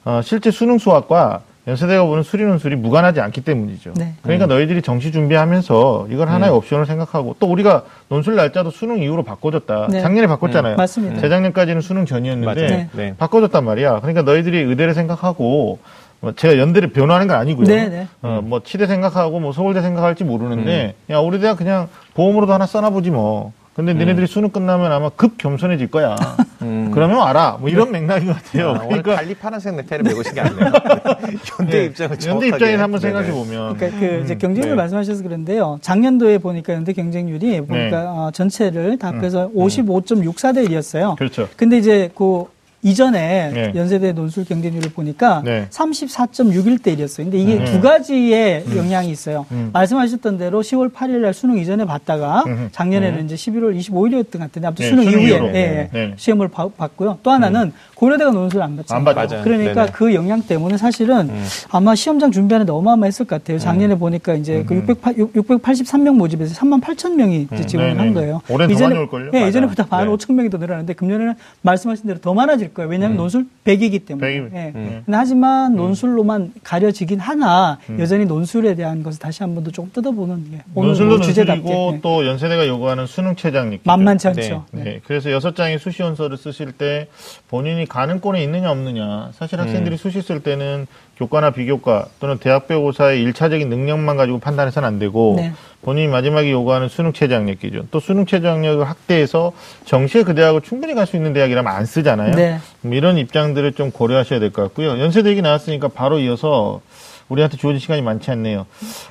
[0.06, 3.93] 어, 실제 수능 수학과 연세대가 보는 수리 논술이 무관하지 않기 때문이죠.
[3.95, 4.14] 네.
[4.22, 9.88] 그러니까 너희들이 정시 준비하면서 이걸 하나의 옵션을 생각하고 또 우리가 논술 날짜도 수능 이후로 바꿔줬다.
[9.89, 10.01] 네.
[10.01, 10.76] 작년에 바꿨잖아요.
[10.76, 11.22] 맞습니다.
[11.22, 12.68] 재작년까지는 수능 전이었는데.
[12.68, 12.89] 네.
[12.91, 13.16] 네.
[13.18, 14.01] 바꿔줬단 말이야.
[14.01, 15.80] 그러니까 너희들이 의대를 생각하고
[16.20, 17.66] 뭐 제가 연대를 변호하는 건 아니고요.
[17.66, 18.07] 네, 네.
[18.22, 23.11] 어, 뭐 치대 생각하고 뭐 서울대 생각할지 모르는데 야 우리 대학 그냥 보험으로도 하나 써놔보지
[23.11, 23.53] 뭐.
[23.76, 26.16] 근데 니네들이 수능 끝나면 아마 급 겸손해질 거야.
[26.62, 26.92] 음.
[26.94, 27.58] 그러면 알아.
[27.60, 28.70] 뭐 이런 맥락인 것 같아요.
[28.70, 30.72] 아, 오늘 그러니까 달리 파란색 넥타이를 메고 오신 게 아니네요.
[31.60, 33.32] 연대 예, 입장을 연대 입장에서 한번 생각해.
[33.32, 34.76] 보면 그러니까 그 이제 경쟁률 네.
[34.76, 35.80] 말씀하셔서 그런데요.
[35.82, 38.08] 작년도에 보니까 연대 경쟁률이 보니까 네.
[38.08, 41.16] 어, 전체를 다 합해서 55.64대 1이었어요.
[41.18, 41.50] 그렇죠.
[41.58, 42.46] 근데 이제 그
[42.84, 43.72] 이전에 네.
[43.76, 45.68] 연세대 논술 경쟁률을 보니까 네.
[45.70, 47.24] 34.61대 1이었어요.
[47.24, 47.66] 근데 이게 음.
[47.66, 49.46] 두 가지의 영향이 있어요.
[49.52, 49.70] 음.
[49.72, 52.70] 말씀하셨던 대로 10월 8일 날 수능 이전에 봤다가 음.
[52.74, 55.40] 작년에는 이제 11월 25일이었던 것 같은데 아무튼 네, 수능 수능 이후에.
[55.54, 56.14] 예, 예, 네.
[56.18, 57.20] 시험을 봐- 봤고요.
[57.24, 59.08] 또 하나는 고려대가 논술을 안 봤잖아요.
[59.08, 59.42] 안 봤죠.
[59.44, 59.92] 그러니까 네네.
[59.94, 61.44] 그 영향 때문에 사실은 음.
[61.72, 63.60] 아마 시험장 준비하는데 어마어마했을 것 같아요.
[63.60, 67.98] 작년에 보니까 이제 그 608, 683명 모집에서 3만 8천 명이 지원을.
[67.98, 68.42] 한 거예요.
[68.50, 69.32] 올해는 더 이전에- 많이 올걸요?
[69.36, 69.48] 예.
[69.48, 70.12] 이전에보다 만 네.
[70.14, 72.90] 5천 명이 더 늘어났는데 금년에는 말씀하신 대로 더 많아질 거예요.
[72.90, 74.28] 왜냐하면 논술 100이기 때문에.
[74.28, 74.72] 100이- 예.
[74.76, 75.04] 음.
[75.12, 80.94] 하지만 논술로만 가려지긴 하나 여전히 논술에 대한 것을 다시 한 번 더 조금 뜯어보는 게뭐
[80.94, 82.00] 주제답게 논술이고 예.
[82.02, 84.66] 또 연세대가 요구하는 수능 최장력 만만치 않죠.
[84.72, 84.84] 네.
[84.84, 85.00] 네.
[85.06, 87.08] 그래서 여섯 장의 수시 원서를 쓰실 때
[87.50, 89.30] 본인이 가는 꼴에 있느냐 없느냐.
[89.34, 95.36] 사실 학생들이 수시 쓸 때는 교과나 비교과 또는 대학별고사의 일차적인 능력만 가지고 판단해서는 안 되고
[95.38, 95.53] 네.
[95.84, 99.51] 본인이 마지막에 요구하는 수능 최장력 기준 또 수능 최장력을 확대해서
[99.86, 102.36] 정시에 그 대학을 충분히 갈 수 있는 대학이라면 안 쓰잖아요.
[102.36, 102.57] 네.
[102.86, 104.99] 음, 이런 입장들을 좀 고려하셔야 될 것 같고요.
[104.99, 106.82] 연세대 얘기 나왔으니까 바로 이어서
[107.30, 108.66] 우리한테 주어진 시간이 많지 않네요.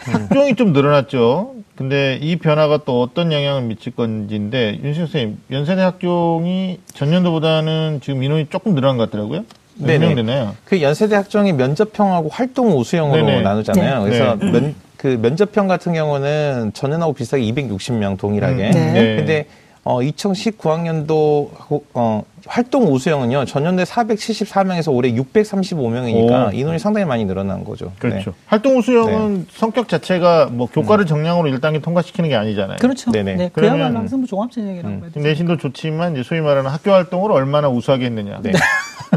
[0.04, 1.54] 학종이 좀 늘어났죠.
[1.76, 8.46] 근데 이 변화가 또 어떤 영향을 미칠 건지인데 윤식 선생님 연세대 학종이 전년도보다는 지금 인원이
[8.50, 9.44] 조금 늘어난 것 같더라고요.
[9.76, 10.48] 네네.
[10.64, 13.42] 그 연세대 학종이 면접형하고 활동 우수형으로 네네.
[13.42, 14.04] 나누잖아요.
[14.04, 14.04] 네.
[14.04, 14.50] 그래서 네.
[14.50, 18.66] 면, 그 면접형 같은 경우는 전년하고 비슷하게 260명 동일하게.
[18.66, 19.16] 음, 네.
[19.16, 19.46] 근데
[19.84, 21.48] 어 2019학년도
[21.94, 23.44] 어 활동 우수형은요.
[23.44, 26.50] 전년도에 474명에서 올해 635명이니까 오.
[26.52, 27.92] 인원이 상당히 많이 늘어난 거죠.
[27.98, 28.30] 그렇죠.
[28.30, 28.36] 네.
[28.46, 32.78] 활동 우수형은 성격 자체가 뭐 교과를 정량으로 1단계 통과시키는 게 아니잖아요.
[32.80, 33.10] 그렇죠.
[33.10, 33.34] 네네.
[33.36, 33.50] 네.
[33.52, 35.02] 그야말로 그러면- 학생부 종합전형이라고 음.
[35.12, 38.40] 지금 내신도 좋지만 이제 소위 말하는 학교 활동을 얼마나 우수하게 했느냐.
[38.42, 38.52] 네.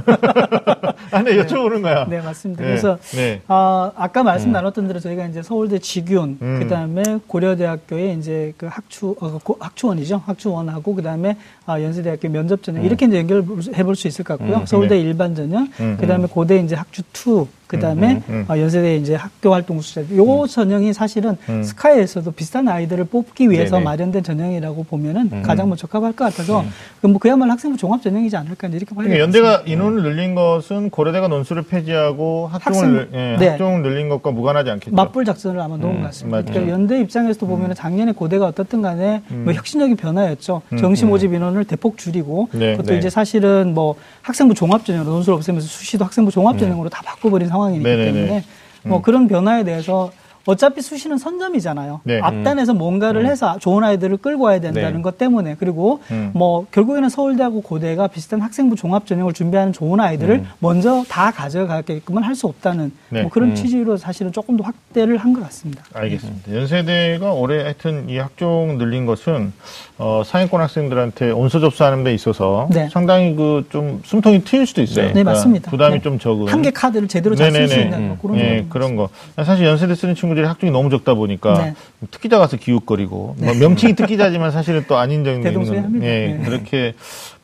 [1.12, 2.06] 아, 네, 여쭤보는 거야.
[2.10, 2.62] 네, 맞습니다.
[2.64, 2.68] 네.
[2.70, 3.42] 그래서 네.
[3.48, 6.60] 아, 아까 말씀 나눴던 대로 저희가 이제 서울대 직윤, 음.
[6.60, 10.24] 그다음에 고려대학교의 이제 그 학추 어, 고- 학추원이죠.
[10.26, 14.58] 학추원하고 그다음에 아, 연세대학교 면접 전형 이렇게 이제 연결해 볼 수 있을 것 같고요.
[14.60, 15.02] 음, 서울대 네.
[15.02, 18.46] 일반 전형, 음, 그다음에 고대 이제 학추 2, 그 다음에 음, 음, 음.
[18.48, 20.02] 어, 연세대 이제 학교 활동 수자.
[20.16, 21.64] 요 전형이 사실은 음.
[21.64, 23.86] 스카이에서도 비슷한 아이들을 뽑기 위해서 네네.
[23.86, 25.42] 마련된 전형이라고 보면은 음.
[25.42, 26.64] 가장 뭐 적합할 것 같아서
[27.02, 31.28] 그뭐 그야말로 학생부 종합 전형이지 않을까 이렇게 봐야 그러니까 될것 연대가 인원을 늘린 것은 고려대가
[31.28, 33.50] 논술을 폐지하고 학종을, 예, 네.
[33.50, 34.96] 학종을 늘린 것과 무관하지 않겠죠.
[34.96, 36.38] 맞불 작전을 아마 놓은 음, 것 같습니다.
[36.38, 36.54] 맞죠.
[36.54, 40.62] 그러니까 연대 입장에서도 보면 은 작년에 고대가 어떻든 간에 뭐 혁신적인 변화였죠.
[40.72, 41.10] 음, 정시 음.
[41.10, 42.98] 모집 인원을 대폭 줄이고 네, 그것도 네.
[43.00, 47.84] 이제 사실은 뭐 학생부 종합 전형으로 논술 없애면서 수시도 학생부 종합 전형으로 다 바꿔버린 상황이기
[47.84, 48.12] 네네네.
[48.12, 48.44] 때문에
[48.84, 50.12] 뭐 그런 변화에 대해서
[50.46, 52.02] 어차피 수시는 선점이잖아요.
[52.04, 52.20] 네.
[52.22, 55.02] 앞단에서 뭔가를 해서 좋은 아이들을 끌고 와야 된다는 네.
[55.02, 56.32] 것 때문에 그리고 음.
[56.34, 62.36] 뭐 결국에는 서울대하고 고대가 비슷한 학생부 종합 전형을 준비하는 좋은 아이들을 먼저 다 가져가게끔은 할
[62.36, 63.22] 수 없다는 네.
[63.22, 63.56] 뭐 그런 음.
[63.56, 65.84] 취지로 사실은 조금 더 확대를 한 것 같습니다.
[65.94, 66.54] 알겠습니다.
[66.54, 69.54] 연세대가 올해 하여튼 이 학종 늘린 것은
[69.98, 72.90] 어, 상위권 학생들한테 온서 접수하는 데 있어서 네.
[72.92, 75.08] 상당히 그 좀 숨통이 트일 수도 있어요.
[75.08, 75.14] 네.
[75.14, 75.72] 네, 맞습니다.
[75.72, 76.02] 부담이 네.
[76.02, 76.48] 좀 적은.
[76.50, 77.80] 한 개 카드를 제대로 잘 쓸 수.
[77.80, 79.08] 있는 뭐 그런 예, 거 그런 거.
[79.44, 81.74] 사실 연세대 쓰는 친구 들이 학종이 너무 적다 보니까 네.
[82.12, 86.06] 특기자 가서 기웃거리고 뭐 명칭이 특기자지만 사실은 또안 인정되는 대동소이합니다.
[86.06, 86.46] 예, 네.
[86.46, 86.94] 그렇게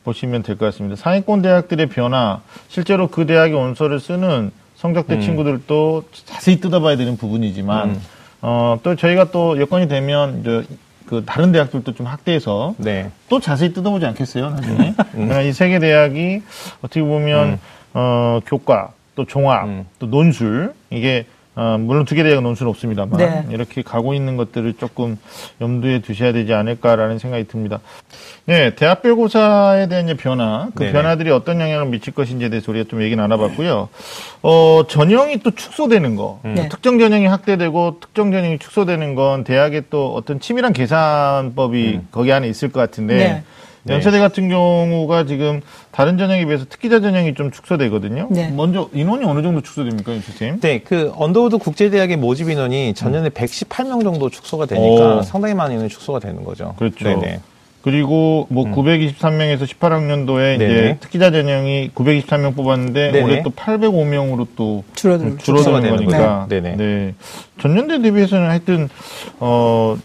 [0.04, 0.96] 보시면 될 것 같습니다.
[0.96, 5.20] 상위권 대학들의 변화, 실제로 그 대학의 온서를 쓰는 성적대 음.
[5.20, 8.00] 친구들도 자세히 뜯어봐야 되는 부분이지만 음.
[8.40, 10.64] 어, 또 저희가 또 여건이 되면 이제
[11.06, 13.10] 그 다른 대학들도 좀 확대해서 네.
[13.28, 14.94] 또 자세히 뜯어보지 않겠어요, 나중에?
[15.12, 16.42] 그러니까 이세 개 대학이
[16.80, 17.58] 어떻게 보면, 음.
[17.92, 19.84] 어, 교과, 또 종합, 음.
[19.98, 23.46] 또 논술, 이게, 어, 물론 두 개 대학은 논술은 없습니다만, 네.
[23.50, 25.18] 이렇게 가고 있는 것들을 조금
[25.60, 27.80] 염두에 두셔야 되지 않을까라는 생각이 듭니다.
[28.46, 30.92] 네, 대학별 고사에 대한 이제 변화, 그 네네.
[30.92, 33.90] 변화들이 어떤 영향을 미칠 것인지에 대해서 우리가 좀 얘기 나눠봤고요.
[34.42, 36.68] 어, 전형이 또 축소되는 거, 네.
[36.70, 42.72] 특정 전형이 확대되고 특정 전형이 축소되는 건 대학의 또 어떤 치밀한 계산법이 거기 안에 있을
[42.72, 43.42] 것 같은데, 네.
[43.88, 45.60] 연세대 같은 경우가 지금
[45.90, 48.28] 다른 전형에 비해서 특기자 전형이 좀 축소되거든요.
[48.30, 48.50] 네.
[48.50, 50.60] 먼저 인원이 어느 정도 축소됩니까, 선생님?
[50.60, 55.22] 네, 그 언더우드 국제대학의 모집 인원이 전년에 118명 정도 축소가 되니까 오.
[55.22, 56.74] 상당히 많은 인원이 축소가 되는 거죠.
[56.78, 57.04] 그렇죠.
[57.04, 57.40] 네네.
[57.82, 60.98] 그리고 뭐 923명에서 18학년도에 이제 네네.
[61.00, 63.24] 특기자 전형이 923명 뽑았는데 네네.
[63.24, 66.46] 올해 또 805명으로 또 줄어드는 되는 거니까.
[66.46, 66.46] 거죠.
[66.48, 66.76] 네네.
[66.76, 67.14] 네.
[67.60, 68.88] 전년대 대비해서는 하여튼
[69.40, 69.96] 어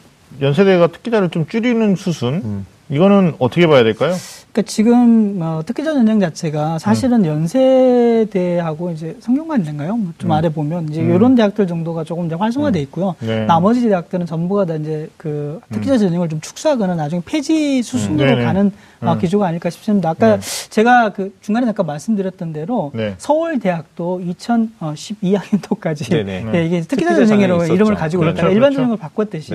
[0.42, 2.66] 연세대가 특기자를 좀 줄이는 수순 음.
[2.90, 4.14] 이거는 어떻게 봐야 될까요?
[4.58, 9.96] 그러니까 지금 어, 특기자 전형 자체가 사실은 연세대하고 이제 성균관대인가요?
[9.96, 13.14] 뭐좀 아래 보면 이제 이런 대학들 정도가 조금 이제 활성화돼 있고요.
[13.20, 13.46] 네.
[13.46, 18.46] 나머지 대학들은 전부가 다 이제 그 특기자 전형을 좀 축소하거나 나중에 폐지 수순으로 네네.
[18.46, 18.72] 가는
[19.02, 19.20] 어, 음.
[19.20, 20.10] 기조가 아닐까 싶습니다.
[20.10, 20.70] 아까 네.
[20.70, 23.14] 제가 그 중간에 잠깐 말씀드렸던 대로 네.
[23.20, 26.46] 서울 대학도 2012학년도까지 네네.
[26.56, 27.94] 예, 이게 특기자 전형이라고 전형이 이름을.
[27.94, 28.78] 가지고 그렇죠, 있다가 일반 그렇죠.
[28.78, 29.54] 전형을 바꿨듯이.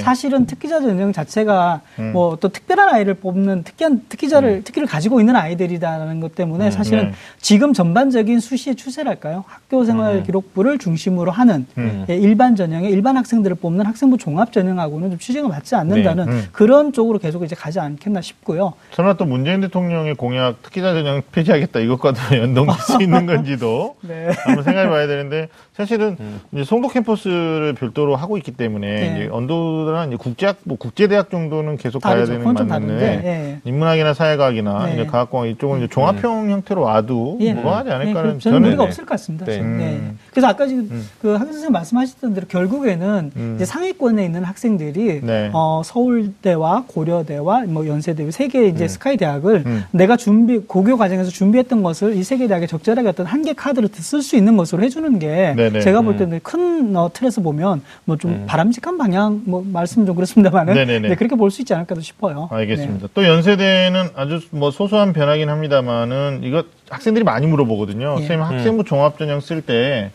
[0.00, 2.12] 사실은 특기자 전형 자체가 음.
[2.12, 7.12] 뭐또 특별한 아이를 뽑는 특기한 특기자를 특기를 가지고 있는 아이들이라는 것 때문에 사실은 네.
[7.40, 9.44] 지금 전반적인 수시의 추세랄까요?
[9.46, 12.04] 학교 생활 기록부를 중심으로 하는 음.
[12.08, 16.32] 예, 일반 전형의 일반 학생들을 뽑는 학생부 종합 전형하고는 좀 취지가 맞지 않는다는 네.
[16.32, 16.44] 음.
[16.52, 18.74] 그런 쪽으로 계속 이제 가지 않겠나 싶고요.
[18.92, 24.30] 설마 또 문재인 대통령의 공약 특기자 전형 폐지하겠다 이것과도 연동될 수 있는 건지도 네.
[24.44, 26.16] 한번 생각해 봐야 되는데 사실은
[26.52, 29.12] 이제 송도 캠퍼스를 별도로 하고 있기 때문에 네.
[29.14, 32.32] 이제 언더나 이제 국제학 뭐 국제대학 정도는 계속 가야 다르죠.
[32.32, 33.04] 되는 그건 좀 맞는데.
[33.24, 33.60] 예.
[33.64, 34.92] 인문학이나 사회 과학이나 네.
[34.94, 37.52] 이제 과학공학 이쪽은 이제 종합형 형태로 와도 예.
[37.54, 38.88] 무방하지 네, 않을까라는 그- 저는 무리가 네.
[38.88, 39.46] 없을 것 같습니다.
[39.46, 39.58] 네.
[39.58, 39.62] 네.
[39.62, 40.18] 음.
[40.30, 41.08] 그래서 아까 지금 음.
[41.20, 43.52] 그 학교 선생님 말씀하셨던 대로 결국에는 음.
[43.56, 45.50] 이제 상위권에 있는 학생들이 네.
[45.52, 49.84] 어, 서울대와 고려대와 뭐 연세대 세개 이제 스카이 대학을 음.
[49.90, 53.88] 내가 준비 고교 과정에서 준비했던 것을 이 세 개 대학에 적절하게 어떤 한 개 카드를
[53.92, 55.54] 쓸 수 있는 것으로 해주는 게.
[55.82, 60.72] 제가 볼 때는 큰 어, 틀에서 보면 뭐 좀 바람직한 방향 뭐 말씀 좀 그렇습니다만은
[60.74, 61.08] 네네네.
[61.10, 62.48] 네, 그렇게 볼 수 있지 않을까 싶어요.
[62.50, 63.08] 알겠습니다.
[63.12, 68.14] 또 연세대는 아주 뭐 소소한 변화긴 합니다만은 이거 학생들이 많이 물어보거든요.
[68.16, 68.20] 예.
[68.20, 70.10] 선생님 학생부 종합전형 쓸 때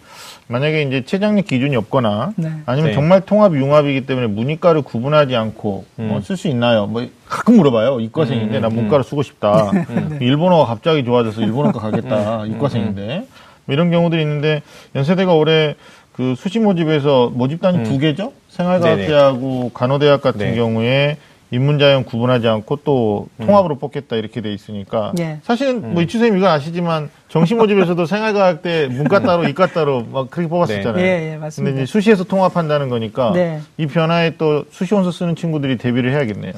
[0.47, 2.51] 만약에 이제 최장력 기준이 없거나 네.
[2.65, 2.95] 아니면 네.
[2.95, 6.21] 정말 통합 융합이기 때문에 문이과를 구분하지 않고 음.
[6.23, 6.87] 쓸수 있나요?
[6.87, 7.99] 뭐 가끔 물어봐요.
[7.99, 8.75] 이과생인데 음, 나 음.
[8.75, 9.71] 문과를 쓰고 싶다.
[9.71, 10.17] 네.
[10.21, 12.43] 일본어가 갑자기 좋아져서 일본어과 가겠다.
[12.43, 13.27] 음, 이과생인데
[13.65, 14.63] 뭐 이런 경우들이 있는데
[14.95, 15.75] 연세대가 올해
[16.13, 17.83] 그 수시 모집에서 모집단이 음.
[17.83, 18.33] 두 개죠.
[18.49, 20.55] 생활과학대하고 간호대학 같은 네.
[20.55, 21.17] 경우에
[21.51, 25.39] 인문자형 구분하지 않고 또 통합으로 뽑겠다 이렇게 돼 있으니까 예.
[25.43, 30.47] 사실은 뭐 이추 선생님 이건 아시지만 정시 모집에서도 생활과학대 문과 따로 이과 따로 막 그렇게
[30.49, 31.03] 뽑았었잖아요.
[31.03, 31.77] 예, 예, 근데 맞습니다.
[31.77, 33.61] 이제 수시에서 통합한다는 거니까 네.
[33.77, 36.53] 이 변화에 또 수시 원서 쓰는 친구들이 대비를 해야겠네요.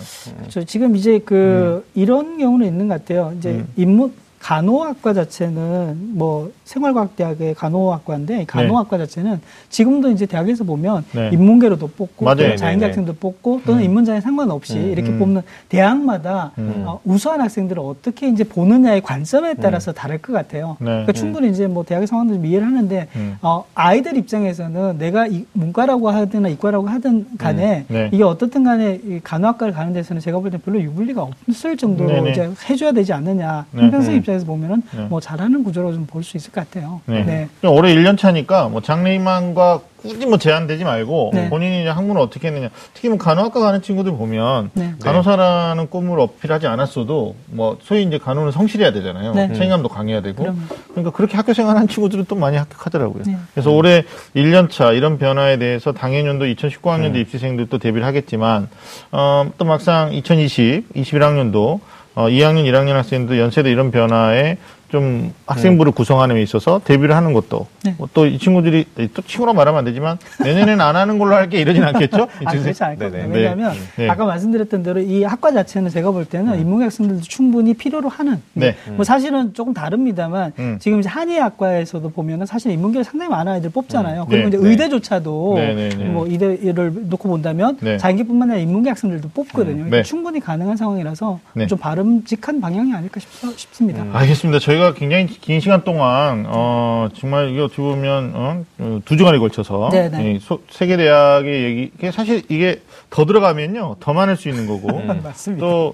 [0.49, 3.33] 저 지금 이제 그 이런 경우는 있는 것 같아요.
[3.37, 3.67] 이제 음.
[3.77, 9.39] 인문 간호학과 자체는 뭐 생활과학대학의 간호학과인데 이 간호학과 자체는
[9.69, 11.29] 지금도 이제 대학에서 보면 네.
[11.33, 12.51] 인문계로도 뽑고 맞아요.
[12.51, 12.85] 또 자연계 네, 네.
[12.87, 14.91] 학생도 뽑고 또는 인문자에 상관없이 음.
[14.91, 15.19] 이렇게 음.
[15.19, 16.83] 뽑는 대학마다 음.
[16.87, 20.77] 어, 우수한 학생들을 어떻게 이제 보느냐의 관점에 따라서 다를 것 같아요.
[20.79, 20.85] 네.
[20.85, 23.37] 그러니까 충분히 이제 뭐 대학의 상황도 좀 이해를 하는데 음.
[23.41, 27.93] 어, 아이들 입장에서는 내가 이 문과라고 하든 이과라고 하든 간에 음.
[27.93, 28.09] 네.
[28.11, 32.27] 이게 어떻든 간에 이 간호학과를 가는 데서는 제가 볼 때 별로 유불리가 없을 정도로.
[32.29, 33.65] 이제 해줘야 되지 않느냐.
[33.71, 33.83] 네.
[33.83, 34.01] 음.
[34.17, 35.03] 입장 에서 보면은 네.
[35.09, 37.01] 뭐 잘하는 구조로 좀 볼 수 있을 것 같아요.
[37.05, 37.23] 네.
[37.61, 37.67] 네.
[37.67, 41.49] 올해 1년 차니까 뭐 장래희망과 굳이 뭐 제한되지 말고 네.
[41.49, 42.69] 본인이 이제 학문을 어떻게 했느냐.
[42.95, 44.93] 특히 뭐 간호학과 가는 친구들 보면 네.
[45.03, 49.33] 간호사라는 꿈을 어필하지 않았어도 뭐 소위 이제 간호는 성실해야 되잖아요.
[49.35, 49.53] 네.
[49.53, 50.41] 책임감도 강해야 되고.
[50.43, 50.59] 그럼요.
[50.89, 53.23] 그러니까 그렇게 학교 생활한 친구들은 또 많이 합격하더라고요.
[53.27, 53.37] 네.
[53.53, 54.03] 그래서 올해
[54.35, 58.69] 1년 차 이런 변화에 대해서 당해년도 2019학년도 입시생들도 대비를 하겠지만
[59.11, 61.79] 어, 또 막상 2020, 21학년도
[62.15, 64.57] 어, 2학년, 1학년 학생도 연세대 이런 변화에
[64.91, 67.95] 좀 학생부를 구성하는 데 있어서 대비를 하는 것도 네.
[68.13, 72.27] 또 이 친구들이 또 친구로 말하면 안 되지만 내년에는 안 하는 걸로 할게 이러진 않겠죠?
[72.45, 72.97] 아, 그렇지 않을.
[72.97, 73.27] 겁니다.
[73.27, 73.33] 네.
[73.33, 74.09] 왜냐하면 네.
[74.09, 78.75] 아까 말씀드렸던 대로 이 학과 자체는 제가 볼 때는 인문계 학생들도 충분히 필요로 하는 네.
[78.95, 80.77] 뭐 사실은 조금 다릅니다만 음.
[80.79, 84.25] 지금 이제 한의학과에서도 보면은 사실 인문계를 상당히 많은 아이들 뽑잖아요.
[84.29, 84.47] 그리고 네.
[84.49, 84.69] 이제 네.
[84.69, 86.05] 의대조차도 네, 네, 네.
[86.05, 87.97] 뭐 의대를 놓고 본다면 네.
[87.97, 89.75] 자인계뿐만 아니라 인문계 학생들도 뽑거든요.
[89.75, 90.03] 그러니까 네.
[90.03, 91.67] 충분히 가능한 상황이라서 네.
[91.67, 94.05] 좀 바람직한 방향이 아닐까 싶, 싶습니다.
[94.11, 94.59] 알겠습니다.
[94.59, 99.89] 저희가 굉장히 긴 시간 동안 어 정말 이게 어떻게 보면 어, 어, 두 주간에 걸쳐서
[99.91, 100.33] 네네.
[100.33, 104.87] 이 소- 세계 대학의 얘기 이게 사실 이게 더 들어가면요 더 많을 수 있는 거고
[105.23, 105.65] 맞습니다.
[105.65, 105.93] 또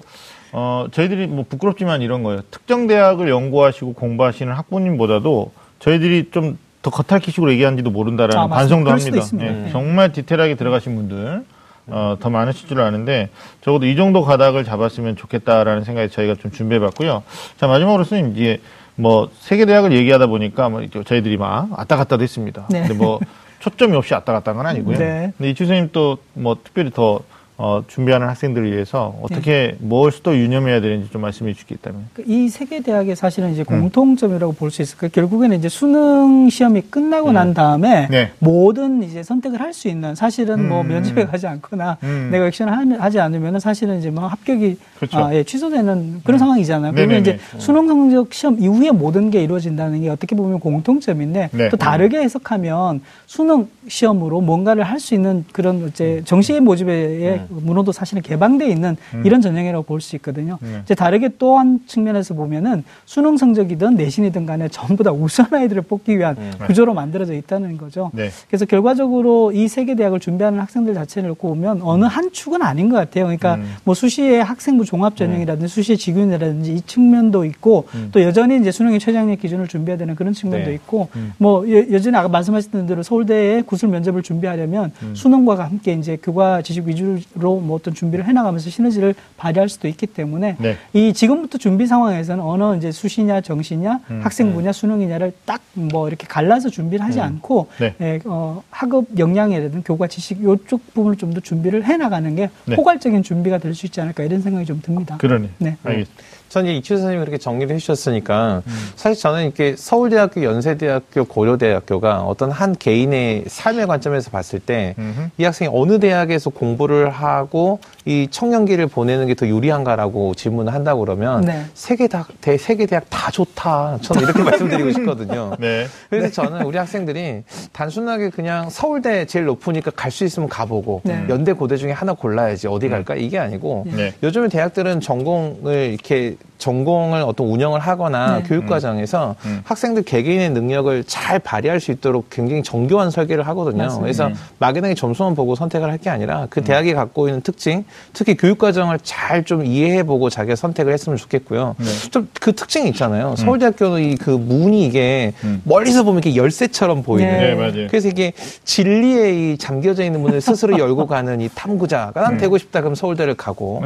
[0.52, 2.40] 어, 저희들이 뭐 부끄럽지만 이런 거예요.
[2.50, 8.46] 특정 대학을 연구하시고 공부하시는 학부님보다도 저희들이 좀 더 겉핥기식으로 얘기하는지도 모른다라는 아.
[8.46, 9.18] 반성도 합니다.
[9.18, 9.48] 있습니다.
[9.48, 9.70] 예, 네.
[9.72, 11.44] 정말 디테일하게 들어가신 분들
[11.90, 17.22] 어, 더 많으실 줄 아는데 적어도 이 정도 가닥을 잡았으면 좋겠다라는 생각에 저희가 좀 준비해봤고요.
[17.56, 18.60] 자 마지막으로 선생님 이제
[18.94, 22.66] 뭐 세계 대학을 얘기하다 보니까 뭐 저희들이 막 왔다 갔다도 했습니다.
[22.70, 22.80] 네.
[22.80, 23.20] 근데 뭐
[23.60, 24.98] 초점이 없이 왔다 갔다 한건 아니고요.
[24.98, 25.32] 네.
[25.36, 27.20] 근데 이추 선생님 또 뭐 특별히 더
[27.60, 29.76] 어, 준비하는 학생들을 위해서 어떻게 네.
[29.80, 32.06] 무엇을 또 유념해야 되는지 좀 말씀해 주시겠다면.
[32.24, 33.52] 이 세계 대학의 사실은 음.
[33.52, 35.10] 이제 공통점이라고 볼수 있을 거예요.
[35.12, 38.30] 결국에는 이제 수능 시험이 끝나고 난 다음에 네.
[38.38, 40.88] 모든 이제 선택을 할 수 있는 사실은 뭐 음.
[40.88, 42.28] 면접에 가지 않거나 음.
[42.32, 45.18] 내가 액션을 하지 않으면은 사실은 이제 뭐 합격이 그렇죠.
[45.18, 46.92] 아, 예, 취소되는 그런 상황이잖아요.
[46.94, 47.20] 그러면.
[47.20, 51.68] 이제 수능 성적 시험 이후에 모든 게 이루어진다는 게 어떻게 보면 공통점인데 네.
[51.70, 58.22] 또 다르게 해석하면 수능 시험으로 뭔가를 할 수 있는 그런 이제 정시의 모집의 문호도 사실은
[58.22, 60.58] 개방돼 있는 이런 전형이라고 볼 수 있거든요.
[60.62, 60.80] 네.
[60.84, 66.16] 이제 다르게 또 한 측면에서 보면은 수능 성적이든 내신이든 간에 전부 다 우수한 아이들을 뽑기
[66.18, 68.10] 위한 구조로 만들어져 있다는 거죠.
[68.14, 68.30] 네.
[68.48, 72.96] 그래서 결과적으로 이 세계 대학을 준비하는 학생들 자체를 놓고 보면 어느 한 축은 아닌 것
[72.96, 73.24] 같아요.
[73.24, 73.74] 그러니까 음.
[73.84, 79.40] 뭐 수시의 학생부 종합 전형이라든지 수시의 직윤이라든지 이 측면도 있고 또 여전히 이제 수능의 최장력
[79.40, 80.74] 기준을 준비해야 되는 그런 측면도 네.
[80.74, 81.08] 있고
[81.38, 86.86] 뭐 여, 여전히 아까 말씀하셨던 대로 서울대의 구술 면접을 준비하려면 수능과 함께 이제 교과 지식
[86.86, 90.76] 위주로 뭐 어떤 준비를 해나가면서 시너지를 발휘할 수도 있기 때문에 네.
[90.92, 94.20] 이 지금부터 준비 상황에서는 어느 이제 수시냐 정시냐 음.
[94.22, 97.94] 학생부냐 수능이냐를 딱 뭐 이렇게 갈라서 준비를 하지 않고 네.
[98.00, 102.74] 예, 어, 학업 역량이라든 교과 지식 요쪽 부분을 좀 더 준비를 해 나가는 게 네.
[102.74, 105.18] 포괄적인 준비가 될 수 있지 않을까 이런 생각이 좀 듭니다.
[105.18, 105.50] 그러네.
[105.58, 105.76] 네.
[105.84, 106.22] 알겠습니다.
[106.48, 108.90] 전 이제 이치우 선생님이 그렇게 정리를 해주셨으니까 음.
[108.96, 115.30] 사실 저는 이렇게 서울대학교, 연세대학교, 고려대학교가 어떤 한 개인의 삶의 관점에서 봤을 때 이.
[115.44, 121.64] 학생이 어느 대학에서 공부를 하고 이 청년기를 보내는 게 더 유리한가라고 질문을 한다고 그러면 네.
[121.74, 123.98] 세계 다, 대, 세계 대학 다 좋다.
[124.02, 125.54] 저는 이렇게 말씀드리고 싶거든요.
[125.60, 125.86] 네.
[126.10, 131.24] 그래서 저는 우리 학생들이 단순하게 그냥 서울대 제일 높으니까 갈 수 있으면 가보고 네.
[131.28, 134.12] 연대 고대 중에 하나 골라야지 어디 갈까 이게 아니고 네.
[134.24, 138.42] 요즘에 대학들은 전공을 이렇게 전공을 어떤 운영을 하거나 네.
[138.42, 139.60] 교육 과정에서 음.
[139.62, 143.84] 학생들 개개인의 능력을 잘 발휘할 수 있도록 굉장히 정교한 설계를 하거든요.
[143.84, 144.02] 맞습니다.
[144.02, 144.34] 그래서 음.
[144.58, 148.98] 막연하게 점수만 보고 선택을 할 게 아니라 그 대학이 갖고 있는 특징, 특히 교육 과정을
[149.04, 151.76] 잘 좀 이해해보고 자기가 선택을 했으면 좋겠고요.
[151.78, 151.86] 네.
[152.10, 153.36] 좀그 특징이 있잖아요.
[153.36, 155.62] 서울대학교는 이 그 문이 이게 음.
[155.64, 157.32] 멀리서 보면 이렇게 열쇠처럼 보이는.
[157.32, 157.40] 네.
[157.50, 157.86] 네, 맞아요.
[157.88, 158.32] 그래서 이게
[158.64, 163.34] 진리에 이 잠겨져 있는 문을 스스로 열고 가는 이 탐구자가 난 되고 싶다 그럼 서울대를
[163.36, 163.82] 가고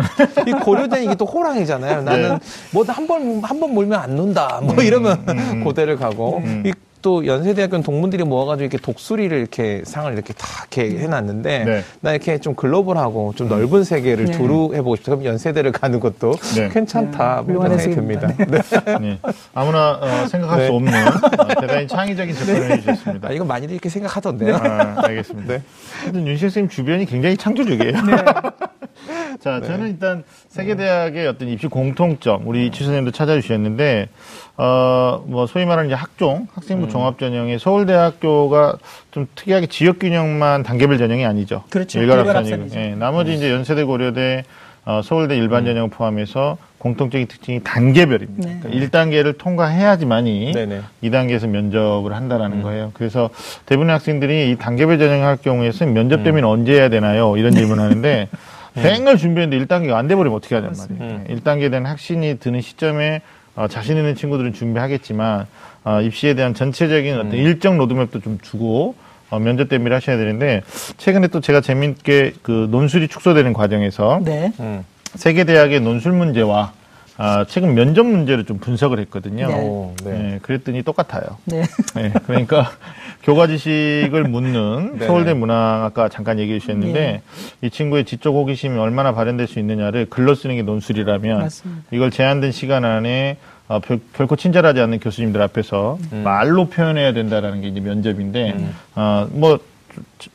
[0.46, 2.02] 이 고려대는 이게 또 호랑이잖아요.
[2.02, 2.38] 나는
[2.72, 4.60] 뭐한번 한 번 몰면 안 논다.
[4.62, 5.24] 뭐 이러면
[5.64, 6.62] 고대를 가고 음.
[6.66, 11.84] 이또 연세대학교는 동문들이 모아가지고 이렇게 독수리를 이렇게 상을 이렇게 다 이렇게 해놨는데 네.
[12.00, 14.32] 나 이렇게 좀 글로벌하고 좀 넓은 세계를 네.
[14.32, 15.10] 두루 해보고 싶다.
[15.12, 16.68] 그럼 연세대를 가는 것도 네.
[16.68, 17.44] 괜찮다.
[17.46, 18.28] 네, 뭐 생각이 듭니다.
[18.28, 18.98] 해석입니다.
[18.98, 18.98] 네.
[19.00, 19.18] 네.
[19.54, 20.66] 아무나 어, 생각할 네.
[20.66, 23.28] 수 없는 어, 대단히 창의적인 접근을 해주셨습니다.
[23.28, 24.56] 아, 이건 많이들 이렇게 생각하던데요.
[24.56, 25.54] 아, 알겠습니다.
[26.02, 26.10] 네.
[26.10, 27.92] 하여튼 윤실 선생님 주변이 굉장히 창조적이에요.
[27.92, 28.16] 네.
[29.40, 34.08] 자, 저는 일단 세계대학의 어떤 입시 공통점, 우리 치 선생님도 찾아주셨는데,
[34.56, 38.78] 어, 뭐, 소위 말하는 이제 학종, 학생부 종합전형의 서울대학교가
[39.10, 41.64] 좀 특이하게 지역균형만 단계별 전형이 아니죠.
[41.70, 41.98] 그렇죠.
[41.98, 42.48] 일괄 합산이고.
[42.48, 42.80] 일괄합산이죠.
[42.80, 44.44] 예, 나머지 이제 연세대, 고려대,
[44.84, 48.48] 어, 서울대 일반 전형을 포함해서 공통적인 특징이 단계별입니다.
[48.48, 48.58] 네.
[48.60, 50.80] 그러니까 1단계를 통과해야지만이 네네.
[51.04, 52.90] 2단계에서 면접을 한다라는 거예요.
[52.94, 53.30] 그래서
[53.66, 57.36] 대부분의 학생들이 이 단계별 전형을 할 경우에는 면접 때문에 언제 해야 되나요?
[57.36, 58.28] 이런 질문을 하는데
[58.74, 61.14] 백날 준비했는데 1단계가 안 돼버리면 어떻게 하냔 말이에요.
[61.14, 61.24] 음.
[61.28, 63.20] 1단계에 대한 확신이 드는 시점에
[63.54, 65.46] 어, 자신 있는 친구들은 준비하겠지만
[65.84, 68.96] 어, 입시에 대한 전체적인 어떤 일정 로드맵도 좀 주고
[69.32, 70.62] 어, 면접 대비를 하셔야 되는데
[70.98, 74.52] 최근에 또 제가 재밌게 그 논술이 축소되는 과정에서 네.
[74.60, 74.84] 음.
[75.14, 76.72] 세계 대학의 논술 문제와
[77.16, 79.46] 아, 최근 면접 문제를 좀 분석을 했거든요.
[79.46, 79.54] 네.
[79.54, 80.10] 오, 네.
[80.10, 81.38] 네, 그랬더니 똑같아요.
[81.44, 81.62] 네.
[81.94, 82.72] 네, 그러니까
[83.22, 85.06] 교과 지식을 묻는 네.
[85.06, 87.22] 서울대 문항학과 잠깐 얘기해 주셨는데 네.
[87.62, 91.82] 이 친구의 지적 호기심이 얼마나 발현될 수 있느냐를 글로 쓰는 게 논술이라면 맞습니다.
[91.90, 93.38] 이걸 제한된 시간 안에
[93.72, 96.22] 어, 결, 결코 친절하지 않는 교수님들 앞에서 음.
[96.24, 98.56] 말로 표현해야 된다라는 게 이제 면접인데
[98.94, 99.58] 어, 뭐,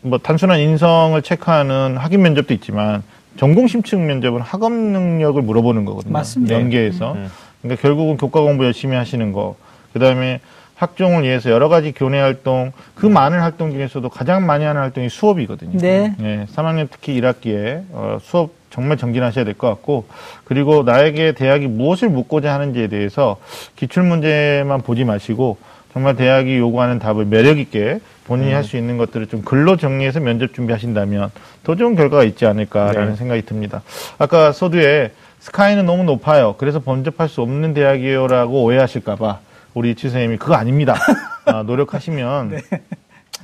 [0.01, 3.03] 뭐 단순한 인성을 체크하는 학위 면접도 있지만
[3.37, 6.13] 전공 심층 면접은 학업 능력을 물어보는 거거든요.
[6.13, 6.55] 맞습니다.
[6.55, 7.13] 연계해서.
[7.13, 7.29] 음.
[7.61, 9.55] 그러니까 결국은 교과 공부 열심히 하시는 거.
[9.93, 10.39] 그다음에
[10.75, 15.77] 학종을 위해서 여러 가지 교내 활동, 그 많은 활동 중에서도 가장 많이 하는 활동이 수업이거든요.
[15.79, 16.15] 네.
[16.17, 20.05] 네, 3학년 특히 1학기에 어, 수업 정말 정진하셔야 될 것 같고,
[20.43, 23.37] 그리고 나에게 대학이 무엇을 묻고자 하는지에 대해서
[23.75, 25.57] 기출 문제만 보지 마시고
[25.93, 31.31] 정말 대학이 요구하는 답을 매력 있게 본인이 할수 있는 것들을 좀 글로 정리해서 면접 준비하신다면
[31.63, 33.15] 더 좋은 결과가 있지 않을까라는 네.
[33.15, 33.81] 생각이 듭니다.
[34.19, 36.55] 아까 서두에 스카이는 너무 높아요.
[36.57, 39.39] 그래서 번접할 수 없는 대학이에요라고 오해하실까봐
[39.75, 40.95] 우리 이치 선생님이 그거 아닙니다.
[41.45, 42.59] 아, 노력하시면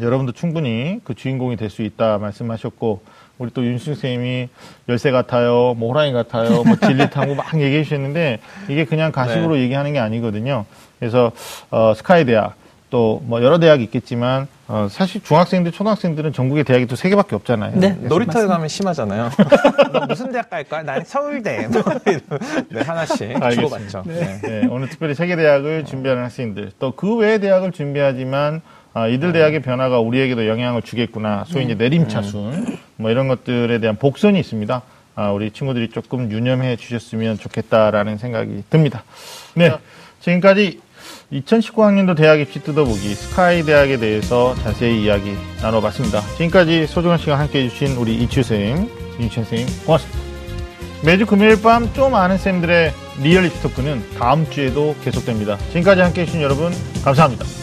[0.02, 3.02] 여러분도 충분히 그 주인공이 될 수 있다 말씀하셨고
[3.44, 4.48] 우리 또 윤승 선생님이
[4.88, 8.40] 열쇠 같아요, 뭐 호랑이 같아요, 뭐 진리탕구 막 얘기해 주셨는데
[8.70, 10.64] 이게 그냥 가식으로 얘기하는 게 아니거든요.
[11.00, 11.34] 그래서
[11.70, 12.56] 어, 스카이 대학
[12.90, 17.74] 또 뭐 여러 대학이 있겠지만 어, 사실 중학생들, 초등학생들은 전국의 대학이 또 세 개밖에 없잖아요.
[17.76, 17.90] 네.
[18.02, 19.30] 놀이터에 가면 심하잖아요.
[19.92, 20.84] 너 무슨 대학 갈 거야?
[20.84, 21.68] 나는 서울대.
[21.68, 21.82] 뭐.
[22.70, 23.50] 네, 하나씩 알겠습니다.
[23.50, 24.04] 주고받죠.
[24.06, 24.40] 네.
[24.42, 28.62] 네, 오늘 특별히 세계 대학을 준비하는 학생들 또 그 외의 대학을 준비하지만
[28.94, 34.40] 아, 이들 대학의 변화가 우리에게도 영향을 주겠구나 소위 이제 내림차순 뭐 이런 것들에 대한 복선이
[34.40, 34.82] 있습니다.
[35.16, 39.04] 아, 우리 친구들이 조금 유념해 주셨으면 좋겠다라는 생각이 듭니다.
[39.56, 39.72] 네,
[40.22, 40.80] 지금까지
[41.32, 46.22] 2019학년도 대학 입시 뜯어보기 SKY 대학에 대해서 자세히 이야기 나눠봤습니다.
[46.38, 48.44] 지금까지 소중한 시간 함께 해주신 우리 윤천
[49.44, 50.20] 선생님 고맙습니다.
[51.04, 55.58] 매주 금요일 밤 좀 아는 쌤들의 real 입시 talk는 다음 주에도 계속됩니다.
[55.70, 56.72] 지금까지 함께 해주신 여러분
[57.04, 57.63] 감사합니다.